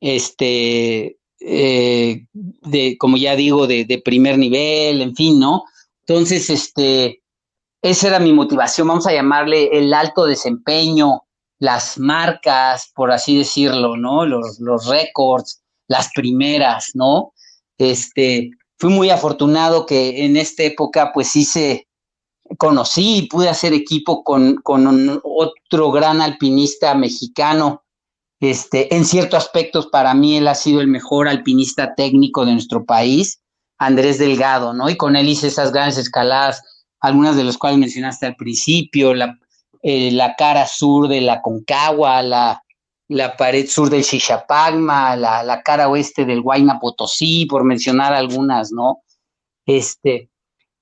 este, 0.00 1.18
eh, 1.40 2.26
de, 2.32 2.96
como 2.98 3.18
ya 3.18 3.36
digo, 3.36 3.66
de, 3.66 3.84
de, 3.84 3.98
primer 3.98 4.38
nivel, 4.38 5.02
en 5.02 5.14
fin, 5.14 5.38
¿no? 5.38 5.64
Entonces, 6.08 6.48
este, 6.48 7.22
esa 7.82 8.08
era 8.08 8.18
mi 8.18 8.32
motivación, 8.32 8.88
vamos 8.88 9.06
a 9.06 9.12
llamarle 9.12 9.68
el 9.78 9.92
alto 9.92 10.24
desempeño, 10.24 11.24
las 11.58 11.98
marcas, 11.98 12.90
por 12.94 13.12
así 13.12 13.36
decirlo, 13.36 13.96
¿no? 13.98 14.24
Los, 14.24 14.58
los 14.58 14.86
récords, 14.86 15.62
las 15.86 16.10
primeras, 16.14 16.92
¿no? 16.94 17.34
Este, 17.76 18.50
fui 18.78 18.90
muy 18.90 19.10
afortunado 19.10 19.84
que 19.84 20.24
en 20.24 20.38
esta 20.38 20.62
época, 20.62 21.12
pues 21.12 21.36
hice, 21.36 21.88
conocí 22.56 23.18
y 23.18 23.28
pude 23.28 23.50
hacer 23.50 23.74
equipo 23.74 24.24
con, 24.24 24.56
con 24.62 25.20
otro 25.22 25.90
gran 25.90 26.22
alpinista 26.22 26.94
mexicano. 26.94 27.82
Este, 28.40 28.94
en 28.94 29.04
ciertos 29.04 29.44
aspectos, 29.44 29.88
para 29.88 30.14
mí, 30.14 30.38
él 30.38 30.48
ha 30.48 30.54
sido 30.54 30.80
el 30.80 30.86
mejor 30.86 31.28
alpinista 31.28 31.94
técnico 31.94 32.46
de 32.46 32.52
nuestro 32.52 32.86
país, 32.86 33.42
Andrés 33.78 34.18
Delgado, 34.18 34.74
¿no? 34.74 34.88
Y 34.88 34.96
con 34.96 35.16
él 35.16 35.28
hice 35.28 35.48
esas 35.48 35.72
grandes 35.72 35.98
escaladas, 35.98 36.62
algunas 37.00 37.36
de 37.36 37.44
las 37.44 37.56
cuales 37.56 37.78
mencionaste 37.78 38.26
al 38.26 38.36
principio, 38.36 39.14
la, 39.14 39.38
eh, 39.82 40.10
la 40.10 40.34
cara 40.34 40.66
sur 40.66 41.08
de 41.08 41.20
la 41.20 41.40
Concagua, 41.40 42.22
la, 42.22 42.62
la 43.08 43.36
pared 43.36 43.66
sur 43.68 43.88
del 43.88 44.04
Xixapagma, 44.04 45.16
la, 45.16 45.42
la, 45.42 45.62
cara 45.62 45.88
oeste 45.88 46.24
del 46.24 46.40
Huayna 46.40 46.78
Potosí, 46.80 47.46
por 47.46 47.64
mencionar 47.64 48.12
algunas, 48.12 48.72
¿no? 48.72 49.02
Este, 49.64 50.30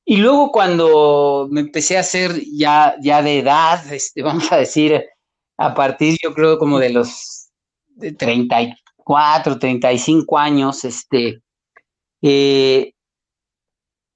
y 0.05 0.17
luego 0.17 0.51
cuando 0.51 1.49
me 1.51 1.61
empecé 1.61 1.97
a 1.97 2.01
hacer 2.01 2.41
ya, 2.53 2.97
ya 3.01 3.23
de 3.23 3.41
edad, 3.41 3.93
este, 3.93 4.23
vamos 4.23 4.51
a 4.53 4.57
decir, 4.57 5.05
a 5.59 5.75
partir 5.75 6.17
yo 6.23 6.33
creo 6.33 6.59
como 6.59 6.79
de 6.79 6.91
los 6.91 7.49
30 7.99 8.63
y 8.63 8.75
34, 9.07 9.59
35 9.59 10.39
años, 10.39 10.85
este, 10.85 11.43
eh, 12.23 12.93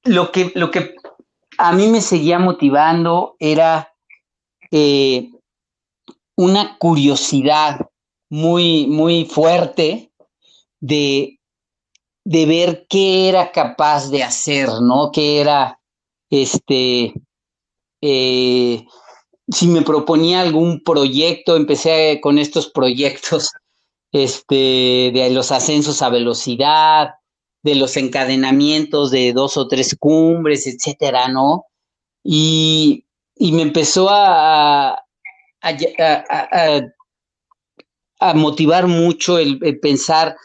lo, 0.04 0.32
que, 0.32 0.52
lo 0.54 0.70
que 0.70 0.94
a 1.58 1.72
mí 1.72 1.88
me 1.88 2.00
seguía 2.00 2.38
motivando 2.38 3.36
era 3.38 3.92
eh, 4.70 5.30
una 6.36 6.78
curiosidad 6.78 7.80
muy, 8.30 8.86
muy 8.86 9.24
fuerte 9.24 10.10
de, 10.80 11.38
de 12.24 12.46
ver 12.46 12.86
qué 12.88 13.28
era 13.28 13.52
capaz 13.52 14.08
de 14.10 14.22
hacer, 14.22 14.68
¿no? 14.80 15.10
Qué 15.12 15.40
era, 15.40 15.80
este, 16.30 17.12
eh, 18.00 18.86
si 19.48 19.66
me 19.66 19.82
proponía 19.82 20.40
algún 20.40 20.82
proyecto, 20.82 21.56
empecé 21.56 22.20
con 22.22 22.38
estos 22.38 22.70
proyectos 22.70 23.50
este, 24.12 25.10
de 25.12 25.30
los 25.30 25.52
ascensos 25.52 26.02
a 26.02 26.08
velocidad, 26.08 27.10
de 27.62 27.74
los 27.74 27.96
encadenamientos 27.96 29.10
de 29.10 29.32
dos 29.32 29.56
o 29.56 29.68
tres 29.68 29.96
cumbres, 29.98 30.66
etcétera, 30.66 31.28
¿no? 31.28 31.66
Y, 32.22 33.04
me 33.38 33.62
empezó 33.62 34.08
a, 34.10 35.02
a, 35.62 35.74
motivar 38.34 38.86
mucho 38.86 39.38
el, 39.38 39.58
pensar 39.80 40.36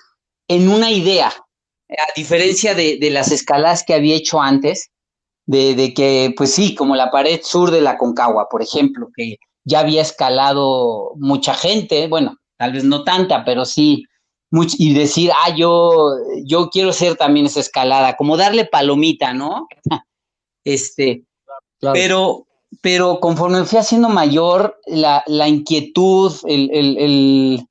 en 0.47 0.69
una 0.69 0.91
idea, 0.91 1.27
a 1.27 2.13
diferencia 2.15 2.73
de, 2.73 2.97
de, 2.97 3.09
las 3.09 3.31
escaladas 3.31 3.83
que 3.83 3.93
había 3.93 4.15
hecho 4.15 4.41
antes, 4.41 4.91
de, 5.45 5.75
de, 5.75 5.93
que, 5.93 6.33
pues 6.35 6.53
sí, 6.53 6.73
como 6.73 6.95
la 6.95 7.11
pared 7.11 7.41
sur 7.43 7.69
de 7.71 7.81
la 7.81 7.97
Concagua, 7.97 8.47
por 8.49 8.61
ejemplo, 8.61 9.09
que 9.15 9.37
ya 9.65 9.79
había 9.79 10.01
escalado 10.01 11.13
mucha 11.17 11.53
gente, 11.53 12.07
bueno, 12.07 12.37
tal 12.57 12.71
vez 12.73 12.83
no 12.83 13.03
tanta, 13.03 13.43
pero 13.43 13.65
sí, 13.65 14.05
y 14.77 14.93
decir, 14.93 15.31
ah, 15.43 15.55
yo, 15.55 16.15
yo 16.43 16.69
quiero 16.69 16.93
ser 16.93 17.15
también 17.15 17.45
esa 17.45 17.59
escalada, 17.59 18.15
como 18.15 18.37
darle 18.37 18.65
palomita, 18.65 19.33
¿no? 19.33 19.67
este, 20.63 21.23
pero, 21.79 22.47
pero 22.81 23.19
conforme 23.19 23.65
fui 23.65 23.79
haciendo 23.79 24.09
mayor, 24.09 24.79
la, 24.85 25.23
la 25.27 25.47
inquietud, 25.47 26.33
el, 26.47 26.69
el, 26.71 26.97
el 26.97 27.67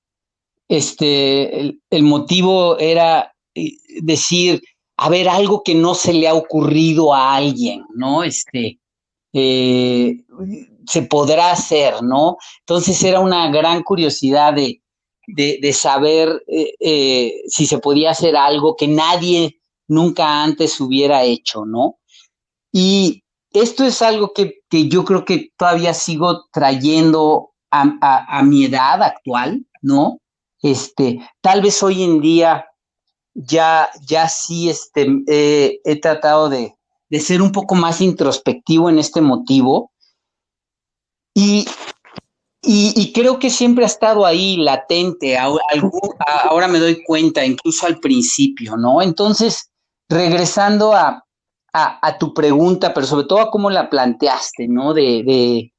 este, 0.69 1.79
el, 1.91 2.03
motivo 2.03 2.79
era 2.79 3.35
eh, 3.55 3.73
decir, 4.01 4.63
a 4.97 5.09
ver, 5.09 5.29
algo 5.29 5.63
que 5.63 5.75
no 5.75 5.95
se 5.95 6.13
le 6.13 6.29
ha 6.29 6.35
ocurrido 6.35 7.15
a 7.15 7.35
alguien, 7.35 7.85
¿no? 7.95 8.23
Este, 8.23 8.79
eh, 9.33 10.25
se 10.87 11.03
podrá 11.03 11.53
hacer, 11.53 12.03
¿no? 12.03 12.37
Entonces 12.61 13.03
era 13.03 13.21
una 13.21 13.51
gran 13.51 13.83
curiosidad 13.83 14.55
de, 14.55 14.81
de, 15.27 15.73
saber 15.73 16.43
eh, 16.47 16.75
eh, 16.81 17.43
si 17.49 17.67
se 17.67 17.79
podía 17.79 18.11
hacer 18.11 18.37
algo 18.37 18.77
que 18.77 18.89
nadie 18.89 19.61
nunca 19.89 20.43
antes 20.43 20.81
hubiera 20.81 21.23
hecho, 21.23 21.65
¿no? 21.65 21.99
Y 22.73 23.23
esto 23.53 23.85
es 23.85 24.03
algo 24.03 24.33
que, 24.33 24.63
yo 24.71 25.05
creo 25.05 25.25
que 25.25 25.51
todavía 25.57 25.95
sigo 25.95 26.47
trayendo 26.53 27.51
a, 27.71 28.43
mi 28.45 28.67
edad 28.67 29.03
actual, 29.03 29.67
¿no? 29.83 30.21
Este, 30.63 31.21
tal 31.41 31.61
vez 31.61 31.83
hoy 31.83 32.03
en 32.03 32.21
día 32.21 32.67
ya, 33.35 33.91
ya 34.07 34.29
sí 34.29 34.71
este, 34.71 35.09
he 35.27 36.01
tratado 36.01 36.49
de, 36.49 36.75
de 37.15 37.21
ser 37.21 37.43
un 37.43 37.53
poco 37.53 37.75
más 37.75 38.01
introspectivo 38.01 38.91
en 38.91 38.99
este 38.99 39.21
motivo. 39.21 39.93
Y 41.33 41.67
y, 42.67 43.13
creo 43.13 43.39
que 43.39 43.51
siempre 43.51 43.85
ha 43.85 43.87
estado 43.87 44.25
ahí 44.25 44.57
latente, 44.57 45.37
ahora 45.39 46.69
me 46.69 46.79
doy 46.79 47.03
cuenta, 47.05 47.45
incluso 47.45 47.87
al 47.87 47.99
principio, 48.01 48.77
¿no? 48.77 49.03
Entonces, 49.03 49.71
regresando 50.09 50.95
a, 50.95 51.21
tu 52.21 52.33
pregunta, 52.33 52.95
pero 52.95 53.07
sobre 53.07 53.27
todo 53.27 53.41
a 53.41 53.51
cómo 53.51 53.69
la 53.69 53.91
planteaste, 53.91 54.69
¿no? 54.69 54.95
De, 54.95 55.73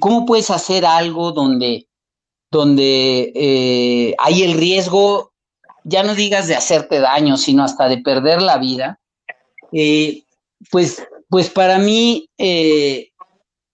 cómo 0.00 0.26
puedes 0.26 0.50
hacer 0.50 0.84
algo 0.84 1.32
donde, 1.32 1.88
donde 2.50 3.32
eh, 3.34 4.14
hay 4.18 4.42
el 4.42 4.54
riesgo, 4.54 5.32
ya 5.84 6.02
no 6.02 6.14
digas 6.14 6.48
de 6.48 6.56
hacerte 6.56 6.98
daño, 6.98 7.36
sino 7.36 7.62
hasta 7.62 7.88
de 7.88 7.98
perder 7.98 8.42
la 8.42 8.58
vida, 8.58 8.98
eh, 9.72 10.24
pues, 10.70 11.06
pues 11.28 11.48
para 11.50 11.78
mí, 11.78 12.28
eh, 12.38 13.10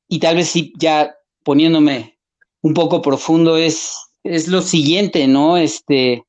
y 0.09 0.19
tal 0.19 0.37
vez 0.37 0.51
sí, 0.51 0.75
ya 0.77 1.15
poniéndome 1.43 2.12
un 2.63 2.75
poco 2.75 3.03
profundo 3.03 3.57
es, 3.57 3.95
es 4.23 4.49
lo 4.49 4.63
siguiente, 4.63 5.27
¿no? 5.27 5.57
Este, 5.57 6.25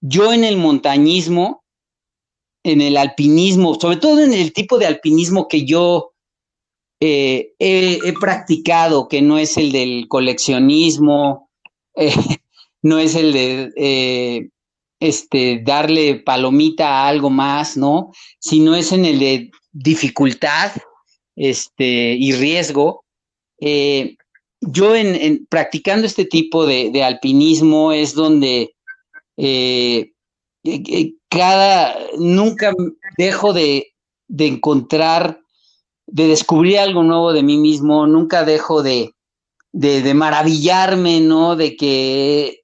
yo 0.00 0.32
en 0.32 0.44
el 0.44 0.58
montañismo, 0.58 1.64
en 2.62 2.80
el 2.80 2.96
alpinismo, 2.96 3.78
sobre 3.80 3.96
todo 3.96 4.20
en 4.20 4.32
el 4.32 4.52
tipo 4.52 4.78
de 4.78 4.86
alpinismo 4.86 5.48
que 5.48 5.64
yo 5.64 6.12
eh, 7.00 7.54
he, 7.58 8.12
practicado, 8.20 9.08
que 9.08 9.22
no 9.22 9.38
es 9.38 9.56
el 9.56 9.72
del 9.72 10.06
coleccionismo, 10.08 11.50
eh, 11.96 12.14
no 12.82 12.98
es 12.98 13.14
el 13.14 13.32
de 13.32 13.72
eh, 13.76 14.48
este, 15.00 15.62
darle 15.64 16.16
palomita 16.16 16.88
a 16.88 17.08
algo 17.08 17.30
más, 17.30 17.76
¿no? 17.76 18.12
Sino 18.38 18.76
es 18.76 18.92
en 18.92 19.04
el 19.04 19.18
de 19.18 19.50
dificultad 19.72 20.72
este, 21.34 22.14
y 22.14 22.32
riesgo 22.32 23.04
yo 24.62 24.94
en, 24.94 25.46
practicando 25.46 26.06
este 26.06 26.24
tipo 26.24 26.66
de, 26.66 27.02
alpinismo 27.02 27.92
es 27.92 28.14
donde 28.14 28.74
eh, 29.36 30.12
eh, 30.64 30.82
eh, 30.88 31.14
cada, 31.28 31.96
nunca 32.18 32.72
dejo 33.18 33.52
de, 33.52 33.92
encontrar, 34.38 35.40
de 36.06 36.28
descubrir 36.28 36.78
algo 36.78 37.02
nuevo 37.02 37.32
de 37.32 37.42
mí 37.42 37.56
mismo, 37.56 38.06
nunca 38.06 38.44
dejo 38.44 38.82
de, 38.82 39.12
de, 39.72 40.14
maravillarme, 40.14 41.20
¿no? 41.20 41.56
De 41.56 41.76
que 41.76 42.60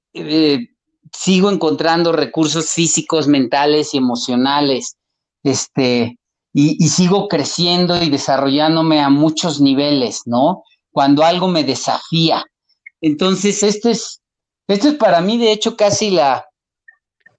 sigo 1.11 1.51
encontrando 1.51 2.11
recursos 2.13 2.69
físicos, 2.71 3.27
mentales 3.27 3.93
y 3.93 3.97
emocionales, 3.97 4.95
este, 5.43 6.17
y 6.53 6.87
sigo 6.87 7.27
creciendo 7.27 8.01
y 8.01 8.09
desarrollándome 8.09 9.01
a 9.01 9.09
muchos 9.09 9.59
niveles, 9.59 10.21
¿no? 10.25 10.63
Cuando 10.91 11.23
algo 11.23 11.47
me 11.47 11.63
desafía. 11.63 12.43
Entonces, 13.01 13.63
esto 13.63 13.89
es, 13.89 14.21
esto 14.67 14.89
es 14.89 14.95
para 14.95 15.21
mí, 15.21 15.37
de 15.37 15.51
hecho, 15.51 15.75
casi 15.75 16.11
la, 16.11 16.45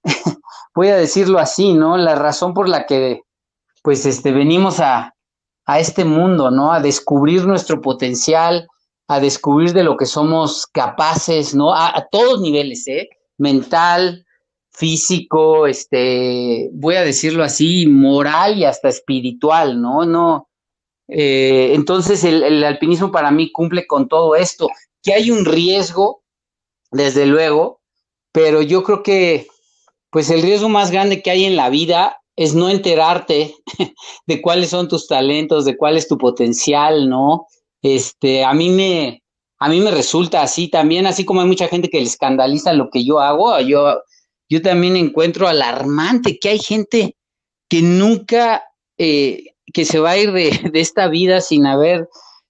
voy 0.75 0.87
a 0.87 0.97
decirlo 0.97 1.39
así, 1.39 1.73
¿no? 1.73 1.97
La 1.97 2.15
razón 2.15 2.53
por 2.53 2.67
la 2.67 2.85
que, 2.85 3.21
pues, 3.83 4.05
este, 4.05 4.31
venimos 4.31 4.79
a, 4.79 5.13
a 5.65 5.79
este 5.79 6.05
mundo, 6.05 6.51
¿no? 6.51 6.71
A 6.71 6.79
descubrir 6.79 7.45
nuestro 7.45 7.81
potencial, 7.81 8.67
a 9.07 9.19
descubrir 9.19 9.73
de 9.73 9.83
lo 9.83 9.97
que 9.97 10.05
somos 10.05 10.67
capaces, 10.67 11.53
¿no? 11.53 11.73
A, 11.73 11.95
a 11.97 12.07
todos 12.09 12.41
niveles, 12.41 12.87
¿eh? 12.87 13.09
Mental, 13.37 14.25
físico, 14.71 15.67
este, 15.67 16.69
voy 16.73 16.95
a 16.95 17.03
decirlo 17.03 17.43
así, 17.43 17.87
moral 17.87 18.57
y 18.57 18.65
hasta 18.65 18.89
espiritual, 18.89 19.81
¿no? 19.81 20.05
No, 20.05 20.47
eh, 21.13 21.73
entonces 21.75 22.23
el, 22.23 22.63
alpinismo 22.63 23.11
para 23.11 23.31
mí 23.31 23.51
cumple 23.51 23.85
con 23.85 24.07
todo 24.07 24.33
esto, 24.35 24.69
que 25.03 25.13
hay 25.13 25.29
un 25.29 25.43
riesgo, 25.43 26.23
desde 26.89 27.25
luego, 27.25 27.81
pero 28.31 28.61
yo 28.61 28.83
creo 28.83 29.03
que 29.03 29.47
pues 30.09 30.29
el 30.29 30.41
riesgo 30.41 30.69
más 30.69 30.89
grande 30.91 31.21
que 31.21 31.31
hay 31.31 31.45
en 31.45 31.57
la 31.57 31.69
vida 31.69 32.21
es 32.37 32.55
no 32.55 32.69
enterarte 32.69 33.55
de 34.25 34.41
cuáles 34.41 34.69
son 34.69 34.87
tus 34.87 35.07
talentos, 35.07 35.65
de 35.65 35.75
cuál 35.75 35.97
es 35.97 36.07
tu 36.07 36.17
potencial, 36.17 37.09
¿no? 37.09 37.45
Este, 37.81 38.45
a 38.45 38.53
mí 38.53 38.69
me, 38.69 39.21
a 39.59 39.67
mí 39.67 39.81
me 39.81 39.91
resulta 39.91 40.41
así 40.41 40.69
también, 40.69 41.07
así 41.07 41.25
como 41.25 41.41
hay 41.41 41.47
mucha 41.47 41.67
gente 41.67 41.89
que 41.89 41.99
le 41.99 42.05
escandaliza 42.05 42.71
lo 42.71 42.89
que 42.89 43.03
yo 43.03 43.19
hago, 43.19 43.59
yo, 43.59 44.01
yo 44.49 44.61
también 44.61 44.95
encuentro 44.95 45.47
alarmante 45.47 46.39
que 46.39 46.49
hay 46.49 46.59
gente 46.59 47.17
que 47.69 47.81
nunca 47.81 48.63
eh, 48.97 49.50
que 49.73 49.85
se 49.85 49.99
va 49.99 50.11
a 50.11 50.17
ir 50.17 50.31
de, 50.31 50.71
esta 50.73 51.07
vida 51.07 51.41
sin 51.41 51.65
haber, 51.65 52.07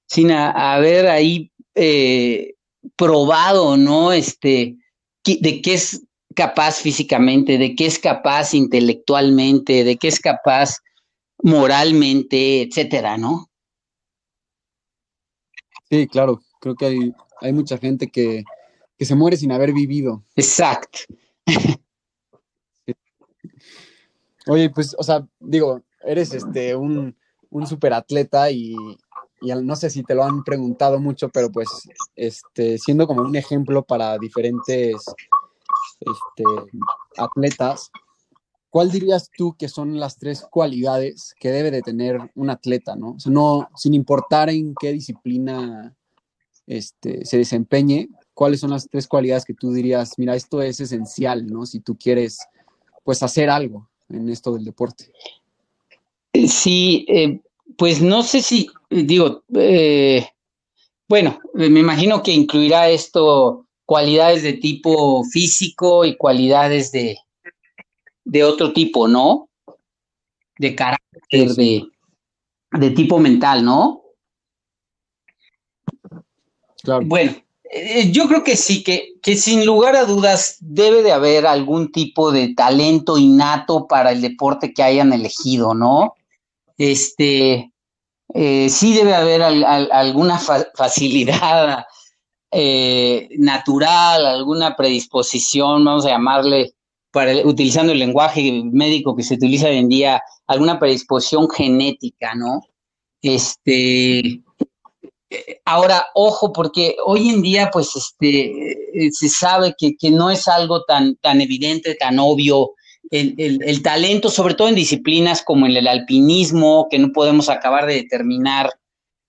sin 0.07 0.31
haber 0.31 1.07
ahí 1.07 1.51
eh, 1.75 2.53
probado, 2.95 3.77
¿no? 3.77 4.11
Este, 4.11 4.77
de 5.23 5.61
qué 5.61 5.73
es 5.73 6.03
capaz 6.35 6.79
físicamente, 6.81 7.57
de 7.57 7.75
qué 7.75 7.85
es 7.85 7.99
capaz 7.99 8.53
intelectualmente, 8.53 9.83
de 9.83 9.97
qué 9.97 10.07
es 10.07 10.19
capaz 10.19 10.77
moralmente, 11.43 12.63
etcétera, 12.63 13.17
¿no? 13.17 13.49
Sí, 15.89 16.07
claro. 16.07 16.41
Creo 16.59 16.75
que 16.75 16.85
hay, 16.85 17.13
hay 17.41 17.53
mucha 17.53 17.77
gente 17.77 18.07
que, 18.07 18.43
que 18.97 19.05
se 19.05 19.15
muere 19.15 19.35
sin 19.35 19.51
haber 19.51 19.73
vivido. 19.73 20.23
Exacto. 20.35 20.99
Oye, 24.47 24.69
pues, 24.69 24.95
o 24.97 25.03
sea, 25.03 25.27
digo, 25.39 25.81
eres 26.03 26.33
este 26.33 26.75
un, 26.75 27.15
un 27.49 27.67
superatleta 27.67 28.51
y, 28.51 28.75
y, 29.41 29.51
no 29.63 29.75
sé 29.75 29.89
si 29.89 30.03
te 30.03 30.15
lo 30.15 30.23
han 30.23 30.43
preguntado 30.43 30.99
mucho, 30.99 31.29
pero 31.29 31.51
pues 31.51 31.67
este, 32.15 32.77
siendo 32.77 33.07
como 33.07 33.21
un 33.21 33.35
ejemplo 33.35 33.83
para 33.83 34.17
diferentes 34.17 35.03
este, 35.99 36.43
atletas, 37.17 37.91
¿cuál 38.69 38.91
dirías 38.91 39.29
tú 39.35 39.55
que 39.57 39.67
son 39.67 39.99
las 39.99 40.17
tres 40.17 40.45
cualidades 40.49 41.35
que 41.39 41.51
debe 41.51 41.71
de 41.71 41.81
tener 41.81 42.19
un 42.35 42.49
atleta, 42.49 42.95
¿no? 42.95 43.17
no 43.25 43.69
sin 43.75 43.93
importar 43.93 44.49
en 44.49 44.73
qué 44.79 44.91
disciplina 44.91 45.95
este, 46.67 47.25
se 47.25 47.37
desempeñe, 47.37 48.09
¿cuáles 48.33 48.61
son 48.61 48.69
las 48.71 48.87
tres 48.87 49.07
cualidades 49.07 49.45
que 49.45 49.53
tú 49.53 49.73
dirías, 49.73 50.13
mira, 50.17 50.35
esto 50.35 50.61
es 50.61 50.79
esencial, 50.79 51.45
¿no? 51.47 51.65
Si 51.65 51.79
tú 51.79 51.97
quieres, 51.97 52.39
pues, 53.03 53.21
hacer 53.23 53.49
algo 53.49 53.89
en 54.09 54.29
esto 54.29 54.53
del 54.53 54.63
deporte. 54.63 55.11
Sí, 56.33 57.05
eh, 57.09 57.41
pues 57.77 58.01
no 58.01 58.23
sé 58.23 58.41
si, 58.41 58.67
digo, 58.89 59.43
eh, 59.55 60.27
bueno, 61.09 61.39
me 61.53 61.67
imagino 61.67 62.23
que 62.23 62.31
incluirá 62.33 62.89
esto 62.89 63.67
cualidades 63.85 64.43
de 64.43 64.53
tipo 64.53 65.23
físico 65.25 66.05
y 66.05 66.17
cualidades 66.17 66.91
de, 66.91 67.17
de 68.25 68.43
otro 68.43 68.73
tipo, 68.73 69.07
¿no? 69.07 69.47
De 70.57 70.73
carácter, 70.75 71.49
de, 71.55 71.83
de 72.73 72.91
tipo 72.91 73.19
mental, 73.19 73.65
¿no? 73.65 74.03
Claro. 76.83 77.05
Bueno, 77.05 77.33
eh, 77.71 78.11
yo 78.11 78.27
creo 78.27 78.43
que 78.43 78.55
sí, 78.55 78.83
que, 78.83 79.13
que 79.21 79.35
sin 79.35 79.65
lugar 79.65 79.95
a 79.95 80.05
dudas 80.05 80.57
debe 80.59 81.03
de 81.03 81.11
haber 81.11 81.45
algún 81.45 81.91
tipo 81.91 82.31
de 82.31 82.53
talento 82.55 83.17
innato 83.17 83.87
para 83.87 84.11
el 84.11 84.21
deporte 84.21 84.73
que 84.73 84.83
hayan 84.83 85.13
elegido, 85.13 85.73
¿no? 85.73 86.15
Este, 86.81 87.71
eh, 88.33 88.69
sí 88.69 88.95
debe 88.95 89.13
haber 89.13 89.43
alguna 89.43 90.39
facilidad 90.39 91.85
eh, 92.51 93.29
natural, 93.37 94.25
alguna 94.25 94.75
predisposición, 94.75 95.85
vamos 95.85 96.07
a 96.07 96.09
llamarle, 96.09 96.73
para 97.11 97.33
utilizando 97.45 97.91
el 97.91 97.99
lenguaje 97.99 98.63
médico 98.65 99.15
que 99.15 99.21
se 99.21 99.35
utiliza 99.35 99.67
hoy 99.67 99.77
en 99.77 99.89
día, 99.89 100.23
alguna 100.47 100.79
predisposición 100.79 101.47
genética, 101.51 102.33
¿no? 102.33 102.63
Este, 103.21 104.41
ahora, 105.63 106.07
ojo, 106.15 106.51
porque 106.51 106.95
hoy 107.05 107.29
en 107.29 107.43
día, 107.43 107.69
pues, 107.71 107.95
este, 107.95 109.11
se 109.11 109.29
sabe 109.29 109.75
que, 109.77 109.95
que 109.97 110.09
no 110.09 110.31
es 110.31 110.47
algo 110.47 110.83
tan, 110.85 111.15
tan 111.17 111.41
evidente, 111.41 111.93
tan 111.93 112.17
obvio, 112.17 112.71
el, 113.11 113.81
talento, 113.83 114.29
sobre 114.29 114.53
todo 114.53 114.69
en 114.69 114.75
disciplinas 114.75 115.43
como 115.43 115.65
el 115.65 115.85
alpinismo, 115.87 116.87
que 116.89 116.97
no 116.97 117.11
podemos 117.11 117.49
acabar 117.49 117.85
de 117.85 117.95
determinar 117.95 118.71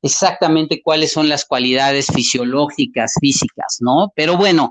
exactamente 0.03 0.81
cuáles 0.83 1.13
son 1.13 1.29
las 1.29 1.45
cualidades 1.45 2.07
fisiológicas, 2.07 3.15
físicas, 3.21 3.79
¿no? 3.81 4.13
Pero 4.15 4.37
bueno, 4.37 4.71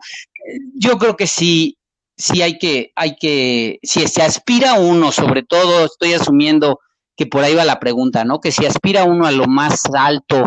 yo 0.76 0.98
creo 0.98 1.16
que 1.16 1.28
sí, 1.28 1.78
sí 2.18 2.42
hay 2.42 2.58
que, 2.58 2.92
hay 2.96 3.16
que, 3.16 3.80
si 3.84 4.08
se 4.08 4.22
aspira 4.22 4.76
uno, 4.76 5.12
sobre 5.12 5.44
todo, 5.44 5.86
estoy 5.86 6.14
asumiendo 6.14 6.80
que 7.18 7.26
por 7.26 7.44
ahí 7.44 7.54
va 7.54 7.66
la 7.66 7.80
pregunta, 7.80 8.24
¿no? 8.24 8.40
Que 8.40 8.52
si 8.52 8.66
aspira 8.66 9.04
uno 9.04 9.26
a 9.26 9.32
lo 9.32 9.46
más 9.46 9.84
alto 9.94 10.44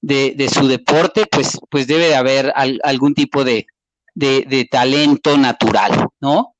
de, 0.00 0.50
su 0.52 0.66
deporte, 0.66 1.26
pues, 1.30 1.58
pues 1.70 1.86
debe 1.86 2.08
de 2.08 2.16
haber 2.16 2.52
algún 2.56 3.14
tipo 3.14 3.44
de, 3.44 3.66
de 4.14 4.68
talento 4.70 5.38
natural, 5.38 6.08
¿no? 6.20 6.52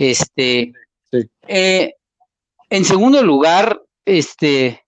Este, 0.00 0.72
eh, 1.46 1.92
en 2.70 2.84
segundo 2.86 3.22
lugar, 3.22 3.82
este, 4.06 4.82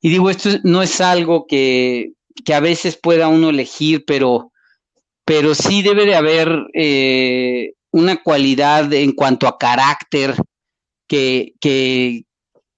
y 0.00 0.10
digo, 0.10 0.28
esto 0.28 0.50
no 0.64 0.82
es 0.82 1.00
algo 1.00 1.46
que, 1.46 2.14
a 2.52 2.58
veces 2.58 2.98
pueda 3.00 3.28
uno 3.28 3.50
elegir, 3.50 4.04
pero, 4.04 4.50
pero 5.24 5.54
sí 5.54 5.82
debe 5.82 6.04
de 6.04 6.16
haber 6.16 6.66
eh, 6.74 7.74
una 7.92 8.20
cualidad 8.24 8.92
en 8.92 9.12
cuanto 9.12 9.46
a 9.46 9.56
carácter 9.56 10.34
que, 11.06 11.52
que, 11.60 12.24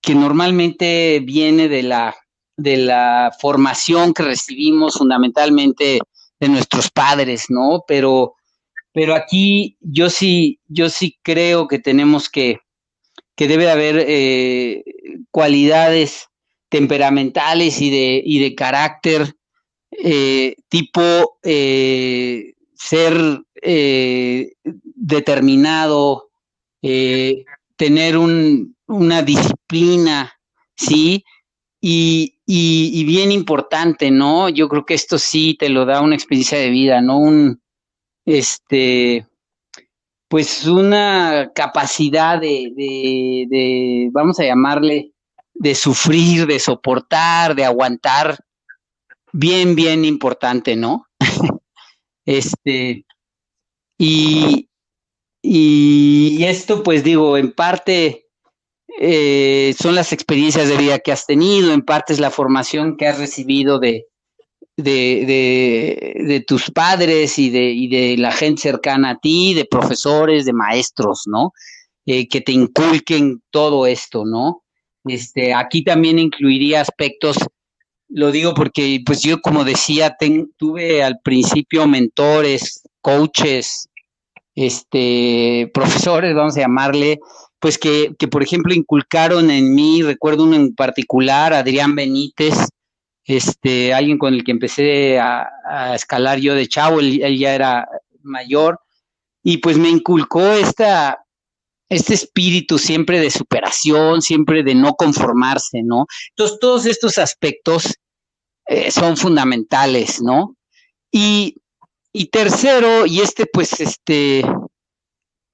que 0.02 0.14
normalmente 0.14 1.20
viene 1.24 1.70
de 1.70 1.84
la, 1.84 2.14
de 2.54 2.76
la 2.76 3.32
formación 3.40 4.12
que 4.12 4.24
recibimos 4.24 4.98
fundamentalmente 4.98 6.00
de 6.38 6.48
nuestros 6.50 6.90
padres, 6.90 7.46
¿no? 7.48 7.82
Pero 7.88 8.34
pero 8.93 9.14
aquí 9.14 9.76
yo 9.80 10.11
sí, 10.11 10.61
yo 10.68 10.90
sí 10.90 11.18
creo 11.22 11.66
que 11.66 11.78
tenemos 11.78 12.28
que, 12.28 12.61
que 13.34 13.49
debe 13.49 13.70
haber 13.70 14.05
eh, 14.07 14.84
cualidades 15.30 16.28
temperamentales 16.68 17.80
y 17.80 17.90
de, 17.90 18.22
y 18.24 18.38
de 18.38 18.55
carácter 18.55 19.34
eh, 19.90 20.57
tipo 20.68 21.38
eh, 21.43 22.55
ser 22.74 23.14
determinado, 24.95 26.30
tener 26.80 28.16
un, 28.16 28.76
una 28.86 29.22
disciplina, 29.22 30.32
¿sí? 30.76 31.24
Y, 31.80 32.38
y, 32.47 32.90
y, 32.93 33.05
bien 33.05 33.32
importante, 33.32 34.11
¿no? 34.11 34.49
Yo 34.49 34.68
creo 34.68 34.84
que 34.84 34.95
esto 34.95 35.18
sí 35.18 35.57
te 35.59 35.68
lo 35.68 35.84
da 35.84 36.01
una 36.01 36.14
experiencia 36.14 36.59
de 36.59 36.70
vida, 36.70 37.01
¿no? 37.01 37.18
Un, 37.18 37.61
este, 38.24 39.26
pues 40.28 40.66
una 40.66 41.52
capacidad 41.54 42.40
de, 42.40 42.72
de, 42.74 44.08
vamos 44.12 44.38
a 44.40 44.44
llamarle, 44.44 45.12
de 45.54 45.74
sufrir, 45.74 46.46
de 46.46 46.58
soportar, 46.58 47.54
de 47.54 47.64
aguantar, 47.64 48.38
bien, 49.32 49.74
bien 49.74 50.04
importante, 50.04 50.76
¿no? 50.76 51.06
este, 52.26 53.04
y, 53.98 54.68
y 55.42 56.44
esto, 56.44 56.82
pues 56.82 57.04
digo, 57.04 57.36
en 57.36 57.52
parte 57.52 58.26
eh, 58.98 59.74
son 59.80 59.94
las 59.94 60.12
experiencias 60.12 60.68
de 60.68 60.76
vida 60.76 60.98
que 60.98 61.12
has 61.12 61.26
tenido, 61.26 61.72
en 61.72 61.82
parte 61.82 62.12
es 62.12 62.20
la 62.20 62.30
formación 62.30 62.96
que 62.96 63.06
has 63.06 63.18
recibido 63.18 63.78
de, 63.78 64.06
de, 64.76 66.14
de, 66.26 66.40
tus 66.40 66.70
padres 66.70 67.38
y 67.38 67.50
de, 67.50 67.70
y 67.70 67.88
de 67.88 68.16
la 68.16 68.32
gente 68.32 68.62
cercana 68.62 69.10
a 69.10 69.18
ti, 69.18 69.54
de 69.54 69.64
profesores, 69.64 70.44
de 70.44 70.52
maestros, 70.52 71.22
¿no? 71.26 71.52
Eh, 72.06 72.28
que 72.28 72.40
te 72.40 72.52
inculquen 72.52 73.42
todo 73.50 73.86
esto, 73.86 74.24
¿no? 74.24 74.62
Este, 75.04 75.54
aquí 75.54 75.84
también 75.84 76.18
incluiría 76.18 76.80
aspectos, 76.80 77.36
lo 78.08 78.30
digo 78.30 78.54
porque, 78.54 79.02
pues 79.04 79.22
yo 79.22 79.40
como 79.40 79.64
decía, 79.64 80.16
tuve 80.56 81.02
al 81.02 81.20
principio 81.22 81.86
mentores, 81.86 82.82
coaches, 83.00 83.88
este, 84.54 85.70
profesores, 85.72 86.34
vamos 86.34 86.56
a 86.56 86.60
llamarle, 86.60 87.20
pues 87.58 87.78
que, 87.78 88.14
que 88.18 88.28
por 88.28 88.42
ejemplo 88.42 88.74
inculcaron 88.74 89.50
en 89.50 89.74
mí, 89.74 90.02
recuerdo 90.02 90.44
uno 90.44 90.56
en 90.56 90.74
particular, 90.74 91.54
Adrián 91.54 91.94
Benítez, 91.94 92.54
este, 93.24 93.94
alguien 93.94 94.18
con 94.18 94.34
el 94.34 94.44
que 94.44 94.52
empecé 94.52 95.18
a, 95.18 95.48
escalar 95.94 96.38
yo 96.38 96.54
de 96.54 96.68
chavo, 96.68 97.00
él, 97.00 97.38
ya 97.38 97.54
era 97.54 97.88
mayor, 98.22 98.80
y 99.42 99.58
pues 99.58 99.78
me 99.78 99.88
inculcó 99.88 100.52
esta, 100.52 101.24
este 101.88 102.14
espíritu 102.14 102.78
siempre 102.78 103.20
de 103.20 103.30
superación, 103.30 104.22
siempre 104.22 104.62
de 104.62 104.74
no 104.74 104.94
conformarse, 104.94 105.82
¿no? 105.82 106.06
Entonces, 106.30 106.58
todos 106.60 106.86
estos 106.86 107.18
aspectos 107.18 107.98
eh, 108.66 108.90
son 108.90 109.16
fundamentales, 109.16 110.22
¿no? 110.22 110.56
Y, 111.10 111.56
y, 112.12 112.26
tercero, 112.26 113.06
y 113.06 113.20
este, 113.20 113.46
pues, 113.46 113.80
este, 113.80 114.44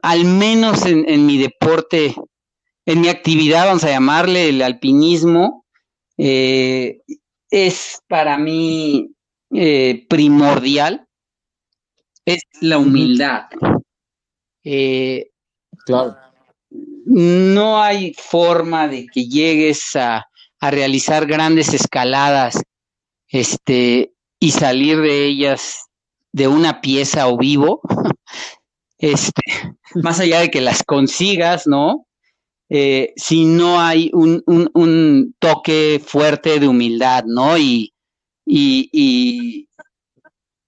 al 0.03 0.25
menos 0.25 0.85
en, 0.87 1.27
mi 1.27 1.39
deporte, 1.39 2.15
en 2.87 3.01
mi 3.01 3.09
actividad, 3.09 3.67
vamos 3.67 3.85
a 3.85 3.91
llamarle 3.91 4.51
el 4.51 4.63
alpinismo, 4.63 5.65
eh, 6.19 7.01
es 7.51 8.01
para 8.09 8.39
mí 8.39 9.11
eh, 9.51 10.07
primordial 10.09 11.07
es 12.25 12.43
la 12.61 12.79
humildad. 12.79 13.47
Eh, 14.63 15.31
claro. 15.87 16.17
No 17.07 17.83
hay 17.83 18.13
forma 18.13 18.87
de 18.87 19.07
que 19.07 19.27
llegues 19.27 19.97
a, 19.97 20.25
realizar 20.61 21.25
grandes 21.25 21.73
escaladas 21.73 22.61
este, 23.29 24.13
y 24.41 24.51
salir 24.51 25.01
de 25.01 25.27
ellas 25.27 25.85
de 26.33 26.49
una 26.49 26.81
pieza 26.81 27.29
o 27.29 27.39
vivo. 27.39 27.81
este, 28.99 29.43
más 29.95 30.19
allá 30.19 30.41
de 30.41 30.51
que 30.51 30.61
las 30.61 30.83
consigas, 30.83 31.69
¿no? 31.69 32.08
Eh, 32.71 33.15
si 33.17 33.47
no 33.47 33.81
hay 33.81 34.11
un, 34.13 34.43
un, 34.47 35.35
toque 35.39 36.03
fuerte 36.05 36.61
de 36.61 36.69
humildad, 36.69 37.25
¿no? 37.25 37.57
Y, 37.57 37.95
y, 38.45 38.91
y, 38.93 39.67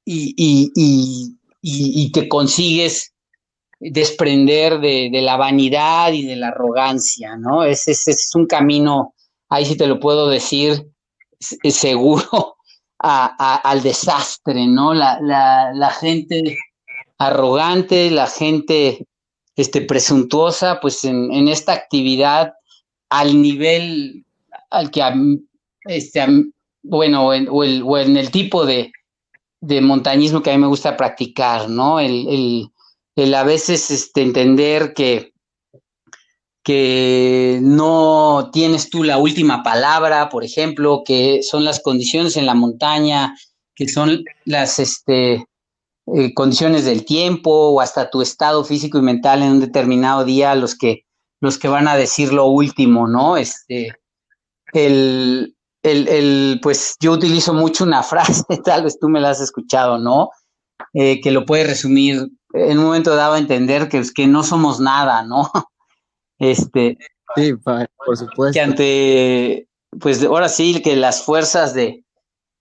y, 0.05 1.37
y 1.63 2.13
que 2.13 2.29
consigues 2.29 3.13
desprender 3.81 4.81
de, 4.81 5.11
de, 5.11 5.23
la 5.23 5.37
vanidad 5.37 6.13
y 6.13 6.25
de 6.25 6.37
la 6.37 6.49
arrogancia, 6.49 7.37
¿no? 7.37 7.65
Ese, 7.65 7.93
es 7.93 8.31
un 8.35 8.47
camino, 8.47 9.15
ahí 9.49 9.67
sí 9.67 9.77
te 9.77 9.87
lo 9.87 10.01
puedo 10.01 10.29
decir, 10.29 10.87
seguro 11.39 12.57
al 12.99 13.83
desastre, 13.83 14.67
¿no? 14.67 14.95
La, 14.95 15.19
la, 15.21 15.73
la 15.75 15.91
gente 15.91 16.59
arrogante, 17.19 18.11
la 18.11 18.27
gente 18.27 19.07
este, 19.57 19.83
presuntuosa, 19.83 20.81
pues 20.81 21.05
en, 21.05 21.49
esta 21.49 21.73
actividad 21.73 22.55
al 23.09 23.41
nivel 23.41 24.25
al 24.71 24.91
que, 24.91 25.03
este, 25.85 26.25
bueno, 26.83 27.27
o 27.29 27.35
en, 27.35 28.17
el, 28.17 28.31
tipo 28.31 28.65
de, 28.65 28.93
montañismo 29.83 30.43
que 30.43 30.51
a 30.51 30.55
mí 30.55 30.61
me 30.61 30.69
gusta 30.69 30.97
practicar, 30.97 31.69
¿no? 31.69 32.01
El, 32.01 32.71
a 33.35 33.45
veces 33.45 33.91
este, 33.91 34.23
entender 34.23 34.95
que, 34.95 35.35
que 36.63 37.59
no 37.61 38.51
tienes 38.53 38.89
tú 38.89 39.03
la 39.03 39.19
última 39.19 39.63
palabra, 39.63 40.29
por 40.29 40.45
ejemplo, 40.45 41.03
que 41.05 41.43
son 41.43 41.65
las 41.65 41.81
condiciones 41.81 42.37
en 42.37 42.47
la 42.47 42.55
montaña, 42.55 43.37
que 43.75 43.89
son 43.89 44.25
las, 44.45 44.79
este, 44.79 45.45
eh, 46.15 46.35
condiciones 46.35 46.85
del 46.85 47.05
tiempo 47.05 47.51
o 47.51 47.81
hasta 47.81 48.11
tu 48.11 48.23
estado 48.23 48.65
físico 48.65 48.99
y 48.99 49.03
mental 49.03 49.43
en 49.43 49.53
un 49.53 49.61
determinado 49.61 50.25
día 50.25 50.55
los 50.55 50.77
que, 50.77 51.05
los 51.41 51.59
que 51.59 51.69
van 51.69 51.89
a 51.89 51.97
decir 51.97 52.33
lo 52.33 52.47
último, 52.47 53.07
¿no? 53.07 53.37
Este, 53.37 53.95
el, 54.73 55.57
el, 55.83 56.59
pues 56.63 56.97
yo 57.01 57.13
utilizo 57.13 57.55
mucho 57.55 57.85
una 57.85 58.03
frase, 58.03 58.45
tal 58.65 58.85
vez 58.85 58.99
tú 58.99 59.09
me 59.09 59.21
la 59.21 59.31
has 59.31 59.41
escuchado, 59.41 59.99
¿no? 59.99 60.31
Eh, 60.95 61.21
que 61.21 61.31
lo 61.31 61.45
puede 61.45 61.65
resumir, 61.65 62.29
en 62.55 62.79
un 62.79 62.85
momento 62.87 63.15
dado 63.15 63.35
a 63.35 63.39
entender 63.39 63.89
que, 63.89 64.03
que 64.15 64.27
no 64.27 64.43
somos 64.43 64.81
nada, 64.81 65.23
¿no? 65.23 65.51
Este, 66.43 66.97
sí, 67.37 67.53
por 67.53 68.17
supuesto. 68.17 68.55
Que 68.55 68.61
ante, 68.63 69.69
pues 70.01 70.25
ahora 70.25 70.49
sí, 70.49 70.81
que 70.81 70.97
las 70.97 71.23
fuerzas 71.23 71.75
de, 71.75 72.03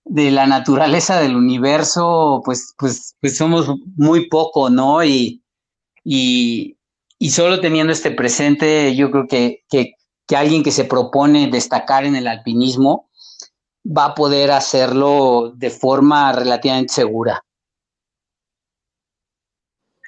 de 0.10 0.32
la 0.32 0.48
naturaleza 0.48 1.20
del 1.20 1.36
universo, 1.36 2.42
pues, 2.44 2.74
pues, 2.78 3.16
pues 3.22 3.38
somos 3.38 3.68
muy 3.96 4.28
poco, 4.28 4.72
¿no? 4.72 5.04
Y, 5.04 5.44
y, 6.04 6.76
solo 7.30 7.62
teniendo 7.62 7.94
este 7.94 8.10
presente, 8.10 8.96
yo 8.96 9.12
creo 9.12 9.28
que, 9.28 9.64
que, 9.70 9.96
alguien 10.36 10.64
que 10.64 10.72
se 10.72 10.86
propone 10.86 11.50
destacar 11.50 12.06
en 12.06 12.16
el 12.16 12.28
alpinismo 12.28 13.10
va 13.86 14.06
a 14.06 14.16
poder 14.16 14.52
hacerlo 14.52 15.54
de 15.56 15.70
forma 15.70 16.32
relativamente 16.32 16.94
segura. 16.94 17.44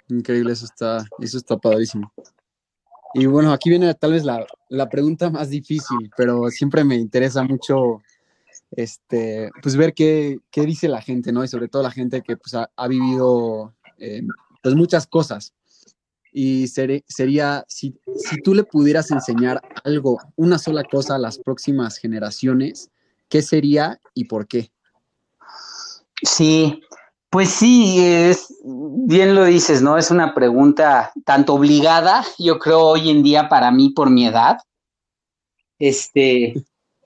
Increíble, 0.09 0.53
eso 0.53 0.65
está, 0.65 1.05
eso 1.19 1.37
está 1.37 1.57
padrísimo. 1.57 2.11
Y 3.13 3.27
bueno, 3.27 3.53
aquí 3.53 3.69
viene 3.69 3.93
tal 3.93 4.13
vez 4.13 4.23
la, 4.23 4.45
la 4.69 4.89
pregunta 4.89 5.29
más 5.29 5.49
difícil, 5.49 6.11
pero 6.17 6.49
siempre 6.49 6.83
me 6.83 6.95
interesa 6.95 7.43
mucho 7.43 8.01
este, 8.71 9.51
pues 9.61 9.75
ver 9.75 9.93
qué, 9.93 10.39
qué, 10.49 10.65
dice 10.65 10.87
la 10.87 11.01
gente, 11.01 11.31
¿no? 11.31 11.43
Y 11.43 11.47
sobre 11.47 11.67
todo 11.67 11.83
la 11.83 11.91
gente 11.91 12.21
que 12.21 12.37
pues, 12.37 12.55
ha, 12.55 12.87
vivido 12.87 13.73
eh, 13.97 14.21
pues 14.63 14.75
muchas 14.75 15.05
cosas. 15.07 15.53
Y 16.33 16.67
sería, 16.69 17.65
si, 17.67 17.93
si 18.15 18.41
tú 18.41 18.53
le 18.53 18.63
pudieras 18.63 19.11
enseñar 19.11 19.61
algo, 19.83 20.17
una 20.37 20.57
sola 20.57 20.83
cosa 20.85 21.15
a 21.15 21.19
las 21.19 21.37
próximas 21.37 21.97
generaciones, 21.97 22.89
¿qué 23.27 23.41
sería 23.41 23.99
y 24.13 24.25
por 24.25 24.47
qué? 24.47 24.71
Sí, 26.23 26.81
pues 27.29 27.49
sí, 27.49 27.99
es, 27.99 28.55
bien 28.63 29.35
lo 29.35 29.43
dices, 29.43 29.81
¿no? 29.81 29.97
Es 29.97 30.09
una 30.09 30.33
pregunta 30.33 31.11
tanto 31.25 31.55
obligada, 31.55 32.23
yo 32.39 32.59
creo 32.59 32.79
hoy 32.79 33.09
en 33.09 33.23
día 33.23 33.49
para 33.49 33.69
mí 33.71 33.89
por 33.89 34.09
mi 34.09 34.25
edad, 34.25 34.59
este, 35.79 36.53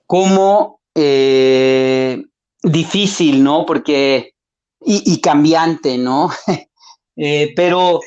como 0.06 0.76
eh, 0.98 2.24
difícil, 2.62 3.44
¿no? 3.44 3.66
Porque, 3.66 4.32
y, 4.80 5.20
cambiante, 5.20 5.98
¿no? 5.98 6.30
Eh, 7.18 7.54
pero, 7.56 8.00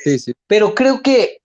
pero 0.46 0.76
creo 0.76 1.02
que, 1.02 1.42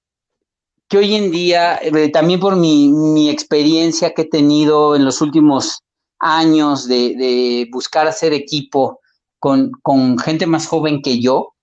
que 0.86 0.98
hoy 0.98 1.14
en 1.14 1.30
día, 1.30 1.78
eh, 1.80 2.10
también 2.10 2.38
por 2.38 2.56
mi, 2.56 3.30
experiencia 3.30 4.12
que 4.12 4.20
he 4.20 4.28
tenido 4.28 4.94
en 4.94 5.02
los 5.02 5.22
últimos 5.22 5.80
años 6.18 6.86
de, 6.86 7.66
buscar 7.72 8.06
hacer 8.06 8.34
equipo 8.34 9.00
con, 9.38 9.72
gente 10.18 10.46
más 10.46 10.66
joven 10.66 11.00
que 11.00 11.20
yo, 11.20 11.54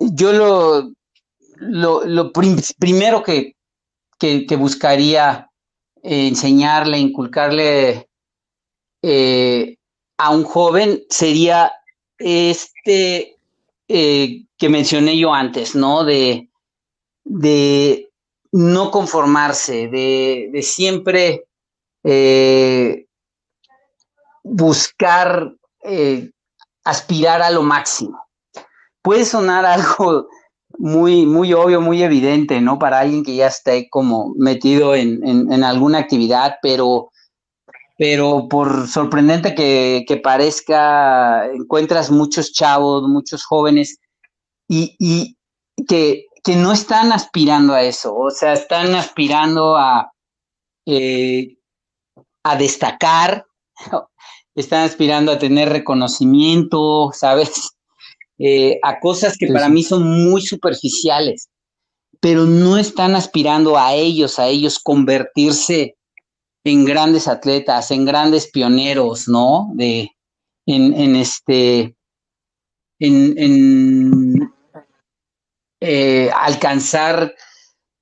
yo 0.00 0.32
lo, 0.32 0.90
lo, 1.60 2.32
primero 2.32 3.22
que, 3.22 3.54
que 4.18 4.56
buscaría 4.56 5.48
enseñarle, 6.04 6.98
inculcarle 6.98 8.08
eh, 9.02 9.78
a 10.18 10.30
un 10.30 10.44
joven 10.44 11.02
sería 11.08 11.72
este 12.18 13.36
eh, 13.88 14.44
que 14.56 14.68
mencioné 14.68 15.18
yo 15.18 15.32
antes, 15.32 15.74
¿no? 15.74 16.04
De, 16.04 16.48
de 17.24 18.10
no 18.52 18.90
conformarse, 18.90 19.88
de, 19.88 20.62
siempre 20.62 21.46
eh, 22.04 23.06
buscar 24.42 25.54
aspirar 26.84 27.42
a 27.42 27.50
lo 27.50 27.62
máximo. 27.62 28.26
Puede 29.02 29.24
sonar 29.24 29.64
algo 29.66 30.28
muy, 30.78 31.26
muy 31.26 31.52
obvio, 31.52 31.80
muy 31.80 32.02
evidente, 32.02 32.60
¿no? 32.60 32.78
Para 32.78 33.00
alguien 33.00 33.24
que 33.24 33.36
ya 33.36 33.46
esté 33.46 33.88
como 33.88 34.34
metido 34.36 34.94
en, 34.94 35.64
alguna 35.64 35.98
actividad, 35.98 36.56
pero, 36.62 37.10
pero 37.96 38.48
por 38.48 38.88
sorprendente 38.88 39.54
que, 39.54 40.20
parezca, 40.22 41.46
encuentras 41.46 42.10
muchos 42.10 42.52
chavos, 42.52 43.08
muchos 43.08 43.44
jóvenes 43.44 43.98
y, 44.68 45.36
que, 45.88 46.26
no 46.56 46.72
están 46.72 47.12
aspirando 47.12 47.72
a 47.72 47.82
eso, 47.82 48.14
o 48.14 48.30
sea, 48.30 48.52
están 48.52 48.94
aspirando 48.94 49.76
a, 49.76 50.12
eh, 50.86 51.56
a 52.42 52.56
destacar, 52.56 53.46
están 54.54 54.82
aspirando 54.84 55.32
a 55.32 55.38
tener 55.38 55.70
reconocimiento, 55.70 57.10
¿sabes? 57.12 57.74
Eh, 58.38 58.80
a 58.82 58.98
cosas 58.98 59.36
que 59.38 59.46
para 59.46 59.68
mí 59.68 59.84
son 59.84 60.02
muy 60.02 60.42
superficiales, 60.42 61.48
pero 62.20 62.44
no 62.44 62.76
están 62.76 63.14
aspirando 63.14 63.78
a 63.78 63.94
ellos, 63.94 64.38
a 64.38 64.48
ellos 64.48 64.80
convertirse 64.80 65.96
en 66.64 66.84
grandes 66.84 67.28
atletas, 67.28 67.90
en 67.92 68.04
grandes 68.04 68.50
pioneros, 68.50 69.28
¿no? 69.28 69.70
De, 69.74 70.10
en, 70.66 71.14
este, 71.14 71.94
en, 72.98 74.52
eh, 75.80 76.30
alcanzar 76.34 77.34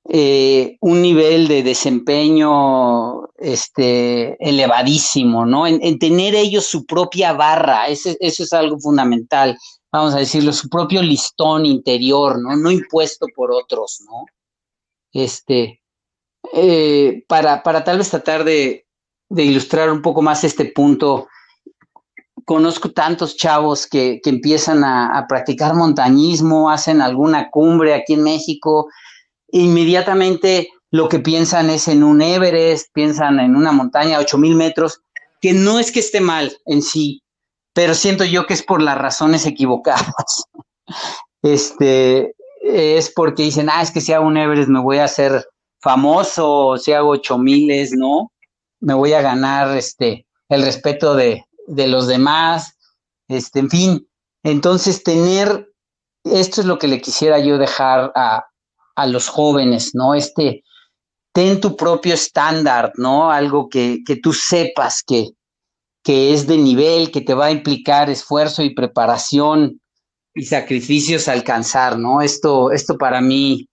eh, 0.08 0.78
un 0.80 1.02
nivel 1.02 1.48
de 1.48 1.62
desempeño 1.62 3.26
este, 3.36 4.36
elevadísimo, 4.38 5.44
¿no? 5.44 5.66
En, 5.66 5.98
tener 5.98 6.34
ellos 6.36 6.64
su 6.66 6.86
propia 6.86 7.34
barra, 7.34 7.88
eso 7.88 8.14
es 8.18 8.52
algo 8.54 8.78
fundamental 8.78 9.58
vamos 9.92 10.14
a 10.14 10.18
decirlo, 10.18 10.52
su 10.52 10.68
propio 10.68 11.02
listón 11.02 11.66
interior, 11.66 12.40
¿no? 12.40 12.56
No 12.56 12.70
impuesto 12.70 13.26
por 13.36 13.52
otros, 13.52 14.02
¿no? 14.06 14.24
Este, 15.12 15.82
eh, 16.54 17.24
para, 17.28 17.62
para, 17.62 17.84
tal 17.84 17.98
vez 17.98 18.08
tratar 18.10 18.42
de, 18.44 18.86
ilustrar 19.28 19.90
un 19.90 20.02
poco 20.02 20.22
más 20.22 20.44
este 20.44 20.64
punto, 20.66 21.28
conozco 22.44 22.90
tantos 22.90 23.36
chavos 23.36 23.86
que, 23.86 24.20
empiezan 24.24 24.82
a, 24.82 25.26
practicar 25.28 25.74
montañismo, 25.74 26.70
hacen 26.70 27.02
alguna 27.02 27.50
cumbre 27.50 27.94
aquí 27.94 28.14
en 28.14 28.22
México, 28.22 28.88
e 29.48 29.60
inmediatamente 29.60 30.68
lo 30.90 31.08
que 31.08 31.18
piensan 31.18 31.68
es 31.68 31.88
en 31.88 32.02
un 32.02 32.22
Everest, 32.22 32.88
piensan 32.94 33.40
en 33.40 33.56
una 33.56 33.72
montaña 33.72 34.16
a 34.16 34.20
8000 34.20 34.54
metros, 34.54 35.02
que 35.40 35.52
no 35.52 35.78
es 35.78 35.92
que 35.92 36.00
esté 36.00 36.20
mal 36.20 36.56
en 36.66 36.82
sí, 36.82 37.21
pero 37.72 37.94
siento 37.94 38.24
yo 38.24 38.46
que 38.46 38.54
es 38.54 38.62
por 38.62 38.82
las 38.82 38.98
razones 38.98 39.46
equivocadas. 39.46 40.44
Este, 41.44 42.36
es 42.62 43.12
porque 43.12 43.42
dicen, 43.42 43.68
ah, 43.68 43.82
es 43.82 43.90
que 43.90 44.00
si 44.00 44.12
hago 44.12 44.28
un 44.28 44.36
Everest 44.36 44.68
me 44.68 44.78
voy 44.78 44.98
a 44.98 45.06
hacer 45.06 45.44
famoso, 45.80 46.76
si 46.78 46.92
hago 46.92 47.10
ocho 47.10 47.36
miles, 47.36 47.92
¿no? 47.92 48.30
Me 48.78 48.94
voy 48.94 49.12
a 49.12 49.22
ganar 49.22 49.76
este, 49.76 50.24
el 50.48 50.62
respeto 50.62 51.16
de, 51.16 51.44
de 51.66 51.88
los 51.88 52.06
demás, 52.06 52.76
este, 53.26 53.58
en 53.58 53.70
fin. 53.70 54.08
Entonces, 54.44 55.02
tener, 55.02 55.72
esto 56.22 56.60
es 56.60 56.66
lo 56.66 56.78
que 56.78 56.86
le 56.86 57.00
quisiera 57.00 57.40
yo 57.40 57.58
dejar 57.58 58.12
a, 58.14 58.44
a 58.94 59.06
los 59.06 59.28
jóvenes, 59.28 59.94
¿no? 59.94 60.14
Este, 60.14 60.62
ten 61.32 61.60
tu 61.60 61.76
propio 61.76 62.14
estándar, 62.14 62.92
¿no? 62.96 63.30
Algo 63.30 63.68
que, 63.68 63.98
que 64.06 64.16
tú 64.16 64.32
sepas 64.32 65.02
que, 65.04 65.30
que 66.02 66.34
es 66.34 66.46
de 66.46 66.58
nivel, 66.58 67.10
que 67.10 67.20
te 67.20 67.34
va 67.34 67.46
a 67.46 67.52
implicar 67.52 68.10
esfuerzo 68.10 68.62
y 68.62 68.74
preparación 68.74 69.80
y 70.34 70.44
sacrificios 70.44 71.28
a 71.28 71.32
alcanzar, 71.32 71.98
¿no? 71.98 72.22
Esto, 72.22 72.72
esto 72.72 72.98
para 72.98 73.20
mí 73.20 73.68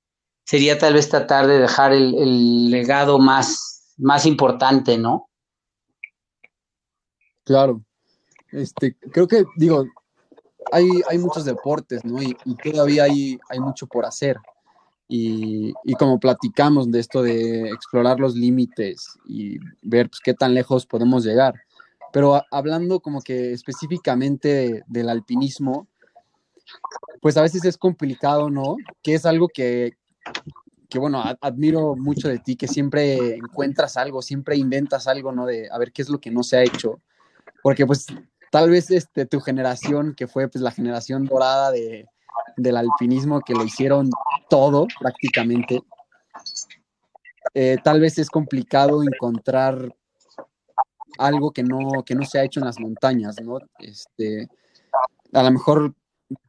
sería 0.45 0.77
tal 0.77 0.93
vez 0.93 1.09
tratar 1.09 1.47
de 1.47 1.59
dejar 1.59 1.93
el, 1.93 2.69
legado 2.69 3.19
más, 3.19 3.93
más 3.97 4.25
importante, 4.25 4.97
¿no? 4.97 5.29
Claro. 7.43 7.83
Este, 8.51 8.95
creo 9.11 9.27
que, 9.27 9.45
digo, 9.55 9.85
hay, 10.71 10.87
hay 11.07 11.17
muchos 11.17 11.45
deportes, 11.45 12.03
¿no? 12.03 12.21
Y, 12.21 12.35
todavía 12.63 13.03
hay, 13.03 13.39
hay 13.49 13.59
mucho 13.59 13.87
por 13.87 14.05
hacer. 14.05 14.37
Y, 15.07 15.73
y, 15.83 15.93
como 15.93 16.19
platicamos 16.19 16.91
de 16.91 16.99
esto 16.99 17.23
de 17.23 17.69
explorar 17.69 18.19
los 18.19 18.35
límites 18.35 19.17
y 19.25 19.57
ver 19.81 20.09
pues, 20.09 20.19
qué 20.23 20.35
tan 20.35 20.53
lejos 20.53 20.85
podemos 20.85 21.23
llegar. 21.23 21.55
Pero 22.11 22.43
hablando 22.51 22.99
como 22.99 23.21
que 23.21 23.53
específicamente 23.53 24.83
del 24.87 25.09
alpinismo, 25.09 25.87
pues 27.21 27.37
a 27.37 27.41
veces 27.41 27.65
es 27.65 27.77
complicado, 27.77 28.49
¿no? 28.49 28.77
Que 29.01 29.15
es 29.15 29.25
algo 29.25 29.47
que, 29.47 29.97
que 30.89 30.99
bueno, 30.99 31.23
admiro 31.41 31.95
mucho 31.95 32.27
de 32.27 32.39
ti, 32.39 32.55
que 32.55 32.67
siempre 32.67 33.35
encuentras 33.35 33.97
algo, 33.97 34.21
siempre 34.21 34.55
inventas 34.55 35.07
algo, 35.07 35.31
¿no? 35.31 35.45
De 35.45 35.69
a 35.71 35.77
ver 35.77 35.91
qué 35.91 36.01
es 36.01 36.09
lo 36.09 36.19
que 36.19 36.31
no 36.31 36.43
se 36.43 36.57
ha 36.57 36.63
hecho. 36.63 36.99
Porque 37.61 37.85
pues 37.85 38.07
tal 38.51 38.69
vez 38.69 38.89
este, 38.89 39.25
tu 39.25 39.39
generación, 39.39 40.15
que 40.15 40.27
fue 40.27 40.47
pues 40.47 40.61
la 40.61 40.71
generación 40.71 41.25
dorada 41.25 41.71
de, 41.71 42.07
del 42.57 42.77
alpinismo, 42.77 43.41
que 43.41 43.53
lo 43.53 43.63
hicieron 43.63 44.09
todo 44.49 44.87
prácticamente, 44.99 45.81
eh, 47.53 47.77
tal 47.83 47.99
vez 47.99 48.17
es 48.17 48.29
complicado 48.29 49.03
encontrar 49.03 49.95
algo 51.19 51.51
que 51.51 51.63
no, 51.63 52.03
que 52.05 52.15
no 52.15 52.25
se 52.25 52.39
ha 52.39 52.43
hecho 52.43 52.59
en 52.59 52.65
las 52.65 52.79
montañas, 52.79 53.35
¿no? 53.41 53.59
Este, 53.79 54.47
a 55.33 55.43
lo 55.43 55.51
mejor 55.51 55.93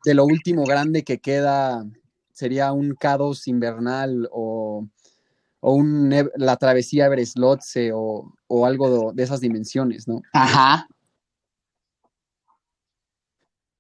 de 0.05 0.15
lo 0.15 0.25
último 0.25 0.65
grande 0.65 1.03
que 1.03 1.19
queda 1.19 1.85
sería 2.33 2.73
un 2.73 2.95
K2 2.95 3.49
invernal 3.49 4.29
o, 4.33 4.87
o 5.61 5.73
un, 5.73 6.15
la 6.37 6.57
travesía 6.57 7.07
Everest 7.07 7.37
Lhotse 7.37 7.93
o, 7.93 8.33
o 8.47 8.67
algo 8.67 9.13
de, 9.13 9.23
esas 9.23 9.41
dimensiones, 9.41 10.09
¿no? 10.09 10.23
Ajá. 10.33 10.89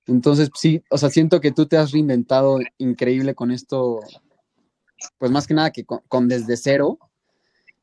Entonces, 0.06 0.50
sí, 0.54 0.82
o 0.90 0.98
sea, 0.98 1.08
siento 1.08 1.40
que 1.40 1.52
tú 1.52 1.66
te 1.66 1.76
has 1.76 1.92
reinventado 1.92 2.58
increíble 2.78 3.34
con 3.34 3.50
esto, 3.52 4.00
pues 5.18 5.30
más 5.30 5.46
que 5.46 5.54
nada 5.54 5.70
que 5.70 5.84
con, 5.84 6.28
desde 6.28 6.56
cero. 6.56 6.98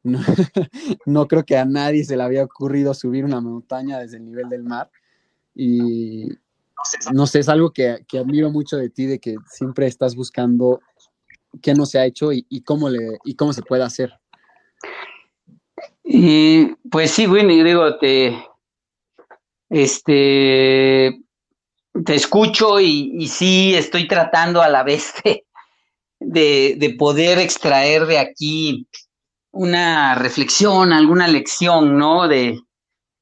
No, 0.08 0.20
no, 1.06 1.28
creo 1.28 1.44
que 1.46 1.58
a 1.58 1.66
nadie 1.66 2.04
se 2.06 2.16
le 2.16 2.24
había 2.24 2.44
ocurrido 2.44 2.94
subir 2.94 3.26
una 3.26 3.42
montaña 3.42 4.00
desde 4.00 4.18
el 4.18 4.26
nivel 4.26 4.48
del 4.50 4.64
mar. 4.64 4.90
Y, 5.54 6.30
no 7.12 7.28
sé, 7.28 7.40
es 7.40 7.50
algo 7.50 7.72
que, 7.72 8.06
admiro 8.14 8.50
mucho 8.52 8.78
de 8.78 8.90
ti, 8.90 9.06
de 9.06 9.20
que 9.20 9.36
siempre 9.50 9.88
estás 9.88 10.16
buscando 10.16 10.80
qué 11.62 11.74
no 11.74 11.86
se 11.86 12.00
ha 12.00 12.06
hecho 12.06 12.32
y, 12.32 12.62
cómo, 12.64 12.90
le, 12.90 13.20
y 13.26 13.36
cómo 13.36 13.52
se 13.52 13.64
puede 13.64 13.84
hacer. 13.84 14.14
Y 16.04 16.68
pues 16.90 17.12
sí, 17.12 17.28
Winnie, 17.28 17.64
digo, 17.64 17.98
te, 17.98 18.38
este, 19.70 21.22
te 22.06 22.16
escucho 22.16 22.80
y, 22.80 23.28
sí 23.28 23.76
estoy 23.76 24.08
tratando 24.08 24.62
a 24.62 24.70
la 24.70 24.84
vez 24.84 25.14
de, 26.20 26.76
de, 26.78 26.90
poder 26.98 27.40
extraer 27.40 28.06
de 28.06 28.20
aquí 28.20 28.88
una 29.58 30.16
reflexión, 30.16 30.94
alguna 30.94 31.28
lección, 31.28 31.98
¿no? 31.98 32.28
De, 32.28 32.60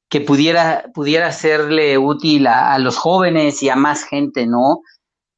que 0.08 0.20
pudiera, 0.20 0.90
pudiera 0.94 1.32
serle 1.32 1.98
útil 1.98 2.46
a, 2.46 2.78
los 2.78 2.96
jóvenes 2.96 3.62
y 3.62 3.68
a 3.68 3.76
más 3.76 4.04
gente, 4.04 4.46
¿no? 4.46 4.80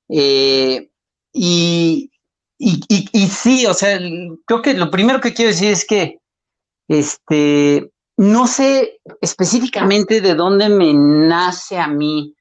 Eh, 0.08 0.90
y, 1.32 2.10
y, 2.58 3.28
sí, 3.28 3.66
o 3.66 3.74
sea, 3.74 3.98
creo 4.46 4.62
que 4.62 4.74
lo 4.74 4.90
primero 4.90 5.20
que 5.20 5.32
quiero 5.32 5.50
decir 5.50 5.70
es 5.70 5.86
que 5.86 6.18
este, 6.88 7.90
no 8.16 8.46
sé 8.46 8.98
específicamente 9.20 10.20
de 10.20 10.34
dónde 10.34 10.68
me 10.68 10.92
nace 10.92 11.78
a 11.78 11.86
mí 11.86 12.34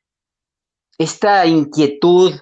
esta 0.98 1.46
inquietud, 1.46 2.34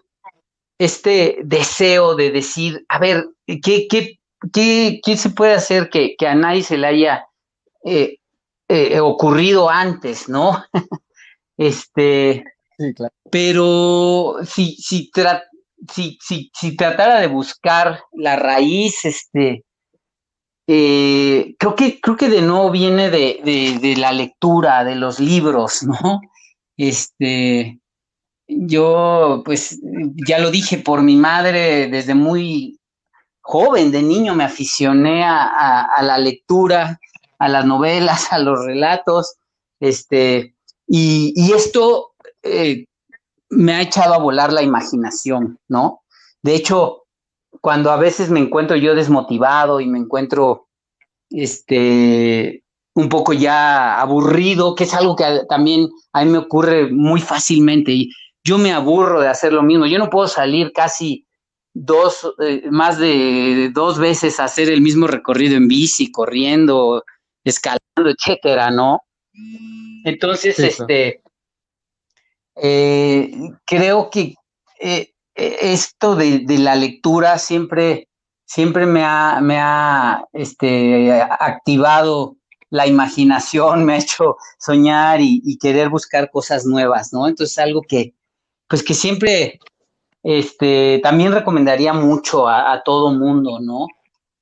este 0.79 1.39
deseo 1.43 2.15
de 2.15 2.31
decir, 2.31 2.85
a 2.87 2.99
ver, 2.99 3.27
¿qué, 3.45 3.87
qué, 3.89 4.19
qué, 4.51 5.01
se 5.17 5.29
puede 5.29 5.53
hacer 5.53 5.89
que, 5.89 6.15
que, 6.17 6.27
a 6.27 6.35
nadie 6.35 6.63
se 6.63 6.77
le 6.77 6.87
haya 6.87 7.25
eh, 7.83 8.17
eh, 8.67 8.99
ocurrido 8.99 9.69
antes, 9.69 10.29
¿no? 10.29 10.63
este, 11.57 12.43
sí, 12.77 12.93
claro. 12.93 13.13
pero 13.31 14.37
si, 14.43 14.75
si, 14.75 15.11
si, 15.91 16.51
si, 16.53 16.75
tratara 16.75 17.19
de 17.19 17.27
buscar 17.27 18.01
la 18.13 18.35
raíz, 18.35 19.05
este, 19.05 19.63
eh, 20.67 21.55
creo 21.59 21.75
que, 21.75 21.99
creo 22.01 22.17
que 22.17 22.29
de 22.29 22.41
nuevo 22.41 22.71
viene 22.71 23.09
de, 23.09 23.79
de, 23.81 23.95
la 23.97 24.11
lectura, 24.11 24.83
de 24.83 24.95
los 24.95 25.19
libros, 25.19 25.83
¿no? 25.83 26.21
Este, 26.77 27.79
yo, 28.47 29.43
pues, 29.45 29.79
ya 30.27 30.39
lo 30.39 30.51
dije, 30.51 30.77
por 30.77 31.01
mi 31.03 31.15
madre, 31.15 31.87
desde 31.87 32.15
muy 32.15 32.79
joven, 33.45 33.91
de 33.91 34.01
niño, 34.01 34.35
me 34.35 34.43
aficioné 34.43 35.23
a 35.23 36.01
la 36.01 36.17
lectura, 36.17 36.99
a 37.39 37.47
las 37.47 37.65
novelas, 37.65 38.27
a 38.33 38.39
los 38.39 38.65
relatos, 38.65 39.35
este, 39.79 40.55
y, 40.87 41.51
esto 41.53 42.13
eh, 42.43 42.85
me 43.49 43.73
ha 43.73 43.81
echado 43.81 44.13
a 44.13 44.19
volar 44.19 44.53
la 44.53 44.63
imaginación, 44.63 45.59
¿no? 45.67 46.01
De 46.41 46.55
hecho, 46.55 47.03
cuando 47.61 47.91
a 47.91 47.97
veces 47.97 48.29
me 48.29 48.39
encuentro 48.39 48.75
yo 48.75 48.95
desmotivado 48.95 49.79
y 49.79 49.87
me 49.87 49.99
encuentro, 49.99 50.67
este, 51.29 52.63
un 52.93 53.09
poco 53.09 53.33
ya 53.33 53.99
aburrido, 53.99 54.75
que 54.75 54.83
es 54.83 54.93
algo 54.93 55.15
que 55.15 55.41
también 55.49 55.89
a 56.13 56.23
mí 56.23 56.31
me 56.31 56.37
ocurre 56.37 56.91
muy 56.91 57.19
fácilmente 57.19 57.91
y 57.91 58.11
yo 58.43 58.57
me 58.57 58.71
aburro 58.71 59.21
de 59.21 59.27
hacer 59.27 59.53
lo 59.53 59.63
mismo. 59.63 59.87
Yo 59.87 59.97
no 59.97 60.09
puedo 60.09 60.27
salir 60.27 60.71
casi 60.71 61.24
dos, 61.75 62.33
eh, 62.39 62.63
más 62.71 62.97
de 62.97 63.69
dos 63.73 63.99
veces 63.99 64.39
hacer 64.39 64.69
el 64.69 64.81
mismo 64.81 65.07
recorrido 65.07 65.57
en 65.57 65.67
bici, 65.67 66.09
corriendo, 66.11 67.03
escalando, 67.43 68.09
etcétera, 68.17 68.71
¿no? 68.71 69.01
Entonces, 70.05 70.57
este, 70.57 71.21
eh, 72.55 73.31
creo 73.65 74.09
que 74.09 74.35
eh, 74.79 75.11
esto 75.35 76.15
de, 76.15 76.45
la 76.47 76.75
lectura 76.75 77.37
siempre, 77.37 78.07
siempre 78.45 78.85
me 78.85 79.03
ha, 79.03 79.39
me 79.41 79.57
ha 79.59 80.25
este, 80.31 81.21
activado 81.21 82.37
la 82.69 82.87
imaginación, 82.87 83.83
me 83.83 83.93
ha 83.93 83.97
hecho 83.97 84.37
soñar 84.57 85.19
y, 85.19 85.57
querer 85.57 85.89
buscar 85.89 86.31
cosas 86.31 86.65
nuevas, 86.65 87.11
¿no? 87.11 87.27
Entonces, 87.27 87.57
algo 87.59 87.81
que, 87.81 88.13
pues 88.67 88.81
que 88.81 88.93
siempre, 88.93 89.59
este, 90.25 90.99
también 91.01 91.31
recomendaría 91.31 91.93
mucho 91.93 92.47
a, 92.47 92.73
a 92.73 92.83
todo 92.83 93.11
mundo, 93.13 93.59
¿no? 93.61 93.87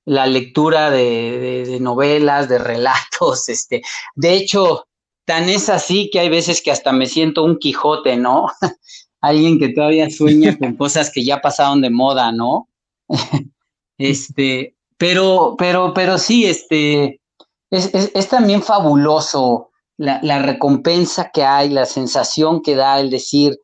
la 0.05 0.25
lectura 0.27 0.89
de, 0.91 1.77
novelas, 1.79 2.49
de 2.49 2.59
relatos, 2.59 3.49
este, 3.49 3.81
de 4.15 4.34
hecho, 4.34 4.88
tan 5.25 5.49
es 5.49 5.69
así 5.69 6.09
que 6.11 6.19
hay 6.19 6.29
veces 6.29 6.61
que 6.61 6.71
hasta 6.71 6.91
me 6.91 7.05
siento 7.05 7.43
un 7.43 7.57
Quijote, 7.57 8.17
¿no? 8.17 8.47
Alguien 9.21 9.57
que 9.57 9.69
todavía 9.69 10.09
sueña 10.09 10.57
con 10.57 10.75
cosas 10.77 11.09
que 11.09 11.23
ya 11.23 11.39
pasaron 11.39 11.81
de 11.81 11.89
moda, 11.89 12.31
¿no? 12.31 12.67
este, 13.97 14.75
pero, 14.97 15.55
pero, 15.57 15.93
pero 15.93 16.17
sí, 16.17 16.45
este, 16.45 17.21
es, 17.69 18.29
también 18.29 18.61
fabuloso 18.61 19.69
la, 19.97 20.19
la, 20.23 20.41
recompensa 20.41 21.29
que 21.31 21.43
hay, 21.43 21.69
la 21.69 21.86
sensación 21.86 22.61
que 22.61 22.75
da 22.75 22.99
el 22.99 23.09
decir, 23.09 23.59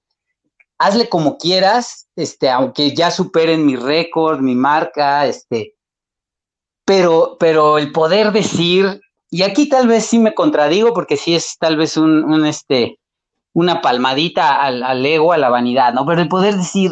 hazle 0.77 1.09
como 1.09 1.37
quieras, 1.37 2.08
este, 2.19 2.49
aunque 2.49 2.93
ya 2.93 3.11
superen 3.11 3.65
mi 3.65 3.77
récord, 3.77 4.41
mi 4.41 4.53
marca, 4.53 5.25
este, 5.25 5.75
pero, 6.83 7.37
pero 7.39 7.77
el 7.77 7.93
poder 7.93 8.33
decir, 8.33 8.99
y 9.31 9.43
aquí 9.43 9.69
tal 9.69 9.87
vez 9.87 10.05
sí 10.05 10.19
me 10.19 10.33
contradigo 10.33 10.93
porque 10.93 11.15
sí 11.15 11.33
es 11.33 11.57
tal 11.57 11.77
vez 11.77 11.95
un, 11.95 12.45
este, 12.45 12.99
una 13.53 13.79
palmadita 13.79 14.61
al, 14.61 15.05
ego, 15.05 15.31
a 15.31 15.37
la 15.37 15.47
vanidad, 15.47 15.93
¿no? 15.93 16.05
Pero 16.05 16.21
el 16.21 16.27
poder 16.27 16.57
decir, 16.57 16.91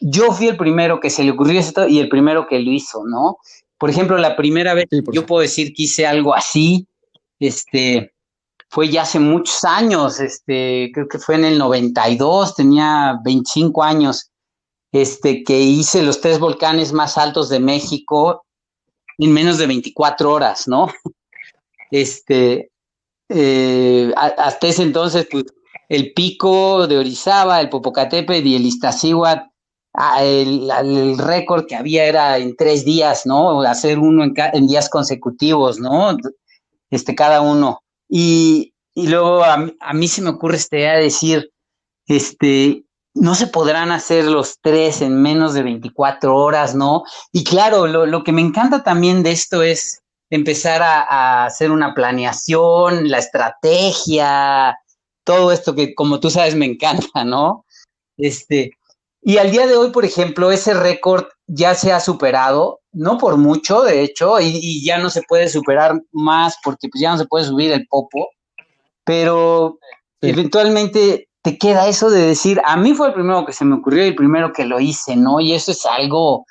yo 0.00 0.32
fui 0.32 0.48
el 0.48 0.56
primero 0.56 1.00
que 1.00 1.10
se 1.10 1.22
le 1.22 1.32
ocurrió 1.32 1.60
esto 1.60 1.86
y 1.86 1.98
el 1.98 2.08
primero 2.08 2.46
que 2.46 2.58
lo 2.58 2.70
hizo, 2.70 3.04
¿no? 3.04 3.36
Por 3.76 3.90
ejemplo, 3.90 4.16
la 4.16 4.36
primera 4.36 4.72
vez 4.72 4.86
yo 5.12 5.26
puedo 5.26 5.42
decir 5.42 5.74
que 5.74 5.82
hice 5.82 6.06
algo 6.06 6.34
así, 6.34 6.86
este, 7.40 8.14
fue 8.70 8.88
ya 8.88 9.02
hace 9.02 9.18
muchos 9.18 9.64
años, 9.64 10.18
este, 10.18 10.90
creo 10.94 11.08
que 11.08 11.18
fue 11.18 11.34
en 11.34 11.44
el 11.44 11.58
92, 11.58 12.54
tenía 12.54 13.18
25 13.22 13.82
años, 13.82 14.31
este, 14.92 15.42
que 15.42 15.58
hice 15.58 16.02
los 16.02 16.20
tres 16.20 16.38
volcanes 16.38 16.92
más 16.92 17.16
altos 17.16 17.48
de 17.48 17.58
México 17.58 18.44
en 19.18 19.32
menos 19.32 19.58
de 19.58 19.66
24 19.66 20.30
horas, 20.30 20.68
¿no? 20.68 20.86
Este, 21.94 22.70
eh, 23.28 24.14
hasta 24.16 24.66
ese 24.66 24.82
entonces, 24.82 25.28
pues, 25.30 25.44
el 25.90 26.14
pico 26.14 26.86
de 26.86 26.96
Orizaba, 26.96 27.60
el 27.60 27.68
Popocatépetl 27.68 28.46
y 28.46 28.56
el 28.56 28.64
Iztaccíhuatl, 28.64 29.42
ah, 29.92 30.24
el, 30.24 31.18
récord 31.18 31.66
que 31.66 31.76
había 31.76 32.06
era 32.06 32.38
en 32.38 32.56
tres 32.56 32.86
días, 32.86 33.26
¿no? 33.26 33.60
Hacer 33.60 33.98
uno 33.98 34.24
en, 34.24 34.66
días 34.66 34.88
consecutivos, 34.88 35.78
¿no? 35.78 36.16
Este, 36.90 37.14
cada 37.14 37.42
uno. 37.42 37.82
Y, 38.08 38.72
luego 38.94 39.44
a, 39.44 39.92
mí 39.92 40.08
se 40.08 40.22
me 40.22 40.30
ocurre 40.30 40.56
esta 40.56 40.78
idea 40.78 40.96
de 40.96 41.02
decir, 41.02 41.50
este, 42.06 42.84
no 43.14 43.34
se 43.34 43.46
podrán 43.46 43.90
hacer 43.90 44.24
los 44.24 44.58
tres 44.60 45.02
en 45.02 45.20
menos 45.20 45.54
de 45.54 45.62
24 45.62 46.34
horas, 46.34 46.74
¿no? 46.74 47.02
Y 47.30 47.44
claro, 47.44 47.86
lo, 47.86 48.24
que 48.24 48.32
me 48.32 48.40
encanta 48.40 48.82
también 48.82 49.22
de 49.22 49.32
esto 49.32 49.62
es 49.62 50.02
empezar 50.30 50.82
a, 50.82 51.44
hacer 51.44 51.70
una 51.70 51.94
planeación, 51.94 53.10
la 53.10 53.18
estrategia, 53.18 54.78
todo 55.24 55.52
esto 55.52 55.74
que 55.74 55.94
como 55.94 56.20
tú 56.20 56.30
sabes 56.30 56.54
me 56.54 56.66
encanta, 56.66 57.24
¿no? 57.24 57.66
Este, 58.16 58.70
y 59.20 59.36
al 59.36 59.50
día 59.50 59.66
de 59.66 59.76
hoy, 59.76 59.90
por 59.90 60.04
ejemplo, 60.04 60.50
ese 60.50 60.74
récord 60.74 61.26
ya 61.46 61.74
se 61.74 61.92
ha 61.92 62.00
superado, 62.00 62.80
no 62.92 63.18
por 63.18 63.36
mucho, 63.36 63.82
de 63.82 64.02
hecho, 64.02 64.40
y, 64.40 64.84
ya 64.84 64.98
no 64.98 65.10
se 65.10 65.22
puede 65.22 65.48
superar 65.48 66.00
más 66.12 66.56
porque 66.64 66.88
pues, 66.88 67.02
ya 67.02 67.12
no 67.12 67.18
se 67.18 67.26
puede 67.26 67.44
subir 67.44 67.72
el 67.72 67.86
popo, 67.86 68.28
pero 69.04 69.78
eventualmente 70.20 71.28
te 71.42 71.58
queda 71.58 71.88
eso 71.88 72.10
de 72.10 72.22
decir, 72.22 72.62
a 72.64 72.76
mí 72.76 72.94
fue 72.94 73.08
el 73.08 73.14
primero 73.14 73.44
que 73.44 73.52
se 73.52 73.64
me 73.64 73.74
ocurrió 73.74 74.04
y 74.04 74.08
el 74.08 74.14
primero 74.14 74.52
que 74.52 74.64
lo 74.64 74.78
hice, 74.80 75.16
¿no? 75.16 75.40
Y 75.40 75.52
eso 75.52 75.72
es 75.72 75.84
algo 75.84 76.46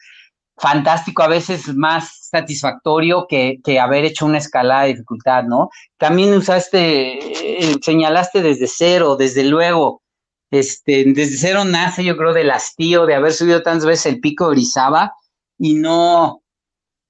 fantástico, 0.58 1.24
a 1.24 1.28
veces 1.28 1.74
más 1.74 2.28
satisfactorio 2.30 3.26
que, 3.28 3.60
haber 3.80 4.06
hecho 4.06 4.26
una 4.26 4.38
escalada 4.38 4.84
de 4.84 4.90
dificultad, 4.90 5.46
¿no? 5.46 5.70
También 5.98 6.34
usaste, 6.34 7.64
eh, 7.72 7.76
señalaste 7.82 8.42
desde 8.42 8.68
cero, 8.68 9.16
desde 9.16 9.46
luego, 9.46 10.04
este, 10.52 11.06
desde 11.08 11.38
cero 11.38 11.64
nace 11.64 12.04
yo 12.04 12.18
creo 12.18 12.34
del 12.34 12.52
hastío 12.52 13.06
de 13.06 13.16
haber 13.16 13.32
subido 13.32 13.64
tantas 13.64 13.86
veces 13.86 14.08
el 14.08 14.20
pico 14.20 14.46
de 14.46 14.52
Orizaba 14.52 15.14
y 15.58 15.76
no, 15.76 16.44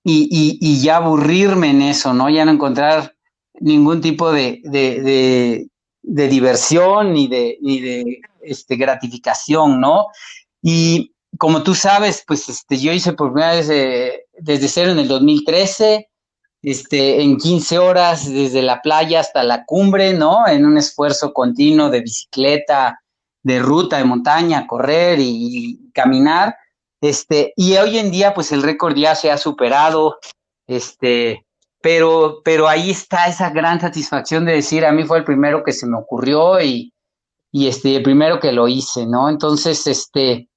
y, 0.03 0.29
y, 0.31 0.57
y 0.61 0.81
ya 0.81 0.97
aburrirme 0.97 1.71
en 1.71 1.81
eso, 1.81 2.13
¿no? 2.13 2.29
Ya 2.29 2.45
no 2.45 2.51
encontrar 2.51 3.15
ningún 3.59 4.01
tipo 4.01 4.31
de, 4.31 4.61
de 4.63 5.70
diversión 6.01 7.13
ni 7.13 7.27
de, 7.27 7.57
de 7.61 8.21
este, 8.41 8.75
gratificación, 8.75 9.79
¿no? 9.79 10.07
Y 10.61 11.13
como 11.37 11.63
tú 11.63 11.75
sabes, 11.75 12.23
pues 12.27 12.49
este, 12.49 12.77
yo 12.77 12.91
hice 12.91 13.13
por 13.13 13.31
primera 13.31 13.55
vez 13.55 13.69
eh, 13.69 14.25
desde 14.37 14.67
cero 14.67 14.91
en 14.91 14.99
el 14.99 15.07
2013, 15.07 16.09
este, 16.63 17.21
en 17.21 17.37
15 17.37 17.79
horas 17.79 18.31
desde 18.31 18.61
la 18.61 18.81
playa 18.81 19.19
hasta 19.19 19.43
la 19.43 19.65
cumbre, 19.65 20.13
¿no? 20.13 20.47
En 20.47 20.65
un 20.65 20.77
esfuerzo 20.77 21.33
continuo 21.33 21.89
de 21.89 22.01
bicicleta, 22.01 23.01
de 23.43 23.59
ruta, 23.59 23.97
de 23.97 24.03
montaña, 24.03 24.67
correr 24.67 25.19
y, 25.19 25.25
y 25.27 25.91
caminar. 25.91 26.55
Este, 27.01 27.53
y 27.55 27.75
hoy 27.77 27.97
en 27.97 28.11
día, 28.11 28.33
pues 28.33 28.51
el 28.51 28.61
récord 28.61 28.95
ya 28.95 29.15
se 29.15 29.31
ha 29.31 29.37
superado. 29.37 30.19
Este, 30.67 31.45
pero, 31.81 32.41
pero 32.43 32.67
ahí 32.67 32.91
está 32.91 33.27
esa 33.27 33.49
gran 33.49 33.79
satisfacción 33.79 34.45
de 34.45 34.53
decir, 34.53 34.85
a 34.85 34.91
mí 34.91 35.03
fue 35.03 35.19
el 35.19 35.23
primero 35.23 35.63
que 35.63 35.71
se 35.71 35.87
me 35.87 35.97
ocurrió 35.97 36.61
y, 36.61 36.93
y 37.51 37.67
este, 37.67 37.95
el 37.95 38.03
primero 38.03 38.39
que 38.39 38.51
lo 38.51 38.67
hice, 38.67 39.05
¿no? 39.05 39.29
Entonces, 39.29 39.85
este, 39.87 40.49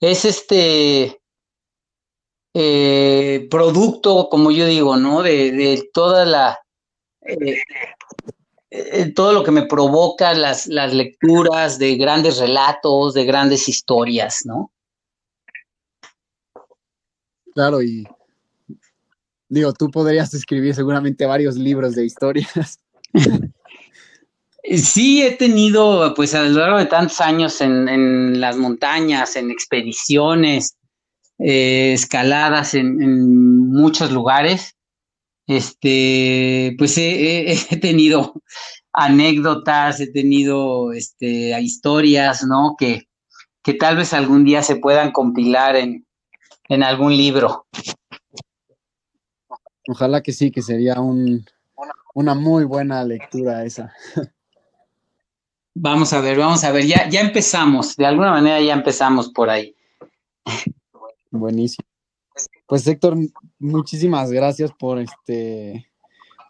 es 0.00 0.24
este 0.24 1.20
eh, 2.54 3.48
producto, 3.50 4.28
como 4.30 4.50
yo 4.50 4.66
digo, 4.66 4.96
¿no? 4.96 5.22
De, 5.22 5.52
de 5.52 5.90
toda 5.92 6.24
la, 6.24 6.58
eh, 7.22 7.62
eh, 8.70 9.12
todo 9.12 9.32
lo 9.32 9.44
que 9.44 9.50
me 9.50 9.66
provoca 9.66 10.32
las, 10.34 10.66
las 10.66 10.94
lecturas 10.94 11.78
de 11.78 11.96
grandes 11.96 12.38
relatos, 12.38 13.12
de 13.12 13.24
grandes 13.24 13.68
historias, 13.68 14.42
¿no? 14.44 14.72
Claro, 17.54 17.82
y 17.82 18.06
Digo, 19.52 19.74
tú 19.74 19.90
podrías 19.90 20.32
escribir 20.32 20.74
seguramente 20.74 21.26
varios 21.26 21.56
libros 21.56 21.94
de 21.94 22.06
historias. 22.06 22.80
Sí, 24.64 25.22
he 25.22 25.32
tenido, 25.32 26.14
pues 26.14 26.36
a 26.36 26.44
lo 26.44 26.60
largo 26.60 26.78
de 26.78 26.86
tantos 26.86 27.20
años 27.20 27.60
en, 27.60 28.40
las 28.40 28.56
montañas, 28.56 29.34
en 29.34 29.50
expediciones, 29.50 30.76
eh, 31.40 31.94
escaladas 31.94 32.74
en, 32.74 33.68
muchos 33.70 34.12
lugares. 34.12 34.76
Este, 35.48 36.76
pues 36.78 36.94
he, 36.96 37.56
tenido 37.80 38.40
anécdotas, 38.92 39.98
he 39.98 40.12
tenido 40.12 40.92
este, 40.92 41.60
historias, 41.60 42.44
¿no? 42.44 42.76
Que, 42.78 43.08
que 43.64 43.74
tal 43.74 43.96
vez 43.96 44.12
algún 44.12 44.44
día 44.44 44.62
se 44.62 44.76
puedan 44.76 45.10
compilar 45.10 45.74
en, 45.74 46.06
en 46.68 46.84
algún 46.84 47.16
libro. 47.16 47.66
Ojalá 49.88 50.22
que 50.22 50.32
sí, 50.32 50.50
que 50.50 50.62
sería 50.62 51.00
un, 51.00 51.44
una 52.14 52.34
muy 52.34 52.64
buena 52.64 53.04
lectura 53.04 53.64
esa. 53.64 53.92
Vamos 55.74 56.12
a 56.12 56.20
ver, 56.20 56.38
vamos 56.38 56.64
a 56.64 56.70
ver, 56.70 56.84
ya, 56.84 57.08
ya 57.08 57.20
empezamos, 57.20 57.96
de 57.96 58.04
alguna 58.04 58.30
manera 58.30 58.60
ya 58.60 58.74
empezamos 58.74 59.30
por 59.30 59.48
ahí. 59.48 59.74
Buenísimo. 61.30 61.88
Pues 62.66 62.86
Héctor, 62.86 63.16
muchísimas 63.58 64.30
gracias 64.30 64.70
por 64.72 64.98
este 64.98 65.88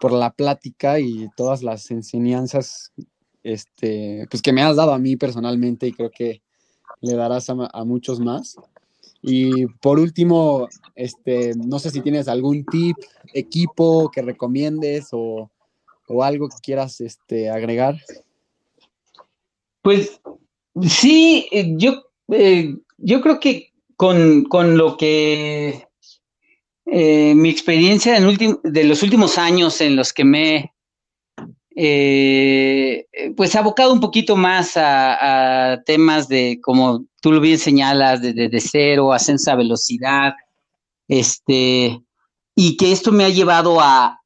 por 0.01 0.13
la 0.13 0.33
plática 0.33 0.99
y 0.99 1.29
todas 1.37 1.63
las 1.63 1.93
enseñanzas 1.93 2.93
este 3.45 4.27
pues 4.29 4.43
que 4.43 4.53
me 4.53 4.63
has 4.63 4.75
dado 4.75 4.93
a 4.93 4.99
mí 4.99 5.17
personalmente 5.17 5.87
y 5.87 5.93
creo 5.93 6.11
que 6.11 6.43
le 7.01 7.15
darás 7.15 7.49
a 7.49 7.85
muchos 7.85 8.19
más. 8.19 8.57
Y 9.23 9.67
por 9.67 10.01
último, 10.01 10.69
este, 10.97 11.55
no 11.55 11.79
sé 11.79 11.91
si 11.91 12.01
tienes 12.01 12.27
algún 12.27 12.65
tip, 12.65 12.97
equipo 13.33 14.11
que 14.11 14.21
recomiendes 14.21 15.09
o, 15.13 15.49
algo 16.23 16.49
que 16.51 16.57
quieras 16.63 17.01
este, 17.01 17.49
agregar. 17.49 17.97
Pues 19.81 20.21
sí, 20.83 21.49
eh, 21.51 21.73
yo, 21.77 22.03
eh, 22.29 22.77
yo 22.99 23.23
creo 23.23 23.41
que 23.41 23.73
con, 23.97 24.77
lo 24.77 24.97
que 24.97 25.87
eh, 26.87 27.35
mi 27.35 27.49
experiencia 27.49 28.19
en 28.19 28.59
de 28.65 28.85
los 28.85 29.03
últimos 29.03 29.39
años 29.39 29.81
en 29.81 29.97
los 29.97 30.13
que 30.13 30.25
me 30.25 30.72
eh, 31.77 33.07
pues 33.37 33.55
abocado 33.57 33.93
un 33.93 34.01
poquito 34.01 34.37
más 34.37 34.73
a, 34.77 35.83
temas 35.87 36.29
de, 36.29 36.59
como 36.63 37.05
tú 37.21 37.33
lo 37.33 37.41
bien 37.41 37.59
señalas, 37.59 38.21
de, 38.21 38.33
de, 38.33 38.61
cero, 38.61 39.13
ascenso 39.13 39.51
a 39.51 39.57
velocidad, 39.57 40.35
este, 41.09 42.01
y 42.55 42.77
que 42.77 42.93
esto 42.93 43.13
me 43.13 43.25
ha 43.25 43.29
llevado 43.29 43.81
a, 43.81 44.21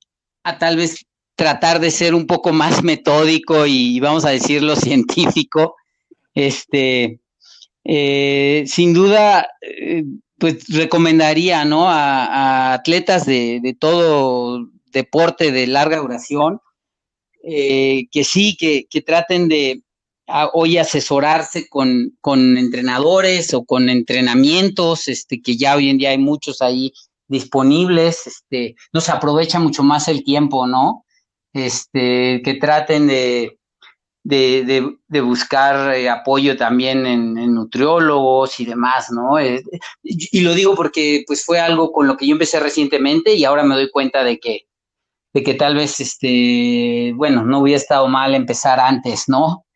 a 0.45 0.59
tal 0.59 0.77
vez 0.77 1.07
tratar 1.37 1.81
de 1.81 1.91
ser 1.91 2.15
un 2.15 2.27
poco 2.27 2.53
más 2.53 2.83
metódico 2.83 3.67
y 3.67 4.01
vamos 4.01 4.25
a 4.25 4.31
decirlo 4.31 4.75
científico, 4.77 5.77
este, 6.35 7.21
eh, 7.85 8.65
sin 8.67 8.93
duda, 8.93 9.49
eh, 9.61 10.05
pues 10.39 10.67
recomendaría, 10.69 11.65
¿no? 11.65 11.89
A, 11.89 12.25
a 12.25 12.75
atletas 12.75 13.25
de, 13.27 13.61
de, 13.63 13.75
todo 13.75 14.69
deporte 14.93 15.53
de 15.53 15.67
larga 15.67 15.99
duración, 15.99 16.61
eh, 17.49 18.09
que 18.11 18.25
sí, 18.25 18.57
que, 18.57 19.03
traten 19.03 19.47
de 19.47 19.83
hoy 20.53 20.79
asesorarse 20.79 21.69
con, 21.69 22.13
entrenadores 22.59 23.55
o 23.55 23.65
con 23.65 23.89
entrenamientos, 23.89 25.07
este, 25.07 25.41
que 25.41 25.57
ya 25.57 25.77
hoy 25.77 25.89
en 25.89 25.99
día 25.99 26.11
hay 26.11 26.19
muchos 26.19 26.61
ahí 26.61 26.93
disponibles, 27.29 28.27
este, 28.27 28.75
nos 28.93 29.09
aprovecha 29.09 29.61
mucho 29.61 29.85
más 29.85 30.09
el 30.09 30.25
tiempo, 30.25 30.67
¿no? 30.67 31.05
Este, 31.53 32.43
que 32.45 32.55
traten 32.55 33.07
de, 33.07 33.59
de, 34.25 35.21
buscar 35.21 35.95
eh, 35.95 36.11
apoyo 36.11 36.57
también 36.57 37.07
en, 37.07 37.55
nutriólogos 37.55 38.59
y 38.59 38.65
demás, 38.65 39.13
¿no? 39.13 39.39
Eh, 39.39 39.63
y 40.03 40.41
lo 40.41 40.53
digo 40.53 40.75
porque 40.75 41.23
pues 41.29 41.45
fue 41.45 41.61
algo 41.61 41.93
con 41.93 42.09
lo 42.09 42.17
que 42.17 42.27
yo 42.27 42.33
empecé 42.33 42.59
recientemente 42.59 43.35
y 43.35 43.45
ahora 43.45 43.63
me 43.63 43.77
doy 43.77 43.89
cuenta 43.89 44.25
de 44.25 44.41
que 44.41 44.66
de 45.37 45.43
que 45.43 45.53
tal 45.53 45.75
vez, 45.75 46.01
este, 46.01 47.13
bueno, 47.15 47.45
no 47.45 47.59
hubiera 47.59 47.77
estado 47.77 48.09
mal 48.09 48.35
empezar 48.35 48.81
antes, 48.81 49.29
¿no? 49.29 49.67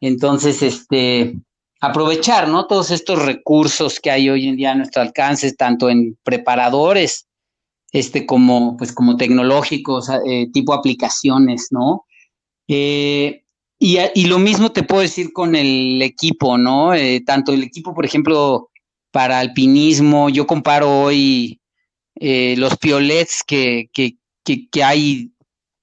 Entonces, 0.00 0.64
este, 0.64 1.36
aprovechar, 1.80 2.48
¿no? 2.48 2.66
Todos 2.66 2.90
estos 2.90 3.24
recursos 3.24 4.00
que 4.00 4.10
hay 4.10 4.28
hoy 4.28 4.48
en 4.48 4.56
día 4.56 4.72
a 4.72 4.74
nuestro 4.74 5.02
alcance, 5.02 5.54
tanto 5.54 5.90
en 5.90 6.18
preparadores, 6.24 7.28
este, 7.92 8.26
como, 8.26 8.76
pues, 8.76 8.92
como 8.92 9.16
tecnológicos, 9.16 10.10
eh, 10.26 10.48
tipo 10.52 10.74
aplicaciones, 10.74 11.68
¿no? 11.70 12.04
Eh, 12.66 13.44
y, 13.78 13.98
y, 14.12 14.24
lo 14.24 14.40
mismo 14.40 14.72
te 14.72 14.82
puedo 14.82 15.02
decir 15.02 15.32
con 15.32 15.54
el 15.54 16.02
equipo, 16.02 16.58
¿no? 16.58 16.94
Eh, 16.94 17.22
tanto 17.24 17.52
el 17.52 17.62
equipo, 17.62 17.94
por 17.94 18.04
ejemplo, 18.04 18.70
para 19.12 19.38
alpinismo, 19.38 20.30
yo 20.30 20.48
comparo 20.48 21.02
hoy 21.02 21.60
los 22.18 22.76
piolets 22.78 23.44
que, 23.46 23.90
que, 23.92 24.16
que, 24.46 24.84
hay 24.84 25.32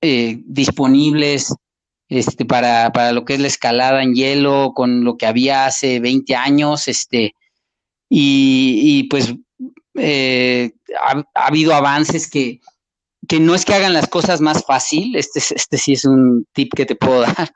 eh, 0.02 0.42
disponibles 0.46 1.54
este, 2.10 2.46
para, 2.46 2.92
para, 2.92 3.12
lo 3.12 3.26
que 3.26 3.34
es 3.34 3.40
la 3.40 3.48
escalada 3.48 4.04
en 4.04 4.16
hielo 4.16 4.74
con 4.74 5.04
lo 5.04 5.18
que 5.18 5.26
había 5.26 5.66
hace 5.66 6.00
20 6.00 6.36
años, 6.36 6.88
este, 6.88 7.36
y, 8.10 9.04
pues 9.10 9.34
eh, 9.96 10.72
ha, 11.02 11.24
habido 11.34 11.74
avances 11.74 12.30
que, 12.30 12.62
que 13.28 13.40
no 13.40 13.56
es 13.56 13.66
que 13.66 13.74
hagan 13.74 13.94
las 13.94 14.08
cosas 14.08 14.42
más 14.42 14.64
fácil, 14.66 15.16
este, 15.16 15.40
este 15.40 15.78
sí 15.78 15.94
es 15.94 16.06
un 16.06 16.46
tip 16.54 16.74
que 16.76 16.86
te 16.86 16.96
puedo 16.96 17.22
dar, 17.22 17.52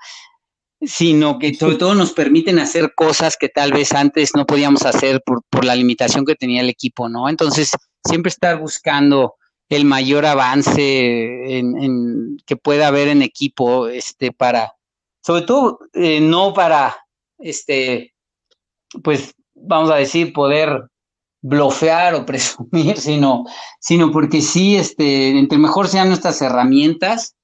sino 0.81 1.39
que 1.39 1.53
sobre 1.53 1.75
todo 1.75 1.95
nos 1.95 2.13
permiten 2.13 2.59
hacer 2.59 2.93
cosas 2.95 3.37
que 3.37 3.49
tal 3.49 3.71
vez 3.71 3.93
antes 3.93 4.31
no 4.35 4.45
podíamos 4.45 4.85
hacer 4.85 5.21
por, 5.25 5.43
por 5.49 5.65
la 5.65 5.75
limitación 5.75 6.25
que 6.25 6.35
tenía 6.35 6.61
el 6.61 6.69
equipo, 6.69 7.09
¿no? 7.09 7.29
Entonces, 7.29 7.71
siempre 8.03 8.29
estar 8.29 8.59
buscando 8.59 9.35
el 9.69 9.85
mayor 9.85 10.25
avance 10.25 11.57
en, 11.57 12.37
que 12.45 12.55
pueda 12.55 12.87
haber 12.87 13.09
en 13.09 13.21
equipo, 13.21 13.87
este, 13.87 14.31
para, 14.31 14.73
sobre 15.21 15.41
todo, 15.41 15.79
eh, 15.93 16.21
no 16.21 16.53
para, 16.53 16.95
este, 17.37 18.13
pues, 19.03 19.35
vamos 19.53 19.91
a 19.91 19.95
decir, 19.95 20.31
poder 20.31 20.87
blofear 21.41 22.15
o 22.15 22.25
presumir, 22.25 22.97
sino, 22.97 23.45
sino 23.79 24.11
porque 24.11 24.41
sí, 24.41 24.77
este, 24.77 25.37
entre 25.37 25.57
mejor 25.57 25.87
sean 25.87 26.07
nuestras 26.07 26.41
herramientas, 26.41 27.35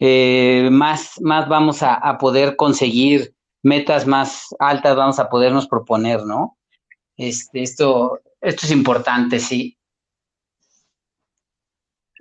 eh, 0.00 0.68
más, 0.70 1.20
más 1.20 1.48
vamos 1.48 1.82
a, 1.82 2.18
poder 2.18 2.56
conseguir 2.56 3.34
metas 3.62 4.06
más 4.06 4.54
altas, 4.58 4.96
vamos 4.96 5.18
a 5.18 5.28
podernos 5.28 5.66
proponer, 5.66 6.24
¿no? 6.24 6.56
Este, 7.16 7.62
esto, 7.62 8.20
esto 8.40 8.66
es 8.66 8.72
importante, 8.72 9.40
sí. 9.40 9.77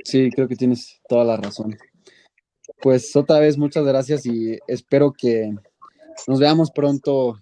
Sí, 0.03 0.29
creo 0.31 0.47
que 0.47 0.55
tienes 0.55 0.99
toda 1.07 1.23
la 1.23 1.37
razón. 1.37 1.77
Pues 2.81 3.15
otra 3.15 3.39
vez 3.39 3.57
muchas 3.57 3.85
gracias 3.85 4.25
y 4.25 4.57
espero 4.67 5.13
que 5.13 5.53
nos 6.27 6.39
veamos 6.39 6.71
pronto 6.71 7.41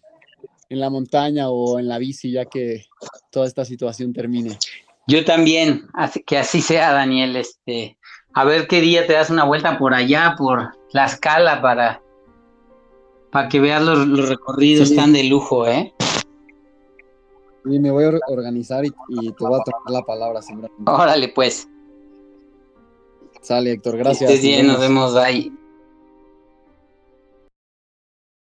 en 0.70 0.80
la 0.80 0.90
montaña 0.90 1.50
o 1.50 1.80
en 1.80 1.88
la 1.88 1.98
bici 1.98 2.32
ya 2.32 2.46
que 2.46 2.86
toda 3.32 3.48
esta 3.48 3.66
situación 3.66 4.14
termine. 4.14 4.58
Yo 5.08 5.24
también, 5.24 5.88
que 6.26 6.38
así 6.38 6.62
sea, 6.62 6.92
Daniel. 6.92 7.36
Este, 7.36 7.98
a 8.34 8.44
ver 8.44 8.68
qué 8.68 8.82
día 8.82 9.06
te 9.06 9.14
das 9.14 9.30
una 9.30 9.44
vuelta 9.44 9.78
por 9.78 9.94
allá, 9.94 10.36
por 10.38 10.76
la 10.92 11.06
escala, 11.06 11.62
para, 11.62 12.02
para 13.32 13.50
que 13.50 13.60
veas 13.60 13.84
los, 13.84 14.30
recorridos 14.30 14.90
están 14.90 15.14
de 15.14 15.26
lujo, 15.26 15.68
¿eh? 15.68 15.94
Y 17.66 17.80
me 17.80 17.92
voy 17.92 18.06
a 18.06 18.12
organizar 18.28 18.86
y, 18.86 18.90
te 18.90 19.44
voy 19.44 19.60
a 19.60 19.64
tomar 19.64 19.90
la 19.90 20.02
palabra, 20.04 20.40
Órale, 20.86 21.30
pues. 21.30 21.68
Sale, 23.46 23.74
Héctor, 23.74 23.98
gracias. 23.98 24.42
bien, 24.42 24.66
nos 24.66 24.80
vemos 24.80 25.16
ahí. 25.16 25.54